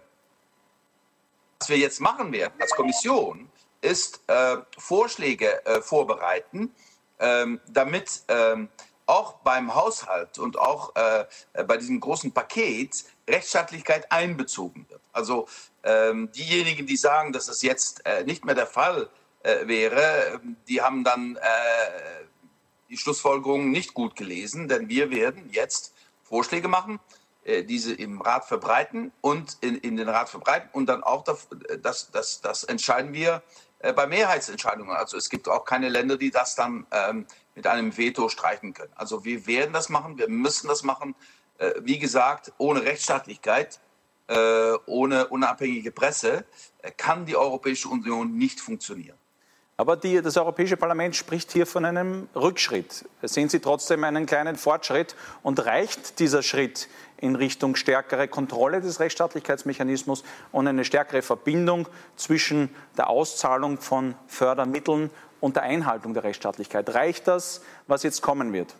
was 1.58 1.68
wir 1.68 1.78
jetzt 1.78 2.00
machen 2.00 2.32
werden 2.32 2.54
als 2.60 2.72
Kommission, 2.72 3.50
ist 3.80 4.20
äh, 4.26 4.58
Vorschläge 4.76 5.64
äh, 5.64 5.80
vorbereiten, 5.80 6.74
ähm, 7.18 7.60
damit 7.66 8.22
ähm, 8.28 8.68
auch 9.06 9.34
beim 9.38 9.74
Haushalt 9.74 10.38
und 10.38 10.56
auch 10.56 10.94
bei 10.94 11.76
diesem 11.76 11.98
großen 11.98 12.30
Paket 12.30 13.04
Rechtsstaatlichkeit 13.28 14.12
einbezogen 14.12 14.86
wird. 14.88 14.99
Also 15.12 15.48
ähm, 15.82 16.30
diejenigen, 16.32 16.86
die 16.86 16.96
sagen, 16.96 17.32
dass 17.32 17.46
das 17.46 17.62
jetzt 17.62 18.04
äh, 18.06 18.24
nicht 18.24 18.44
mehr 18.44 18.54
der 18.54 18.66
Fall 18.66 19.08
äh, 19.42 19.66
wäre, 19.66 20.40
die 20.68 20.82
haben 20.82 21.04
dann 21.04 21.36
äh, 21.36 21.40
die 22.88 22.96
Schlussfolgerungen 22.96 23.70
nicht 23.70 23.94
gut 23.94 24.16
gelesen, 24.16 24.68
denn 24.68 24.88
wir 24.88 25.10
werden 25.10 25.50
jetzt 25.52 25.94
Vorschläge 26.22 26.68
machen, 26.68 27.00
äh, 27.44 27.64
diese 27.64 27.94
im 27.94 28.20
Rat 28.20 28.44
verbreiten 28.46 29.12
und 29.20 29.56
in, 29.60 29.76
in, 29.78 29.96
den 29.96 30.08
Rat 30.08 30.28
verbreiten 30.28 30.68
und 30.72 30.86
dann 30.86 31.02
auch 31.02 31.24
das, 31.24 31.48
das, 31.82 32.10
das, 32.10 32.40
das 32.40 32.64
entscheiden 32.64 33.12
wir 33.12 33.42
äh, 33.78 33.92
bei 33.92 34.06
Mehrheitsentscheidungen. 34.06 34.94
Also 34.94 35.16
es 35.16 35.30
gibt 35.30 35.48
auch 35.48 35.64
keine 35.64 35.88
Länder, 35.88 36.18
die 36.18 36.30
das 36.30 36.54
dann 36.54 36.86
ähm, 36.90 37.26
mit 37.54 37.66
einem 37.66 37.96
Veto 37.96 38.28
streichen 38.28 38.74
können. 38.74 38.92
Also 38.94 39.24
wir 39.24 39.46
werden 39.46 39.72
das 39.72 39.88
machen, 39.88 40.18
wir 40.18 40.28
müssen 40.28 40.68
das 40.68 40.82
machen. 40.82 41.14
Äh, 41.58 41.72
wie 41.80 41.98
gesagt, 41.98 42.52
ohne 42.58 42.82
Rechtsstaatlichkeit 42.82 43.76
äh, 43.76 43.89
ohne 44.86 45.26
unabhängige 45.28 45.90
Presse 45.90 46.44
äh, 46.82 46.90
kann 46.96 47.26
die 47.26 47.36
Europäische 47.36 47.88
Union 47.88 48.36
nicht 48.36 48.60
funktionieren. 48.60 49.16
Aber 49.76 49.96
die, 49.96 50.20
das 50.20 50.36
Europäische 50.36 50.76
Parlament 50.76 51.16
spricht 51.16 51.52
hier 51.52 51.66
von 51.66 51.86
einem 51.86 52.28
Rückschritt. 52.36 53.08
Sehen 53.22 53.48
Sie 53.48 53.60
trotzdem 53.60 54.04
einen 54.04 54.26
kleinen 54.26 54.56
Fortschritt 54.56 55.16
und 55.42 55.64
reicht 55.64 56.18
dieser 56.18 56.42
Schritt 56.42 56.88
in 57.16 57.34
Richtung 57.34 57.76
stärkere 57.76 58.28
Kontrolle 58.28 58.82
des 58.82 59.00
Rechtsstaatlichkeitsmechanismus 59.00 60.22
und 60.52 60.68
eine 60.68 60.84
stärkere 60.84 61.22
Verbindung 61.22 61.88
zwischen 62.16 62.68
der 62.98 63.08
Auszahlung 63.08 63.78
von 63.78 64.14
Fördermitteln 64.26 65.08
und 65.40 65.56
der 65.56 65.62
Einhaltung 65.62 66.12
der 66.12 66.24
Rechtsstaatlichkeit? 66.24 66.92
Reicht 66.94 67.26
das, 67.26 67.62
was 67.86 68.02
jetzt 68.02 68.20
kommen 68.20 68.52
wird? 68.52 68.76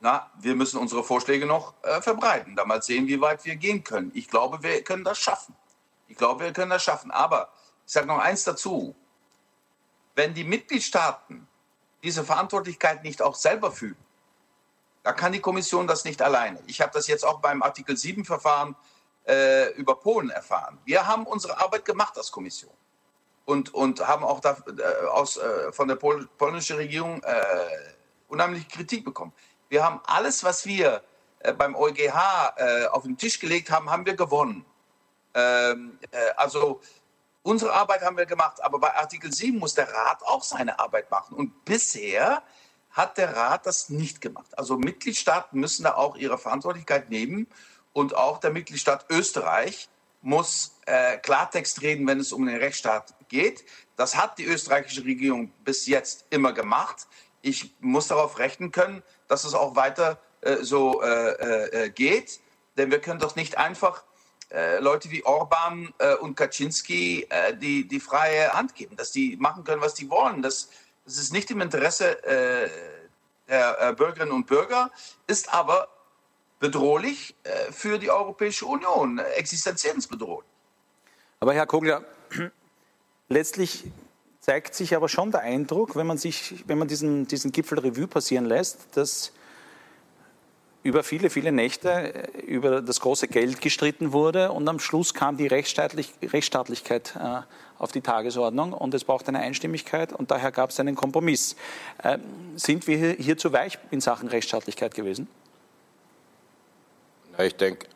Na, 0.00 0.30
wir 0.38 0.54
müssen 0.54 0.78
unsere 0.78 1.02
Vorschläge 1.02 1.46
noch 1.46 1.74
äh, 1.82 2.00
verbreiten, 2.00 2.54
da 2.54 2.64
mal 2.64 2.82
sehen, 2.82 3.08
wie 3.08 3.20
weit 3.20 3.44
wir 3.44 3.56
gehen 3.56 3.82
können. 3.82 4.12
Ich 4.14 4.28
glaube, 4.28 4.62
wir 4.62 4.82
können 4.84 5.04
das 5.04 5.18
schaffen. 5.18 5.56
Ich 6.06 6.16
glaube, 6.16 6.44
wir 6.44 6.52
können 6.52 6.70
das 6.70 6.82
schaffen. 6.82 7.10
Aber 7.10 7.52
ich 7.84 7.92
sage 7.92 8.06
noch 8.06 8.18
eins 8.18 8.44
dazu. 8.44 8.94
Wenn 10.14 10.34
die 10.34 10.44
Mitgliedstaaten 10.44 11.46
diese 12.02 12.24
Verantwortlichkeit 12.24 13.02
nicht 13.02 13.22
auch 13.22 13.34
selber 13.34 13.72
fühlen, 13.72 13.96
da 15.02 15.12
kann 15.12 15.32
die 15.32 15.40
Kommission 15.40 15.86
das 15.86 16.04
nicht 16.04 16.20
alleine. 16.22 16.60
Ich 16.66 16.80
habe 16.80 16.92
das 16.92 17.06
jetzt 17.06 17.24
auch 17.24 17.40
beim 17.40 17.62
Artikel 17.62 17.96
7-Verfahren 17.96 18.76
äh, 19.26 19.72
über 19.72 19.96
Polen 19.96 20.30
erfahren. 20.30 20.78
Wir 20.84 21.06
haben 21.06 21.26
unsere 21.26 21.58
Arbeit 21.58 21.84
gemacht 21.84 22.16
als 22.16 22.30
Kommission 22.30 22.72
und, 23.46 23.72
und 23.74 24.06
haben 24.06 24.24
auch 24.24 24.40
da, 24.40 24.56
äh, 24.66 25.06
aus, 25.06 25.36
äh, 25.38 25.72
von 25.72 25.88
der 25.88 25.96
Pol 25.96 26.28
polnischen 26.36 26.76
Regierung 26.76 27.22
äh, 27.22 27.34
unheimlich 28.28 28.68
Kritik 28.68 29.04
bekommen. 29.04 29.32
Wir 29.68 29.84
haben 29.84 30.00
alles, 30.06 30.44
was 30.44 30.66
wir 30.66 31.02
äh, 31.40 31.52
beim 31.52 31.76
EuGH 31.76 32.54
äh, 32.56 32.86
auf 32.86 33.02
den 33.02 33.16
Tisch 33.16 33.38
gelegt 33.38 33.70
haben, 33.70 33.90
haben 33.90 34.06
wir 34.06 34.14
gewonnen. 34.14 34.64
Ähm, 35.34 35.98
äh, 36.10 36.30
also 36.36 36.80
unsere 37.42 37.72
Arbeit 37.72 38.02
haben 38.02 38.16
wir 38.16 38.26
gemacht, 38.26 38.62
aber 38.62 38.78
bei 38.78 38.94
Artikel 38.94 39.32
7 39.32 39.58
muss 39.58 39.74
der 39.74 39.92
Rat 39.92 40.22
auch 40.22 40.42
seine 40.42 40.78
Arbeit 40.78 41.10
machen. 41.10 41.36
Und 41.36 41.64
bisher 41.64 42.42
hat 42.90 43.18
der 43.18 43.36
Rat 43.36 43.66
das 43.66 43.90
nicht 43.90 44.20
gemacht. 44.20 44.56
Also 44.58 44.78
Mitgliedstaaten 44.78 45.60
müssen 45.60 45.84
da 45.84 45.94
auch 45.94 46.16
ihre 46.16 46.38
Verantwortlichkeit 46.38 47.10
nehmen 47.10 47.46
und 47.92 48.16
auch 48.16 48.38
der 48.38 48.50
Mitgliedstaat 48.50 49.06
Österreich 49.10 49.88
muss 50.20 50.78
äh, 50.86 51.18
Klartext 51.18 51.82
reden, 51.82 52.06
wenn 52.06 52.18
es 52.18 52.32
um 52.32 52.46
den 52.46 52.56
Rechtsstaat 52.56 53.14
geht. 53.28 53.64
Das 53.96 54.16
hat 54.16 54.38
die 54.38 54.44
österreichische 54.44 55.04
Regierung 55.04 55.52
bis 55.64 55.86
jetzt 55.86 56.26
immer 56.30 56.52
gemacht. 56.52 57.06
Ich 57.40 57.74
muss 57.80 58.08
darauf 58.08 58.38
rechnen 58.38 58.72
können, 58.72 59.02
dass 59.28 59.44
es 59.44 59.54
auch 59.54 59.76
weiter 59.76 60.18
äh, 60.40 60.56
so 60.62 61.02
äh, 61.02 61.84
äh, 61.84 61.90
geht. 61.90 62.40
Denn 62.76 62.90
wir 62.90 63.00
können 63.00 63.20
doch 63.20 63.36
nicht 63.36 63.58
einfach 63.58 64.02
äh, 64.50 64.78
Leute 64.78 65.10
wie 65.10 65.24
Orban 65.26 65.92
äh, 65.98 66.14
und 66.14 66.34
Kaczynski 66.34 67.26
äh, 67.28 67.54
die, 67.54 67.86
die 67.86 68.00
freie 68.00 68.52
Hand 68.54 68.74
geben, 68.74 68.96
dass 68.96 69.12
die 69.12 69.36
machen 69.36 69.62
können, 69.64 69.82
was 69.82 69.94
die 69.94 70.08
wollen. 70.08 70.40
Das, 70.42 70.70
das 71.04 71.18
ist 71.18 71.32
nicht 71.32 71.50
im 71.50 71.60
Interesse 71.60 72.18
der 73.48 73.94
Bürgerinnen 73.94 74.32
und 74.32 74.46
Bürger, 74.46 74.90
ist 75.26 75.54
aber 75.54 75.88
bedrohlich 76.60 77.34
für 77.70 77.98
die 77.98 78.10
Europäische 78.10 78.66
Union, 78.66 79.18
existenziellbedrohlich. 79.18 80.46
Aber 81.40 81.54
Herr 81.54 81.64
Kogler, 81.64 82.04
letztlich 83.30 83.84
zeigt 84.48 84.74
sich 84.74 84.96
aber 84.96 85.10
schon 85.10 85.30
der 85.30 85.42
Eindruck, 85.42 85.94
wenn 85.94 86.06
man, 86.06 86.16
sich, 86.16 86.64
wenn 86.66 86.78
man 86.78 86.88
diesen, 86.88 87.28
diesen 87.28 87.52
Gipfel 87.52 87.80
Revue 87.80 88.06
passieren 88.06 88.46
lässt, 88.46 88.96
dass 88.96 89.30
über 90.82 91.02
viele, 91.02 91.28
viele 91.28 91.52
Nächte 91.52 91.90
äh, 91.90 92.40
über 92.46 92.80
das 92.80 93.00
große 93.00 93.28
Geld 93.28 93.60
gestritten 93.60 94.14
wurde 94.14 94.50
und 94.52 94.66
am 94.66 94.80
Schluss 94.80 95.12
kam 95.12 95.36
die 95.36 95.46
Rechtsstaatlich 95.46 96.14
Rechtsstaatlichkeit 96.22 97.14
äh, 97.16 97.42
auf 97.78 97.92
die 97.92 98.00
Tagesordnung 98.00 98.72
und 98.72 98.94
es 98.94 99.04
braucht 99.04 99.28
eine 99.28 99.40
Einstimmigkeit 99.40 100.14
und 100.14 100.30
daher 100.30 100.50
gab 100.50 100.70
es 100.70 100.80
einen 100.80 100.94
Kompromiss. 100.94 101.54
Äh, 102.02 102.16
sind 102.56 102.86
wir 102.86 102.96
hier, 102.96 103.12
hier, 103.18 103.36
zu 103.36 103.52
weich 103.52 103.78
in 103.90 104.00
Sachen 104.00 104.30
Rechtsstaatlichkeit 104.30 104.94
gewesen? 104.94 105.28
ich 107.38 107.54
denke 107.54 107.86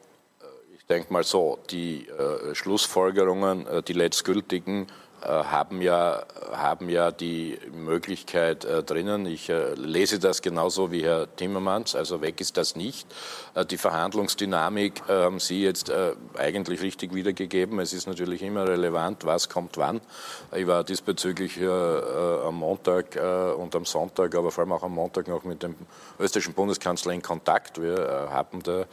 ich 0.77 0.85
denk 0.85 1.11
mal 1.11 1.25
so, 1.25 1.61
die 1.71 2.09
äh, 2.09 2.55
Schlussfolgerungen, 2.55 3.67
äh, 3.67 3.83
die 3.83 3.95
letztgültigen, 3.95 4.83
äh, 4.83 5.02
haben 5.29 5.81
ja, 5.81 6.25
haben 6.53 6.89
ja 6.89 7.11
die 7.11 7.59
Möglichkeit 7.73 8.65
äh, 8.65 8.83
drinnen. 8.83 9.27
Ich 9.27 9.49
äh, 9.49 9.75
lese 9.75 10.19
das 10.19 10.43
genauso 10.43 10.91
wie 10.91 11.05
Herr 11.05 11.35
Timmermans, 11.37 11.95
also 11.95 12.21
weg 12.21 12.41
ist 12.41 12.57
das 12.57 12.77
nicht. 12.77 13.07
Äh, 13.55 13.65
die 13.65 13.79
Verhandlungsdynamik 13.79 15.03
äh, 15.09 15.13
haben 15.13 15.41
Sie 15.41 15.63
jetzt 15.63 15.91
äh, 15.91 16.15
eigentlich 16.37 16.83
richtig 16.83 17.15
wiedergegeben. 17.15 17.79
Es 17.79 17.93
ist 17.93 18.07
natürlich 18.07 18.43
immer 18.43 18.67
relevant, 18.67 19.25
was 19.25 19.49
kommt 19.49 19.77
wann. 19.77 20.01
Ich 20.55 20.67
war 20.67 20.85
diesbezüglich 20.85 21.61
am 21.63 22.57
Montag 22.57 23.17
und 23.57 23.75
am 23.75 23.85
Sonntag, 23.85 24.35
aber 24.35 24.51
vor 24.51 24.63
allem 24.63 24.73
auch 24.73 24.83
am 24.83 24.95
Montag 24.95 25.29
noch 25.29 25.45
mit 25.45 25.63
dem 25.63 25.75
österreichischen 26.19 26.55
Bundeskanzler 26.55 27.13
in 27.13 27.23
Kontakt. 27.23 27.81
Wir 27.81 28.29
haben 28.31 28.63
da 28.63 28.85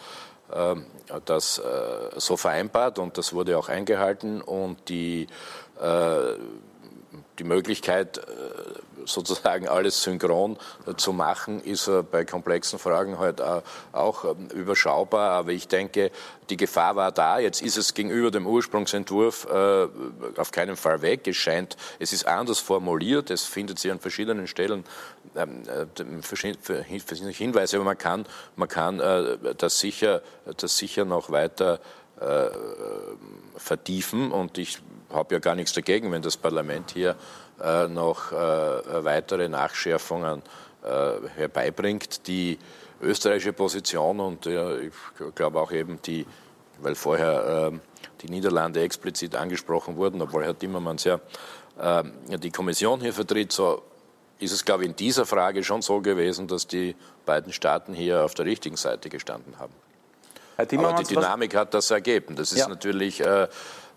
das 1.26 1.62
so 2.18 2.38
vereinbart 2.38 3.00
und 3.00 3.18
das 3.18 3.34
wurde 3.34 3.58
auch 3.58 3.70
eingehalten 3.70 4.42
und 4.42 4.90
die 4.90 5.24
äh, 5.24 5.69
die 7.40 7.44
Möglichkeit, 7.44 8.18
äh, 8.18 8.22
sozusagen 9.06 9.68
alles 9.68 10.04
synchron 10.04 10.58
zu 10.98 11.14
machen, 11.14 11.64
ist 11.64 11.90
bei 12.12 12.26
komplexen 12.26 12.78
Fragen 12.78 13.18
halt 13.18 13.42
auch 13.92 14.26
ähm, 14.26 14.50
überschaubar. 14.54 15.32
Aber 15.32 15.52
ich 15.52 15.68
denke, 15.68 16.12
die 16.50 16.58
Gefahr 16.58 16.96
war 16.96 17.12
da. 17.12 17.40
Jetzt 17.40 17.62
ist 17.62 17.78
es 17.78 17.94
gegenüber 17.94 18.30
dem 18.30 18.46
Ursprungsentwurf 18.46 19.48
äh, 19.50 19.88
auf 20.38 20.52
keinen 20.52 20.76
Fall 20.76 21.02
weg. 21.02 21.28
Es 21.28 21.38
scheint, 21.38 21.76
es 21.98 22.14
ist 22.14 22.28
anders 22.28 22.60
formuliert. 22.60 23.32
Es 23.32 23.46
findet 23.46 23.80
sich 23.80 23.92
an 23.92 24.00
verschiedenen 24.00 24.46
Stellen 24.46 24.84
ähm, 25.36 25.64
Hinweise, 27.34 27.78
aber 27.78 27.86
man 27.86 27.98
kann, 27.98 28.26
man 28.56 28.68
kann 28.68 28.98
das, 29.58 29.80
sicher, 29.80 30.22
das 30.58 30.78
sicher 30.78 31.06
noch 31.06 31.32
weiter 31.32 31.80
vertiefen. 33.56 34.32
Und 34.32 34.58
ich 34.58 34.80
habe 35.12 35.36
ja 35.36 35.40
gar 35.40 35.56
nichts 35.56 35.74
dagegen, 35.74 36.12
wenn 36.12 36.22
das 36.22 36.38
Parlament 36.38 36.92
hier 36.92 37.16
äh, 37.62 37.88
noch 37.88 38.32
äh, 38.32 38.36
weitere 38.36 39.50
Nachschärfungen 39.50 40.42
äh, 40.84 41.28
herbeibringt. 41.36 42.28
Die 42.28 42.58
österreichische 43.02 43.54
Position 43.54 44.20
und 44.20 44.46
ich 44.46 44.92
glaube 45.36 45.62
auch 45.62 45.72
eben 45.72 46.02
die, 46.02 46.26
weil 46.82 46.96
vorher 46.96 47.70
ähm, 47.72 47.82
die 48.22 48.30
Niederlande 48.30 48.82
explizit 48.82 49.36
angesprochen 49.36 49.96
wurden, 49.96 50.22
obwohl 50.22 50.44
Herr 50.44 50.58
Timmermans 50.58 51.06
ja 51.06 51.20
ähm, 51.80 52.12
die 52.28 52.52
Kommission 52.52 53.00
hier 53.00 53.14
vertritt, 53.14 53.54
so 53.54 53.84
ist 54.40 54.52
es, 54.52 54.66
glaube 54.66 54.84
ich, 54.84 54.90
in 54.90 54.96
dieser 54.96 55.26
Frage 55.26 55.64
schon 55.64 55.82
so 55.82 56.02
gewesen, 56.02 56.48
dass 56.48 56.68
die 56.68 56.96
beiden 57.26 57.54
Staaten 57.54 57.94
hier 57.94 58.24
auf 58.24 58.34
der 58.34 58.46
richtigen 58.46 58.78
Seite 58.78 59.10
gestanden 59.10 59.60
haben. 59.60 59.74
Aber 60.68 61.04
die 61.04 61.14
Dynamik 61.14 61.56
hat 61.56 61.74
das 61.74 61.92
ergeben. 61.92 62.36
Das 62.36 62.52
ist 62.52 62.60
ja. 62.60 62.68
natürlich 62.68 63.22
äh, 63.22 63.48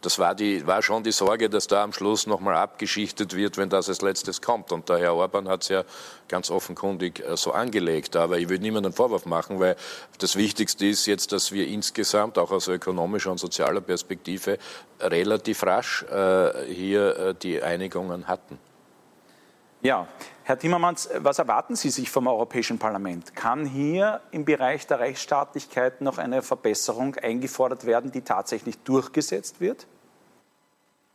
das 0.03 0.19
war, 0.19 0.35
die, 0.35 0.67
war 0.67 0.83
schon 0.83 1.03
die 1.05 1.13
Sorge, 1.13 1.49
dass 1.49 1.69
da 1.69 1.85
am 1.85 1.93
Schluss 1.93 2.27
nochmal 2.27 2.57
abgeschichtet 2.57 3.35
wird, 3.37 3.57
wenn 3.57 3.71
das 3.71 3.89
als 3.89 4.03
letztes 4.03 4.43
kommt. 4.43 4.73
Und 4.73 4.89
der 4.89 4.99
Herr 4.99 5.15
Orban 5.15 5.49
hat 5.49 5.63
es 5.63 5.69
ja 5.69 5.85
ganz 6.29 6.51
offenkundig 6.51 7.21
äh, 7.21 7.37
so 7.37 7.53
angelegt. 7.53 8.17
Aber 8.17 8.39
ich 8.39 8.49
würde 8.49 8.63
niemandem 8.63 8.93
Vorwurf 8.93 9.27
machen, 9.27 9.61
weil 9.61 9.77
das 10.19 10.37
Wichtigste 10.37 10.87
ist 10.87 11.07
jetzt, 11.07 11.33
dass 11.33 11.53
wir 11.53 11.69
insgesamt 11.69 12.37
auch 12.37 12.51
aus 12.51 12.69
ökonomischer 12.69 13.31
und 13.31 13.39
sozialer 13.39 13.81
Perspektive 13.81 14.59
relativ 15.01 15.63
rasch 15.63 16.03
äh, 16.03 16.65
hier 16.67 17.17
äh, 17.17 17.35
die 17.35 17.63
Einigungen 17.63 18.27
hatten. 18.27 18.59
Ja, 19.83 20.07
Herr 20.45 20.59
Timmermans, 20.59 21.09
was 21.19 21.39
erwarten 21.39 21.77
Sie 21.77 21.91
sich 21.91 22.11
vom 22.11 22.27
Europäischen 22.27 22.81
Parlament? 22.81 23.37
Kann 23.37 23.65
hier 23.65 24.21
im 24.33 24.45
Bereich 24.45 24.89
der 24.89 24.99
Rechtsstaatlichkeit 24.99 26.01
noch 26.01 26.19
eine 26.19 26.43
Verbesserung 26.43 27.15
eingefordert 27.15 27.87
werden, 27.87 28.11
die 28.11 28.23
tatsächlich 28.23 28.77
durchgesetzt 28.79 29.61
wird? 29.61 29.87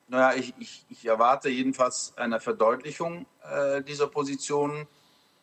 Naja, 0.08 0.40
ich, 0.40 0.54
ich, 0.60 0.86
ich 0.90 1.06
erwarte 1.06 1.50
jedenfalls 1.50 2.14
eine 2.16 2.40
Verdeutlichung 2.40 3.26
äh, 3.44 3.84
dieser 3.84 4.08
Positionen. 4.08 4.88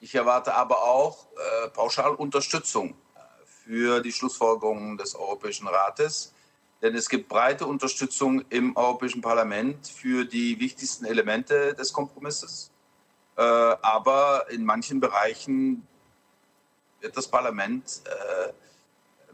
Ich 0.00 0.14
erwarte 0.14 0.54
aber 0.54 0.82
auch 0.84 1.26
äh, 1.36 1.68
pauschal 1.68 2.14
Unterstützung 2.14 2.90
äh, 2.92 3.18
für 3.44 4.00
die 4.00 4.12
Schlussfolgerungen 4.12 4.96
des 4.96 5.14
Europäischen 5.14 5.68
Rates. 5.68 6.32
Denn 6.80 6.94
es 6.94 7.10
gibt 7.10 7.28
breite 7.28 7.66
Unterstützung 7.66 8.46
im 8.48 8.74
Europäischen 8.76 9.20
Parlament 9.20 9.86
für 9.88 10.24
die 10.24 10.58
wichtigsten 10.58 11.04
Elemente 11.04 11.74
des 11.74 11.92
Kompromisses. 11.92 12.70
Äh, 13.36 13.42
aber 13.42 14.46
in 14.50 14.64
manchen 14.64 15.00
Bereichen 15.00 15.86
wird 17.00 17.16
das 17.16 17.28
Parlament 17.28 18.02
äh, 18.06 18.52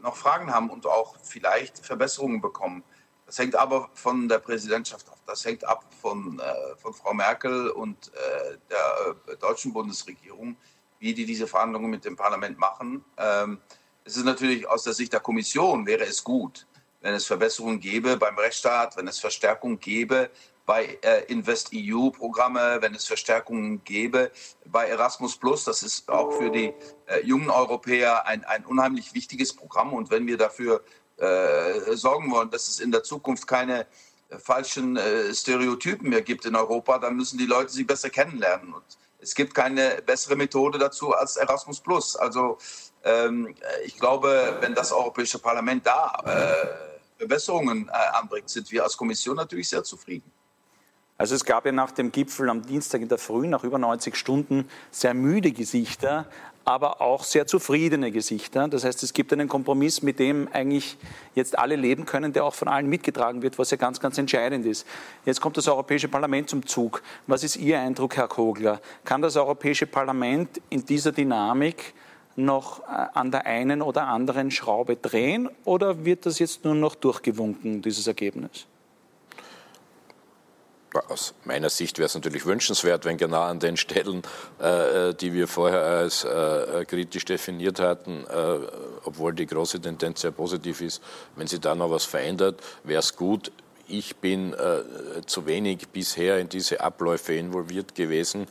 noch 0.01 0.15
Fragen 0.15 0.53
haben 0.53 0.69
und 0.69 0.85
auch 0.85 1.15
vielleicht 1.23 1.85
Verbesserungen 1.85 2.41
bekommen. 2.41 2.83
Das 3.25 3.39
hängt 3.39 3.55
aber 3.55 3.89
von 3.93 4.27
der 4.27 4.39
Präsidentschaft 4.39 5.07
ab. 5.07 5.17
Das 5.25 5.45
hängt 5.45 5.63
ab 5.63 5.85
von, 6.01 6.39
äh, 6.39 6.75
von 6.75 6.93
Frau 6.93 7.13
Merkel 7.13 7.69
und 7.69 8.11
äh, 8.13 8.57
der 8.69 9.15
äh, 9.27 9.37
deutschen 9.37 9.71
Bundesregierung, 9.71 10.57
wie 10.99 11.13
die 11.13 11.25
diese 11.25 11.47
Verhandlungen 11.47 11.89
mit 11.89 12.03
dem 12.03 12.17
Parlament 12.17 12.57
machen. 12.57 13.05
Ähm, 13.17 13.61
es 14.03 14.17
ist 14.17 14.25
natürlich 14.25 14.67
aus 14.67 14.83
der 14.83 14.93
Sicht 14.93 15.13
der 15.13 15.19
Kommission 15.19 15.85
wäre 15.85 16.03
es 16.03 16.23
gut, 16.23 16.67
wenn 17.01 17.13
es 17.13 17.25
Verbesserungen 17.25 17.79
gäbe 17.79 18.17
beim 18.17 18.37
Rechtsstaat, 18.37 18.97
wenn 18.97 19.07
es 19.07 19.19
Verstärkung 19.19 19.79
gäbe 19.79 20.29
bei 20.65 20.97
äh, 21.01 21.23
InvestEU-Programme, 21.25 22.77
wenn 22.81 22.95
es 22.95 23.05
Verstärkungen 23.05 23.83
gäbe, 23.83 24.31
bei 24.65 24.87
Erasmus 24.87 25.37
Plus, 25.37 25.63
das 25.63 25.83
ist 25.83 26.09
auch 26.09 26.31
für 26.31 26.49
die 26.49 26.73
äh, 27.07 27.21
jungen 27.23 27.49
Europäer 27.49 28.25
ein, 28.27 28.43
ein 28.45 28.65
unheimlich 28.65 29.13
wichtiges 29.13 29.53
Programm. 29.53 29.93
Und 29.93 30.11
wenn 30.11 30.27
wir 30.27 30.37
dafür 30.37 30.83
äh, 31.17 31.95
sorgen 31.95 32.31
wollen, 32.31 32.49
dass 32.49 32.67
es 32.67 32.79
in 32.79 32.91
der 32.91 33.03
Zukunft 33.03 33.45
keine 33.45 33.81
äh, 34.29 34.39
falschen 34.39 34.97
äh, 34.97 35.33
Stereotypen 35.33 36.09
mehr 36.09 36.21
gibt 36.21 36.45
in 36.45 36.55
Europa, 36.55 36.97
dann 36.97 37.15
müssen 37.15 37.37
die 37.37 37.45
Leute 37.45 37.71
sie 37.71 37.83
besser 37.83 38.09
kennenlernen. 38.09 38.73
Und 38.73 38.83
es 39.19 39.35
gibt 39.35 39.53
keine 39.53 40.01
bessere 40.03 40.35
Methode 40.35 40.79
dazu 40.79 41.13
als 41.13 41.37
Erasmus 41.37 41.79
Plus. 41.79 42.15
Also 42.15 42.57
ähm, 43.03 43.55
ich 43.85 43.99
glaube, 43.99 44.57
wenn 44.61 44.73
das 44.73 44.91
Europäische 44.91 45.37
Parlament 45.37 45.85
da 45.85 46.11
äh, 46.25 47.19
Verbesserungen 47.19 47.87
anbringt, 47.89 48.49
sind 48.49 48.71
wir 48.71 48.83
als 48.83 48.97
Kommission 48.97 49.35
natürlich 49.35 49.69
sehr 49.69 49.83
zufrieden. 49.83 50.31
Also 51.21 51.35
es 51.35 51.45
gab 51.45 51.67
ja 51.67 51.71
nach 51.71 51.91
dem 51.91 52.11
Gipfel 52.11 52.49
am 52.49 52.63
Dienstag 52.63 52.99
in 52.99 53.07
der 53.07 53.19
Früh, 53.19 53.45
nach 53.45 53.63
über 53.63 53.77
90 53.77 54.15
Stunden, 54.15 54.67
sehr 54.89 55.13
müde 55.13 55.51
Gesichter, 55.51 56.25
aber 56.65 56.99
auch 56.99 57.23
sehr 57.23 57.45
zufriedene 57.45 58.11
Gesichter. 58.11 58.67
Das 58.67 58.83
heißt, 58.83 59.03
es 59.03 59.13
gibt 59.13 59.31
einen 59.31 59.47
Kompromiss, 59.47 60.01
mit 60.01 60.17
dem 60.17 60.47
eigentlich 60.51 60.97
jetzt 61.35 61.59
alle 61.59 61.75
leben 61.75 62.07
können, 62.07 62.33
der 62.33 62.43
auch 62.43 62.55
von 62.55 62.67
allen 62.67 62.87
mitgetragen 62.87 63.43
wird, 63.43 63.59
was 63.59 63.69
ja 63.69 63.77
ganz, 63.77 63.99
ganz 63.99 64.17
entscheidend 64.17 64.65
ist. 64.65 64.87
Jetzt 65.23 65.41
kommt 65.41 65.57
das 65.57 65.67
Europäische 65.67 66.07
Parlament 66.07 66.49
zum 66.49 66.65
Zug. 66.65 67.03
Was 67.27 67.43
ist 67.43 67.55
Ihr 67.55 67.79
Eindruck, 67.79 68.17
Herr 68.17 68.27
Kogler? 68.27 68.81
Kann 69.05 69.21
das 69.21 69.37
Europäische 69.37 69.85
Parlament 69.85 70.59
in 70.71 70.83
dieser 70.87 71.11
Dynamik 71.11 71.93
noch 72.35 72.79
äh, 72.79 73.09
an 73.13 73.29
der 73.29 73.45
einen 73.45 73.83
oder 73.83 74.07
anderen 74.07 74.49
Schraube 74.49 74.95
drehen 74.95 75.51
oder 75.65 76.03
wird 76.03 76.25
das 76.25 76.39
jetzt 76.39 76.65
nur 76.65 76.73
noch 76.73 76.95
durchgewunken, 76.95 77.83
dieses 77.83 78.07
Ergebnis? 78.07 78.65
Aus 81.07 81.33
meiner 81.45 81.69
Sicht 81.69 81.97
wäre 81.97 82.07
es 82.07 82.15
natürlich 82.15 82.45
wünschenswert, 82.45 83.05
wenn 83.05 83.17
genau 83.17 83.41
an 83.41 83.59
den 83.59 83.77
Stellen, 83.77 84.23
äh, 84.61 85.09
äh, 85.09 85.13
die 85.13 85.33
wir 85.33 85.47
vorher 85.47 85.83
als 85.83 86.23
äh, 86.23 86.85
kritisch 86.85 87.25
definiert 87.25 87.79
hatten, 87.79 88.25
äh, 88.25 88.59
obwohl 89.05 89.33
die 89.33 89.45
große 89.45 89.79
Tendenz 89.79 90.21
sehr 90.21 90.31
positiv 90.31 90.81
ist, 90.81 91.01
wenn 91.35 91.47
sie 91.47 91.59
da 91.59 91.75
noch 91.75 91.91
was 91.91 92.05
verändert, 92.05 92.59
wäre 92.83 92.99
es 92.99 93.15
gut. 93.15 93.51
Ich 93.87 94.17
bin 94.17 94.53
äh, 94.53 95.25
zu 95.25 95.45
wenig 95.45 95.89
bisher 95.89 96.39
in 96.39 96.49
diese 96.49 96.81
Abläufe 96.81 97.33
involviert 97.33 97.95
gewesen. 97.95 98.47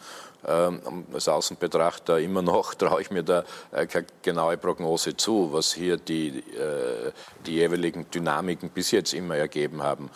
Ähm, 0.47 1.05
als 1.12 1.28
Außenbetrachter 1.28 2.18
immer 2.18 2.43
noch 2.43 2.74
traue 2.76 3.03
ich 3.03 3.11
mir 3.11 3.22
da 3.22 3.45
äh, 3.72 3.86
keine 3.86 4.07
genaue 4.22 4.57
Prognose 4.57 5.16
zu, 5.16 5.53
was 5.53 5.74
hier 5.74 5.99
die, 5.99 6.43
die 7.47 7.53
jeweiligen 7.53 8.11
Dynamiken 8.11 8.70
bis 8.70 8.91
jetzt 8.91 9.12
immer 9.12 9.36
ergeben 9.36 9.82
haben 9.82 10.11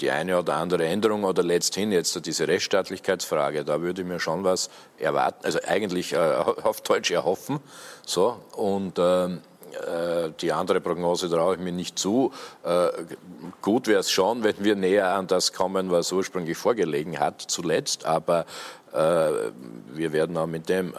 die 0.00 0.10
eine 0.10 0.38
oder 0.38 0.54
andere 0.54 0.84
Änderung 0.86 1.24
oder 1.24 1.42
letzthin 1.42 1.92
jetzt 1.92 2.24
diese 2.26 2.48
Rechtsstaatlichkeitsfrage, 2.48 3.64
da 3.64 3.80
würde 3.80 4.02
ich 4.02 4.08
mir 4.08 4.20
schon 4.20 4.44
was 4.44 4.70
erwarten, 4.98 5.44
also 5.44 5.58
eigentlich 5.66 6.12
äh, 6.12 6.16
auf 6.62 6.80
Deutsch 6.80 7.10
erhoffen. 7.10 7.60
So, 8.04 8.40
und 8.56 8.98
ähm, 8.98 9.40
äh, 9.74 10.30
die 10.40 10.52
andere 10.52 10.80
Prognose 10.80 11.28
traue 11.28 11.54
ich 11.54 11.60
mir 11.60 11.72
nicht 11.72 11.98
zu. 11.98 12.32
Äh, 12.64 12.88
gut 13.62 13.86
wäre 13.86 14.00
es 14.00 14.10
schon, 14.10 14.42
wenn 14.44 14.56
wir 14.58 14.76
näher 14.76 15.14
an 15.14 15.26
das 15.26 15.52
kommen, 15.52 15.90
was 15.90 16.12
ursprünglich 16.12 16.56
vorgelegen 16.56 17.18
hat, 17.18 17.40
zuletzt. 17.40 18.04
Aber 18.04 18.46
äh, 18.92 18.96
wir 19.92 20.12
werden 20.12 20.36
auch 20.36 20.46
mit 20.46 20.68
dem, 20.68 20.92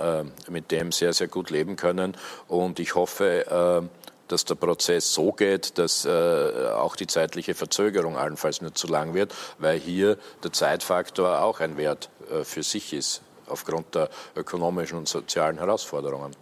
mit 0.50 0.72
dem 0.72 0.92
sehr, 0.92 1.14
sehr 1.14 1.28
gut 1.28 1.50
leben 1.50 1.76
können. 1.76 2.18
Und 2.48 2.80
ich 2.80 2.96
hoffe, 2.96 3.90
dass 4.28 4.46
der 4.46 4.56
Prozess 4.56 5.14
so 5.14 5.32
geht, 5.32 5.78
dass 5.78 6.06
auch 6.06 6.96
die 6.96 7.08
zeitliche 7.08 7.54
Verzögerung 7.54 8.18
allenfalls 8.18 8.62
nicht 8.62 8.78
zu 8.78 8.88
lang 8.88 9.14
wird, 9.14 9.34
weil 9.60 9.80
hier 9.80 10.18
der 10.44 10.52
Zeitfaktor 10.52 11.42
auch 11.42 11.60
ein 11.60 11.78
Wert 11.78 12.10
für 12.44 12.64
sich 12.64 12.94
ist, 12.94 13.22
aufgrund 13.48 13.94
der 13.96 14.10
ökonomischen 14.36 14.98
und 14.98 15.08
sozialen 15.08 15.58
Herausforderungen. 15.58 16.36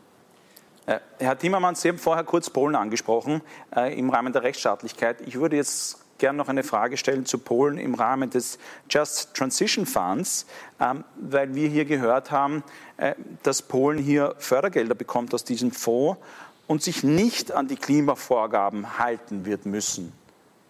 Äh, 0.86 1.00
Herr 1.20 1.38
Timmermans, 1.38 1.82
Sie 1.82 1.90
haben 1.90 1.98
vorher 1.98 2.26
kurz 2.26 2.50
Polen 2.50 2.76
angesprochen 2.76 3.42
äh, 3.74 3.98
im 3.98 4.10
Rahmen 4.10 4.34
der 4.34 4.44
Rechtsstaatlichkeit. 4.44 5.22
Ich 5.22 5.36
würde 5.36 5.56
jetzt 5.56 6.00
gerne 6.18 6.38
noch 6.38 6.50
eine 6.50 6.64
Frage 6.64 6.98
stellen 6.98 7.26
zu 7.26 7.38
Polen 7.38 7.78
im 7.78 7.96
Rahmen 7.96 8.30
des 8.30 8.60
Just 8.90 9.34
Transition 9.34 9.86
Funds, 9.86 10.46
ähm, 10.82 11.06
weil 11.16 11.56
wir 11.56 11.70
hier 11.70 11.86
gehört 11.86 12.32
haben, 12.32 12.64
äh, 12.98 13.16
dass 13.44 13.62
Polen 13.62 13.98
hier 13.98 14.36
Fördergelder 14.40 14.94
bekommt 14.94 15.34
aus 15.34 15.46
diesem 15.46 15.72
Fonds 15.72 16.20
und 16.68 16.82
sich 16.82 17.04
nicht 17.04 17.52
an 17.52 17.68
die 17.68 17.76
Klimavorgaben 17.76 18.98
halten 18.98 19.46
wird 19.46 19.66
müssen. 19.66 20.14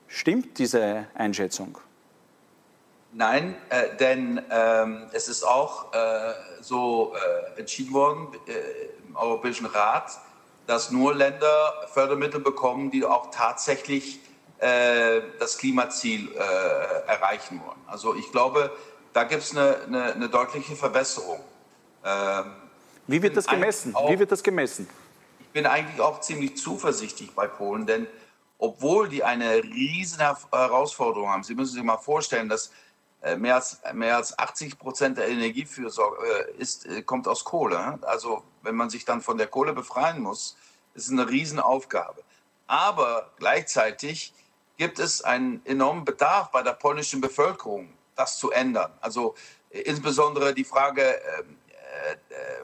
Stimmt 0.07 0.59
diese 0.59 1.07
Einschätzung? 1.15 1.77
Nein, 3.13 3.55
äh, 3.69 3.95
denn 3.97 4.41
ähm, 4.49 5.03
es 5.11 5.27
ist 5.27 5.43
auch 5.43 5.93
äh, 5.93 6.33
so 6.61 7.13
äh, 7.15 7.59
entschieden 7.59 7.93
worden 7.93 8.27
äh, 8.47 9.07
im 9.07 9.15
Europäischen 9.15 9.67
Rat, 9.67 10.11
dass 10.65 10.89
nur 10.91 11.13
Länder 11.13 11.73
Fördermittel 11.93 12.39
bekommen, 12.39 12.89
die 12.89 13.05
auch 13.05 13.29
tatsächlich 13.29 14.19
äh, 14.57 15.21
das 15.39 15.57
Klimaziel 15.57 16.29
äh, 16.31 17.09
erreichen 17.09 17.61
wollen. 17.65 17.81
Also 17.85 18.15
ich 18.15 18.31
glaube, 18.31 18.71
da 19.13 19.25
gibt 19.25 19.43
es 19.43 19.51
eine, 19.51 19.77
eine, 19.85 20.13
eine, 20.13 20.29
deutliche 20.29 20.75
Verbesserung. 20.75 21.39
Ähm, 22.03 22.45
Wie 23.05 23.21
wird 23.21 23.37
das 23.37 23.45
gemessen? 23.45 23.93
Wie 24.07 24.17
wird 24.17 24.31
das 24.31 24.41
gemessen? 24.41 24.87
Ich 25.53 25.61
bin 25.61 25.67
eigentlich 25.67 26.01
auch 26.01 26.19
ziemlich 26.19 26.57
zuversichtlich 26.57 27.29
bei 27.35 27.45
Polen, 27.45 27.85
denn 27.85 28.07
obwohl 28.57 29.07
die 29.07 29.23
eine 29.23 29.63
riesen 29.63 30.17
Herausforderung 30.17 31.29
haben, 31.29 31.43
Sie 31.43 31.53
müssen 31.53 31.75
sich 31.75 31.83
mal 31.83 31.99
vorstellen, 31.99 32.49
dass 32.49 32.71
äh, 33.21 33.35
mehr 33.35 33.53
als, 33.53 33.79
mehr 33.93 34.15
als 34.15 34.39
80 34.39 34.79
Prozent 34.79 35.19
der 35.19 35.27
Energiefürsorge 35.27 36.25
äh, 36.25 36.59
ist, 36.59 36.87
äh, 36.87 37.03
kommt 37.03 37.27
aus 37.27 37.43
Kohle. 37.43 37.99
Also 38.01 38.43
wenn 38.63 38.73
man 38.73 38.89
sich 38.89 39.05
dann 39.05 39.21
von 39.21 39.37
der 39.37 39.45
Kohle 39.45 39.73
befreien 39.73 40.23
muss, 40.23 40.57
ist 40.95 41.05
es 41.05 41.11
eine 41.11 41.29
Riesenaufgabe. 41.29 42.23
Aber 42.65 43.29
gleichzeitig 43.37 44.33
gibt 44.77 44.97
es 44.97 45.23
einen 45.23 45.63
enormen 45.67 46.03
Bedarf 46.03 46.49
bei 46.49 46.63
der 46.63 46.73
polnischen 46.73 47.21
Bevölkerung, 47.21 47.93
das 48.15 48.39
zu 48.39 48.49
ändern. 48.49 48.91
Also 49.01 49.35
insbesondere 49.69 50.55
die 50.55 50.63
Frage 50.63 51.21
ähm, 51.37 51.57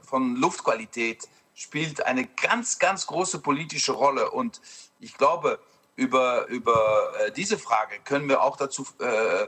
von 0.02 0.38
Luftqualität 0.38 1.30
spielt 1.60 2.06
eine 2.06 2.26
ganz, 2.26 2.80
ganz 2.80 3.06
große 3.06 3.40
politische 3.40 3.92
Rolle. 3.92 4.32
Und 4.32 4.62
ich 5.02 5.18
glaube, 5.18 5.60
über, 5.98 6.48
über 6.48 7.12
äh, 7.20 7.32
diese 7.34 7.58
Frage 7.58 8.00
können 8.06 8.30
wir 8.30 8.42
auch 8.42 8.56
dazu 8.56 8.88
äh, 9.02 9.44
äh, 9.44 9.48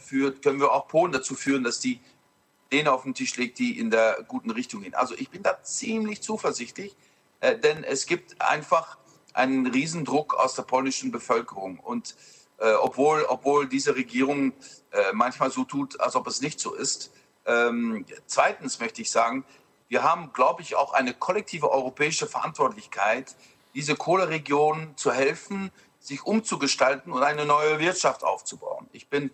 führt, 0.00 0.42
können 0.42 0.60
wir 0.60 0.70
auch 0.70 0.86
Polen 0.86 1.10
dazu 1.10 1.34
führen, 1.34 1.64
dass 1.64 1.80
die 1.80 2.00
Pläne 2.70 2.92
auf 2.92 3.02
den 3.02 3.14
Tisch 3.14 3.36
legt, 3.36 3.58
die 3.58 3.80
in 3.80 3.90
der 3.90 4.22
guten 4.28 4.52
Richtung 4.52 4.82
gehen. 4.82 4.94
Also 4.94 5.16
ich 5.16 5.28
bin 5.28 5.42
da 5.42 5.60
ziemlich 5.64 6.22
zuversichtlich, 6.22 6.94
äh, 7.40 7.58
denn 7.58 7.82
es 7.82 8.06
gibt 8.06 8.40
einfach 8.40 8.96
einen 9.34 9.66
Riesendruck 9.66 10.34
aus 10.34 10.54
der 10.54 10.62
polnischen 10.62 11.10
Bevölkerung. 11.10 11.80
Und 11.80 12.14
äh, 12.58 12.74
obwohl, 12.74 13.24
obwohl 13.28 13.68
diese 13.68 13.96
Regierung 13.96 14.52
äh, 14.92 15.12
manchmal 15.12 15.50
so 15.50 15.64
tut, 15.64 16.00
als 16.00 16.14
ob 16.14 16.28
es 16.28 16.40
nicht 16.40 16.60
so 16.60 16.74
ist. 16.74 17.10
Ähm, 17.44 18.06
zweitens 18.26 18.78
möchte 18.78 19.02
ich 19.02 19.10
sagen, 19.10 19.44
wir 19.92 20.02
haben, 20.02 20.32
glaube 20.32 20.62
ich, 20.62 20.74
auch 20.74 20.94
eine 20.94 21.12
kollektive 21.12 21.70
europäische 21.70 22.26
Verantwortlichkeit, 22.26 23.36
diese 23.74 23.94
Kohleregion 23.94 24.96
zu 24.96 25.12
helfen, 25.12 25.70
sich 26.00 26.24
umzugestalten 26.24 27.12
und 27.12 27.22
eine 27.22 27.44
neue 27.44 27.78
Wirtschaft 27.78 28.24
aufzubauen. 28.24 28.88
Ich 28.92 29.08
bin, 29.08 29.30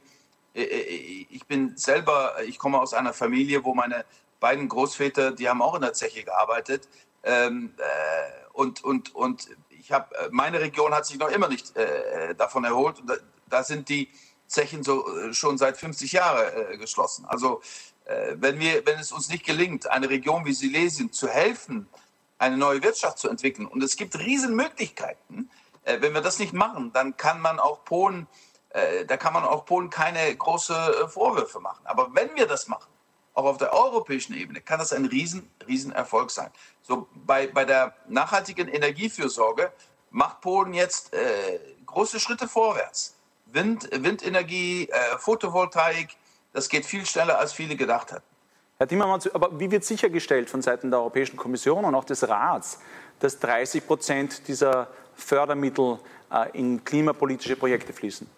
äh, 0.55 0.65
äh, 0.65 1.27
ich 1.31 1.47
bin 1.47 1.77
selber, 1.77 2.43
ich 2.45 2.59
komme 2.59 2.81
aus 2.81 2.93
einer 2.93 3.13
Familie, 3.13 3.65
wo 3.65 3.73
meine 3.73 4.05
beiden 4.41 4.69
Großväter, 4.69 5.31
die 5.31 5.49
haben 5.49 5.63
auch 5.63 5.77
in 5.77 5.83
der 5.83 5.93
Zeche 5.93 6.25
gearbeitet. 6.25 6.89
Ähm, 7.23 7.75
äh, 7.79 7.83
und, 8.53 8.83
und, 8.83 9.15
und 9.15 9.51
ich 9.71 9.93
habe, 9.93 10.13
meine 10.33 10.59
Region 10.61 10.93
hat 10.93 11.07
sich 11.07 11.21
noch 11.21 11.31
immer 11.31 11.47
nicht 11.47 11.73
davon 12.37 12.65
erholt. 12.65 12.97
Da, 13.49 13.63
sind 13.63 13.89
die 13.89 14.09
Zechen 14.49 14.83
so, 14.83 15.07
schon 15.33 15.57
seit 15.57 15.77
50 15.77 16.11
Jahren 16.11 16.79
geschlossen. 16.81 17.27
Also 17.27 17.63
wenn, 18.37 18.59
wir, 18.59 18.87
wenn 18.87 18.99
es 18.99 19.13
uns 19.13 19.29
nicht 19.29 19.45
gelingt, 19.45 19.91
eine 19.91 20.09
Region 20.09 20.45
wie 20.45 20.55
Silesien 20.55 21.13
zu 21.13 21.29
helfen, 21.29 21.89
eine 22.39 22.57
neue 22.57 22.83
Wirtschaft 22.83 23.19
zu 23.19 23.29
entwickeln. 23.29 23.67
Und 23.67 23.83
es 23.83 23.97
gibt 23.97 24.19
Riesenmöglichkeiten. 24.19 25.51
Äh, 25.83 26.01
wenn 26.01 26.15
wir 26.15 26.21
das 26.21 26.39
nicht 26.39 26.53
machen, 26.53 26.93
dann 26.93 27.17
kann 27.17 27.41
man 27.41 27.59
auch 27.59 27.85
Polen, 27.85 28.27
äh, 28.71 29.05
da 29.05 29.17
kann 29.17 29.33
man 29.33 29.45
auch 29.45 29.65
Polen 29.65 29.91
keine 29.91 30.35
großen 30.35 30.77
äh, 30.77 31.09
Vorwürfe 31.09 31.61
machen. 31.61 31.85
Aber 31.85 32.15
wenn 32.15 32.35
wir 32.37 32.47
das 32.47 32.69
machen, 32.69 32.89
auch 33.35 33.45
auf 33.45 33.57
der 33.57 33.73
europäischen 33.73 34.35
Ebene, 34.35 34.61
kann 34.61 34.79
das 34.79 34.93
ein 34.93 35.05
riesen, 35.05 35.49
riesen 35.67 35.95
sein. 36.29 36.51
So 36.83 37.09
bei, 37.15 37.47
bei 37.47 37.65
der 37.65 37.95
nachhaltigen 38.09 38.69
Energiefürsorge 38.69 39.73
macht 40.11 40.41
Polen 40.41 40.75
jetzt 40.75 41.13
äh, 41.15 41.61
große 41.87 42.19
Schritte 42.19 42.49
vorwärts. 42.49 43.15
Wind, 43.47 43.89
Windenergie, 43.93 44.89
äh, 44.89 45.19
Photovoltaik, 45.19 46.17
das 46.59 46.69
geht 46.69 46.85
viel 46.85 47.07
schneller, 47.07 47.39
als 47.39 47.53
viele 47.53 47.77
gedacht 47.77 48.11
hatten. 48.11 48.25
Herr 48.79 48.89
Timmermans, 48.89 49.33
aber 49.33 49.59
wie 49.61 49.71
wird 49.71 49.85
sichergestellt 49.85 50.51
von 50.51 50.61
Seiten 50.61 50.91
der 50.91 50.99
Europäischen 50.99 51.37
Kommission 51.37 51.85
und 51.85 51.95
auch 51.95 52.05
des 52.05 52.29
Rats, 52.29 52.81
dass 53.21 53.39
30 53.39 53.87
Prozent 53.87 54.49
dieser 54.49 54.89
Fördermittel 55.15 56.01
äh, 56.33 56.51
in 56.59 56.85
klimapolitische 56.85 57.55
Projekte 57.55 57.93
fließen? 57.93 58.29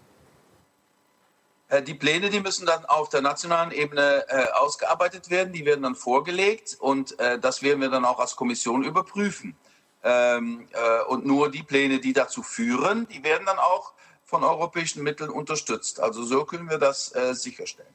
Äh, 1.68 1.82
die 1.82 1.94
Pläne, 1.94 2.28
die 2.28 2.40
müssen 2.40 2.66
dann 2.66 2.84
auf 2.84 3.08
der 3.08 3.22
nationalen 3.22 3.70
Ebene 3.70 4.26
äh, 4.28 4.50
ausgearbeitet 4.52 5.30
werden, 5.30 5.54
die 5.54 5.64
werden 5.64 5.82
dann 5.82 5.94
vorgelegt 5.94 6.76
und 6.78 7.18
äh, 7.18 7.38
das 7.38 7.62
werden 7.62 7.80
wir 7.80 7.88
dann 7.88 8.04
auch 8.04 8.18
als 8.18 8.36
Kommission 8.36 8.84
überprüfen. 8.84 9.56
Ähm, 10.02 10.68
äh, 10.72 11.04
und 11.08 11.24
nur 11.24 11.50
die 11.50 11.62
Pläne, 11.62 12.00
die 12.00 12.12
dazu 12.12 12.42
führen, 12.42 13.08
die 13.08 13.24
werden 13.24 13.46
dann 13.46 13.58
auch 13.58 13.94
von 14.24 14.44
europäischen 14.44 15.02
Mitteln 15.02 15.30
unterstützt. 15.30 16.00
Also 16.00 16.22
so 16.22 16.44
können 16.44 16.68
wir 16.68 16.78
das 16.78 17.14
äh, 17.14 17.34
sicherstellen. 17.34 17.94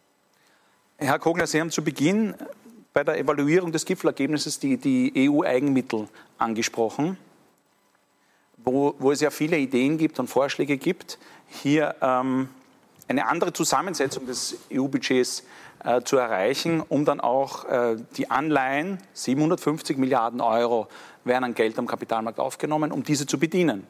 Herr 0.98 1.20
Kogler, 1.20 1.46
Sie 1.46 1.60
haben 1.60 1.72
zu 1.72 1.84
Beginn 1.84 2.36
bei 2.94 3.04
der 3.04 3.20
Evaluierung 3.20 3.74
des 3.74 3.84
Gipfelergebnisses 3.84 4.60
die, 4.60 4.78
die 4.78 5.30
EU-Eigenmittel 5.30 6.08
angesprochen, 6.38 7.18
wo, 8.56 8.96
wo, 8.98 9.12
es 9.12 9.20
ja 9.20 9.30
viele 9.30 9.58
Ideen 9.58 9.98
gibt 9.98 10.20
und 10.20 10.30
Vorschläge 10.30 10.78
gibt, 10.78 11.20
hier 11.50 11.96
ähm, 12.02 12.48
eine 13.10 13.28
andere 13.28 13.52
Zusammensetzung 13.52 14.26
des 14.26 14.58
EU-Budgets 14.72 15.44
äh, 15.84 16.02
zu 16.02 16.16
erreichen, 16.16 16.82
um 16.88 17.04
dann 17.04 17.20
auch 17.20 17.66
äh, 17.66 17.98
die 18.16 18.32
Anleihen, 18.32 19.00
750 19.12 19.98
Milliarden 19.98 20.40
Euro 20.40 20.88
werden 21.26 21.44
an 21.44 21.56
Geld 21.56 21.78
am 21.78 21.88
Kapitalmarkt 21.88 22.40
aufgenommen, 22.40 22.94
um 22.94 23.04
diese 23.04 23.28
zu 23.28 23.38
bedienen. 23.38 23.86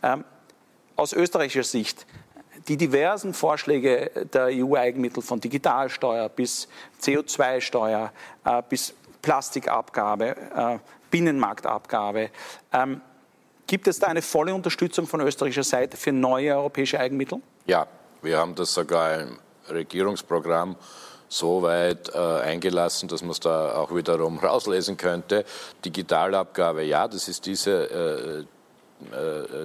Ähm, 0.00 0.22
aus 0.94 1.12
österreichischer 1.12 1.64
Sicht, 1.64 2.06
die 2.68 2.76
diversen 2.76 3.32
Vorschläge 3.32 4.10
der 4.32 4.48
EU-Eigenmittel 4.50 5.22
von 5.22 5.40
Digitalsteuer 5.40 6.28
bis 6.28 6.68
CO2-Steuer 7.00 8.12
äh, 8.44 8.62
bis 8.68 8.94
Plastikabgabe, 9.22 10.36
äh, 10.54 10.78
Binnenmarktabgabe. 11.10 12.30
Ähm, 12.72 13.00
gibt 13.66 13.88
es 13.88 13.98
da 13.98 14.08
eine 14.08 14.22
volle 14.22 14.54
Unterstützung 14.54 15.06
von 15.06 15.20
österreichischer 15.20 15.64
Seite 15.64 15.96
für 15.96 16.12
neue 16.12 16.56
europäische 16.56 16.98
Eigenmittel? 16.98 17.40
Ja, 17.66 17.86
wir 18.22 18.38
haben 18.38 18.54
das 18.54 18.74
sogar 18.74 19.20
im 19.20 19.38
Regierungsprogramm 19.68 20.76
so 21.28 21.62
weit 21.62 22.08
äh, 22.14 22.18
eingelassen, 22.18 23.08
dass 23.08 23.22
man 23.22 23.32
es 23.32 23.40
da 23.40 23.74
auch 23.76 23.94
wiederum 23.94 24.38
rauslesen 24.42 24.96
könnte. 24.96 25.44
Digitalabgabe, 25.84 26.84
ja, 26.84 27.08
das 27.08 27.28
ist 27.28 27.46
diese, 27.46 27.90
äh, 27.90 28.44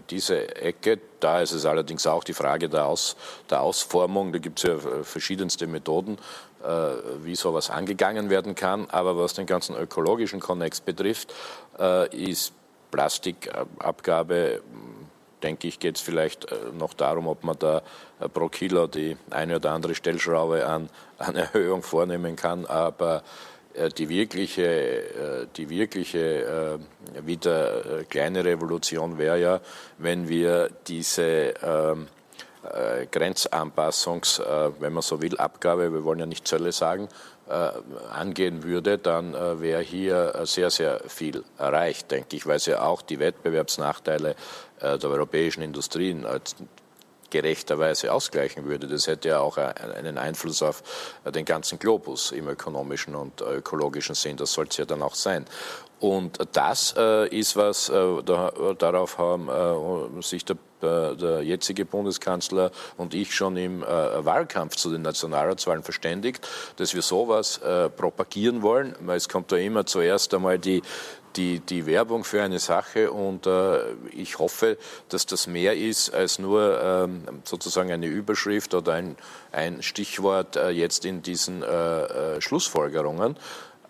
diese 0.09 0.55
Ecke. 0.55 0.99
Da 1.19 1.41
ist 1.41 1.51
es 1.51 1.65
allerdings 1.65 2.05
auch 2.07 2.23
die 2.23 2.33
Frage 2.33 2.69
der, 2.69 2.85
Aus, 2.85 3.15
der 3.49 3.61
Ausformung. 3.61 4.33
Da 4.33 4.39
gibt 4.39 4.59
es 4.59 4.63
ja 4.63 4.77
verschiedenste 5.03 5.67
Methoden, 5.67 6.17
äh, 6.63 6.67
wie 7.23 7.35
sowas 7.35 7.69
angegangen 7.69 8.29
werden 8.29 8.55
kann. 8.55 8.89
Aber 8.89 9.17
was 9.17 9.33
den 9.33 9.45
ganzen 9.45 9.75
ökologischen 9.75 10.39
Konnex 10.39 10.81
betrifft, 10.81 11.33
äh, 11.79 12.15
ist 12.15 12.53
Plastikabgabe 12.91 14.61
denke 15.41 15.67
ich, 15.67 15.79
geht 15.79 15.95
es 15.95 16.01
vielleicht 16.01 16.45
noch 16.77 16.93
darum, 16.93 17.27
ob 17.27 17.43
man 17.43 17.57
da 17.57 17.81
pro 18.33 18.47
Kilo 18.49 18.85
die 18.85 19.17
eine 19.31 19.55
oder 19.55 19.71
andere 19.71 19.95
Stellschraube 19.95 20.67
an, 20.67 20.89
an 21.17 21.35
Erhöhung 21.35 21.81
vornehmen 21.83 22.35
kann. 22.35 22.65
Aber 22.65 23.17
äh, 23.17 23.21
die 23.97 24.09
wirkliche, 24.09 24.63
äh, 24.63 25.47
die 25.55 25.69
wirkliche 25.69 26.79
äh, 26.79 27.25
wieder 27.25 28.03
kleine 28.09 28.43
Revolution 28.43 29.17
wäre 29.17 29.39
ja, 29.39 29.61
wenn 29.97 30.27
wir 30.27 30.69
diese 30.87 31.53
ähm, 31.63 32.07
Grenzanpassungs, 33.11 34.39
wenn 34.79 34.93
man 34.93 35.01
so 35.01 35.19
will, 35.19 35.35
Abgabe, 35.37 35.91
wir 35.91 36.03
wollen 36.03 36.19
ja 36.19 36.27
nicht 36.27 36.47
Zölle 36.47 36.71
sagen, 36.71 37.09
angehen 38.11 38.61
würde, 38.61 38.99
dann 38.99 39.33
wäre 39.33 39.81
hier 39.81 40.41
sehr, 40.43 40.69
sehr 40.69 41.01
viel 41.07 41.43
erreicht, 41.57 42.11
denke 42.11 42.35
ich, 42.35 42.45
weil 42.45 42.57
es 42.57 42.67
ja 42.67 42.83
auch 42.83 43.01
die 43.01 43.17
Wettbewerbsnachteile 43.17 44.35
der 44.79 45.09
europäischen 45.09 45.63
Industrien 45.63 46.23
gerechterweise 47.31 48.13
ausgleichen 48.13 48.65
würde. 48.65 48.87
Das 48.87 49.07
hätte 49.07 49.29
ja 49.29 49.39
auch 49.39 49.57
einen 49.57 50.19
Einfluss 50.19 50.61
auf 50.61 50.83
den 51.25 51.45
ganzen 51.45 51.79
Globus 51.79 52.31
im 52.31 52.47
ökonomischen 52.47 53.15
und 53.15 53.41
ökologischen 53.41 54.13
Sinn. 54.13 54.37
Das 54.37 54.53
soll 54.53 54.67
es 54.69 54.77
ja 54.77 54.85
dann 54.85 55.01
auch 55.01 55.15
sein. 55.15 55.45
Und 56.01 56.39
das 56.53 56.95
äh, 56.97 57.27
ist 57.27 57.55
was, 57.55 57.87
äh, 57.89 58.23
da, 58.25 58.51
darauf 58.75 59.19
haben 59.19 59.49
äh, 59.49 60.21
sich 60.23 60.43
der, 60.43 60.57
äh, 60.81 61.15
der, 61.15 61.43
jetzige 61.43 61.85
Bundeskanzler 61.85 62.71
und 62.97 63.13
ich 63.13 63.35
schon 63.35 63.55
im 63.55 63.83
äh, 63.83 63.85
Wahlkampf 64.25 64.75
zu 64.75 64.89
den 64.89 65.03
Nationalratswahlen 65.03 65.83
verständigt, 65.83 66.47
dass 66.77 66.95
wir 66.95 67.03
sowas 67.03 67.59
äh, 67.59 67.87
propagieren 67.87 68.63
wollen, 68.63 68.95
es 69.09 69.29
kommt 69.29 69.51
da 69.51 69.57
immer 69.57 69.85
zuerst 69.85 70.33
einmal 70.33 70.57
die, 70.57 70.81
die, 71.35 71.59
die 71.59 71.85
Werbung 71.85 72.23
für 72.23 72.41
eine 72.41 72.59
Sache 72.59 73.11
und 73.11 73.47
äh, 73.47 73.91
ich 74.11 74.39
hoffe, 74.39 74.77
dass 75.09 75.25
das 75.25 75.47
mehr 75.47 75.75
ist 75.75 76.13
als 76.13 76.39
nur 76.39 76.81
ähm, 76.81 77.23
sozusagen 77.43 77.91
eine 77.91 78.07
Überschrift 78.07 78.73
oder 78.73 78.93
ein, 78.93 79.15
ein 79.51 79.81
Stichwort 79.81 80.55
äh, 80.55 80.69
jetzt 80.69 81.05
in 81.05 81.21
diesen 81.21 81.63
äh, 81.63 81.65
äh 82.35 82.41
Schlussfolgerungen. 82.41 83.37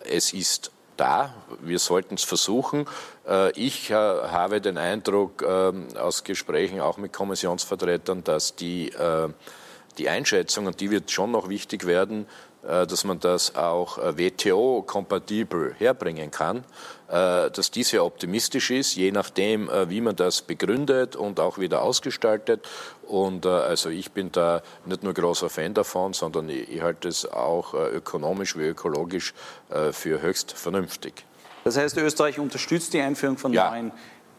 Es 0.04 0.32
ist 0.32 0.70
da, 0.96 1.32
wir 1.60 1.78
sollten 1.78 2.14
es 2.14 2.24
versuchen. 2.24 2.86
Äh, 3.26 3.52
ich 3.52 3.90
äh, 3.90 3.94
habe 3.94 4.60
den 4.60 4.78
Eindruck 4.78 5.42
ähm, 5.46 5.88
aus 5.98 6.24
Gesprächen 6.24 6.80
auch 6.80 6.96
mit 6.96 7.12
Kommissionsvertretern, 7.12 8.24
dass 8.24 8.56
die, 8.56 8.92
die 9.98 10.08
Einschätzung, 10.08 10.66
und 10.66 10.80
die 10.80 10.90
wird 10.90 11.10
schon 11.10 11.32
noch 11.32 11.48
wichtig 11.48 11.86
werden, 11.86 12.26
dass 12.62 13.04
man 13.04 13.20
das 13.20 13.56
auch 13.56 13.98
äh, 13.98 14.16
WTO-kompatibel 14.16 15.74
herbringen 15.78 16.30
kann, 16.30 16.58
äh, 17.08 17.50
dass 17.50 17.70
dies 17.70 17.90
sehr 17.90 18.04
optimistisch 18.04 18.70
ist, 18.70 18.94
je 18.94 19.10
nachdem, 19.10 19.68
wie 19.88 20.00
man 20.00 20.16
das 20.16 20.42
begründet 20.42 21.16
und 21.16 21.40
auch 21.40 21.58
wieder 21.58 21.82
ausgestaltet. 21.82 22.68
Und 23.06 23.44
also 23.46 23.90
ich 23.90 24.12
bin 24.12 24.32
da 24.32 24.62
nicht 24.86 25.02
nur 25.02 25.12
großer 25.12 25.50
Fan 25.50 25.74
davon, 25.74 26.12
sondern 26.12 26.48
ich 26.48 26.80
halte 26.80 27.08
es 27.08 27.30
auch 27.30 27.74
ökonomisch 27.74 28.56
wie 28.56 28.62
ökologisch 28.62 29.34
für 29.90 30.22
höchst 30.22 30.52
vernünftig. 30.52 31.24
Das 31.64 31.76
heißt, 31.76 31.96
Österreich 31.98 32.38
unterstützt 32.38 32.94
die 32.94 33.00
Einführung 33.00 33.36
von 33.36 33.52
ja. 33.52 33.70
neuen 33.70 33.92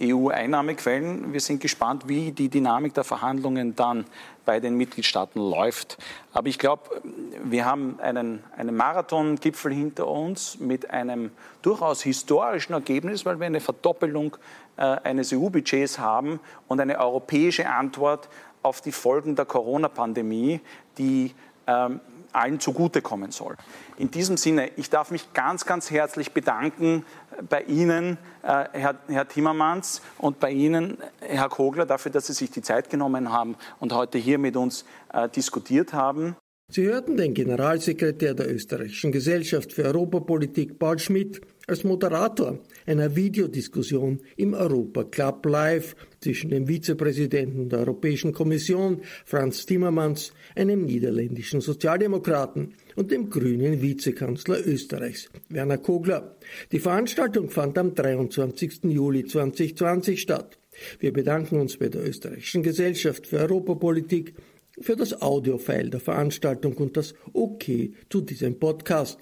EU-Einnahmequellen. 0.03 1.33
Wir 1.33 1.39
sind 1.39 1.61
gespannt, 1.61 2.07
wie 2.07 2.31
die 2.31 2.49
Dynamik 2.49 2.93
der 2.93 3.03
Verhandlungen 3.03 3.75
dann 3.75 4.05
bei 4.45 4.59
den 4.59 4.75
Mitgliedstaaten 4.75 5.39
läuft. 5.39 5.97
Aber 6.33 6.47
ich 6.47 6.59
glaube, 6.59 7.01
wir 7.43 7.65
haben 7.65 7.99
einen, 7.99 8.43
einen 8.57 8.75
Marathon-Gipfel 8.75 9.73
hinter 9.73 10.07
uns 10.07 10.59
mit 10.59 10.89
einem 10.89 11.31
durchaus 11.61 12.01
historischen 12.01 12.73
Ergebnis, 12.73 13.25
weil 13.25 13.39
wir 13.39 13.47
eine 13.47 13.61
Verdoppelung 13.61 14.37
äh, 14.77 14.81
eines 14.81 15.31
EU-Budgets 15.33 15.99
haben 15.99 16.39
und 16.67 16.79
eine 16.79 16.99
europäische 16.99 17.69
Antwort 17.69 18.29
auf 18.61 18.81
die 18.81 18.91
Folgen 18.91 19.35
der 19.35 19.45
Corona-Pandemie, 19.45 20.61
die 20.97 21.33
ähm, 21.67 21.99
allen 22.33 22.59
zugutekommen 22.59 23.31
soll. 23.31 23.55
In 23.97 24.11
diesem 24.11 24.37
Sinne, 24.37 24.71
ich 24.75 24.89
darf 24.89 25.11
mich 25.11 25.33
ganz, 25.33 25.65
ganz 25.65 25.91
herzlich 25.91 26.33
bedanken 26.33 27.05
bei 27.49 27.63
Ihnen, 27.63 28.17
äh, 28.43 28.65
Herr, 28.71 28.95
Herr 29.07 29.27
Timmermans, 29.27 30.01
und 30.17 30.39
bei 30.39 30.51
Ihnen, 30.51 30.97
Herr 31.19 31.49
Kogler, 31.49 31.85
dafür, 31.85 32.11
dass 32.11 32.27
Sie 32.27 32.33
sich 32.33 32.51
die 32.51 32.61
Zeit 32.61 32.89
genommen 32.89 33.31
haben 33.31 33.55
und 33.79 33.93
heute 33.93 34.17
hier 34.17 34.37
mit 34.37 34.55
uns 34.55 34.85
äh, 35.11 35.29
diskutiert 35.29 35.93
haben. 35.93 36.35
Sie 36.75 36.87
hörten 36.87 37.17
den 37.17 37.35
Generalsekretär 37.35 38.33
der 38.33 38.51
Österreichischen 38.51 39.11
Gesellschaft 39.11 39.71
für 39.71 39.83
Europapolitik, 39.83 40.79
Paul 40.79 40.97
Schmidt, 40.97 41.39
als 41.67 41.83
Moderator 41.83 42.57
einer 42.87 43.15
Videodiskussion 43.15 44.19
im 44.37 44.55
Europa 44.55 45.03
Club 45.03 45.45
Live 45.45 45.95
zwischen 46.19 46.49
dem 46.49 46.67
Vizepräsidenten 46.67 47.69
der 47.69 47.81
Europäischen 47.81 48.33
Kommission, 48.33 49.01
Franz 49.23 49.67
Timmermans, 49.67 50.33
einem 50.55 50.83
niederländischen 50.85 51.61
Sozialdemokraten, 51.61 52.73
und 52.95 53.11
dem 53.11 53.29
grünen 53.29 53.79
Vizekanzler 53.79 54.65
Österreichs, 54.65 55.29
Werner 55.49 55.77
Kogler. 55.77 56.37
Die 56.71 56.79
Veranstaltung 56.79 57.51
fand 57.51 57.77
am 57.77 57.93
23. 57.93 58.85
Juli 58.85 59.25
2020 59.25 60.19
statt. 60.19 60.57
Wir 60.99 61.13
bedanken 61.13 61.59
uns 61.59 61.77
bei 61.77 61.89
der 61.89 62.03
Österreichischen 62.03 62.63
Gesellschaft 62.63 63.27
für 63.27 63.37
Europapolitik 63.37 64.33
für 64.79 64.95
das 64.95 65.21
Audiofile 65.21 65.89
der 65.89 65.99
Veranstaltung 65.99 66.73
und 66.77 66.97
das 66.97 67.13
OK 67.33 67.65
zu 68.09 68.21
diesem 68.21 68.59
Podcast. 68.59 69.19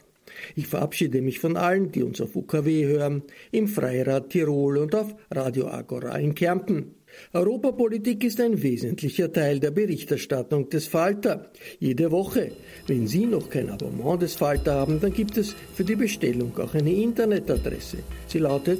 Ich 0.55 0.67
verabschiede 0.67 1.21
mich 1.21 1.39
von 1.39 1.57
allen, 1.57 1.91
die 1.91 2.03
uns 2.03 2.21
auf 2.21 2.35
UKW 2.35 2.85
hören, 2.85 3.23
im 3.51 3.67
Freirad 3.67 4.29
Tirol 4.29 4.77
und 4.77 4.95
auf 4.95 5.15
Radio 5.29 5.67
Agora 5.67 6.15
in 6.17 6.35
Kärnten. 6.35 6.95
Europapolitik 7.33 8.23
ist 8.23 8.39
ein 8.39 8.61
wesentlicher 8.61 9.33
Teil 9.33 9.59
der 9.59 9.71
Berichterstattung 9.71 10.69
des 10.69 10.87
Falter. 10.87 11.51
Jede 11.79 12.11
Woche. 12.11 12.51
Wenn 12.87 13.07
Sie 13.07 13.25
noch 13.25 13.49
kein 13.49 13.69
Abonnement 13.69 14.21
des 14.21 14.35
Falter 14.35 14.75
haben, 14.75 15.01
dann 15.01 15.11
gibt 15.11 15.37
es 15.37 15.53
für 15.73 15.83
die 15.83 15.97
Bestellung 15.97 16.57
auch 16.57 16.73
eine 16.73 16.93
Internetadresse. 16.93 17.97
Sie 18.27 18.39
lautet 18.39 18.79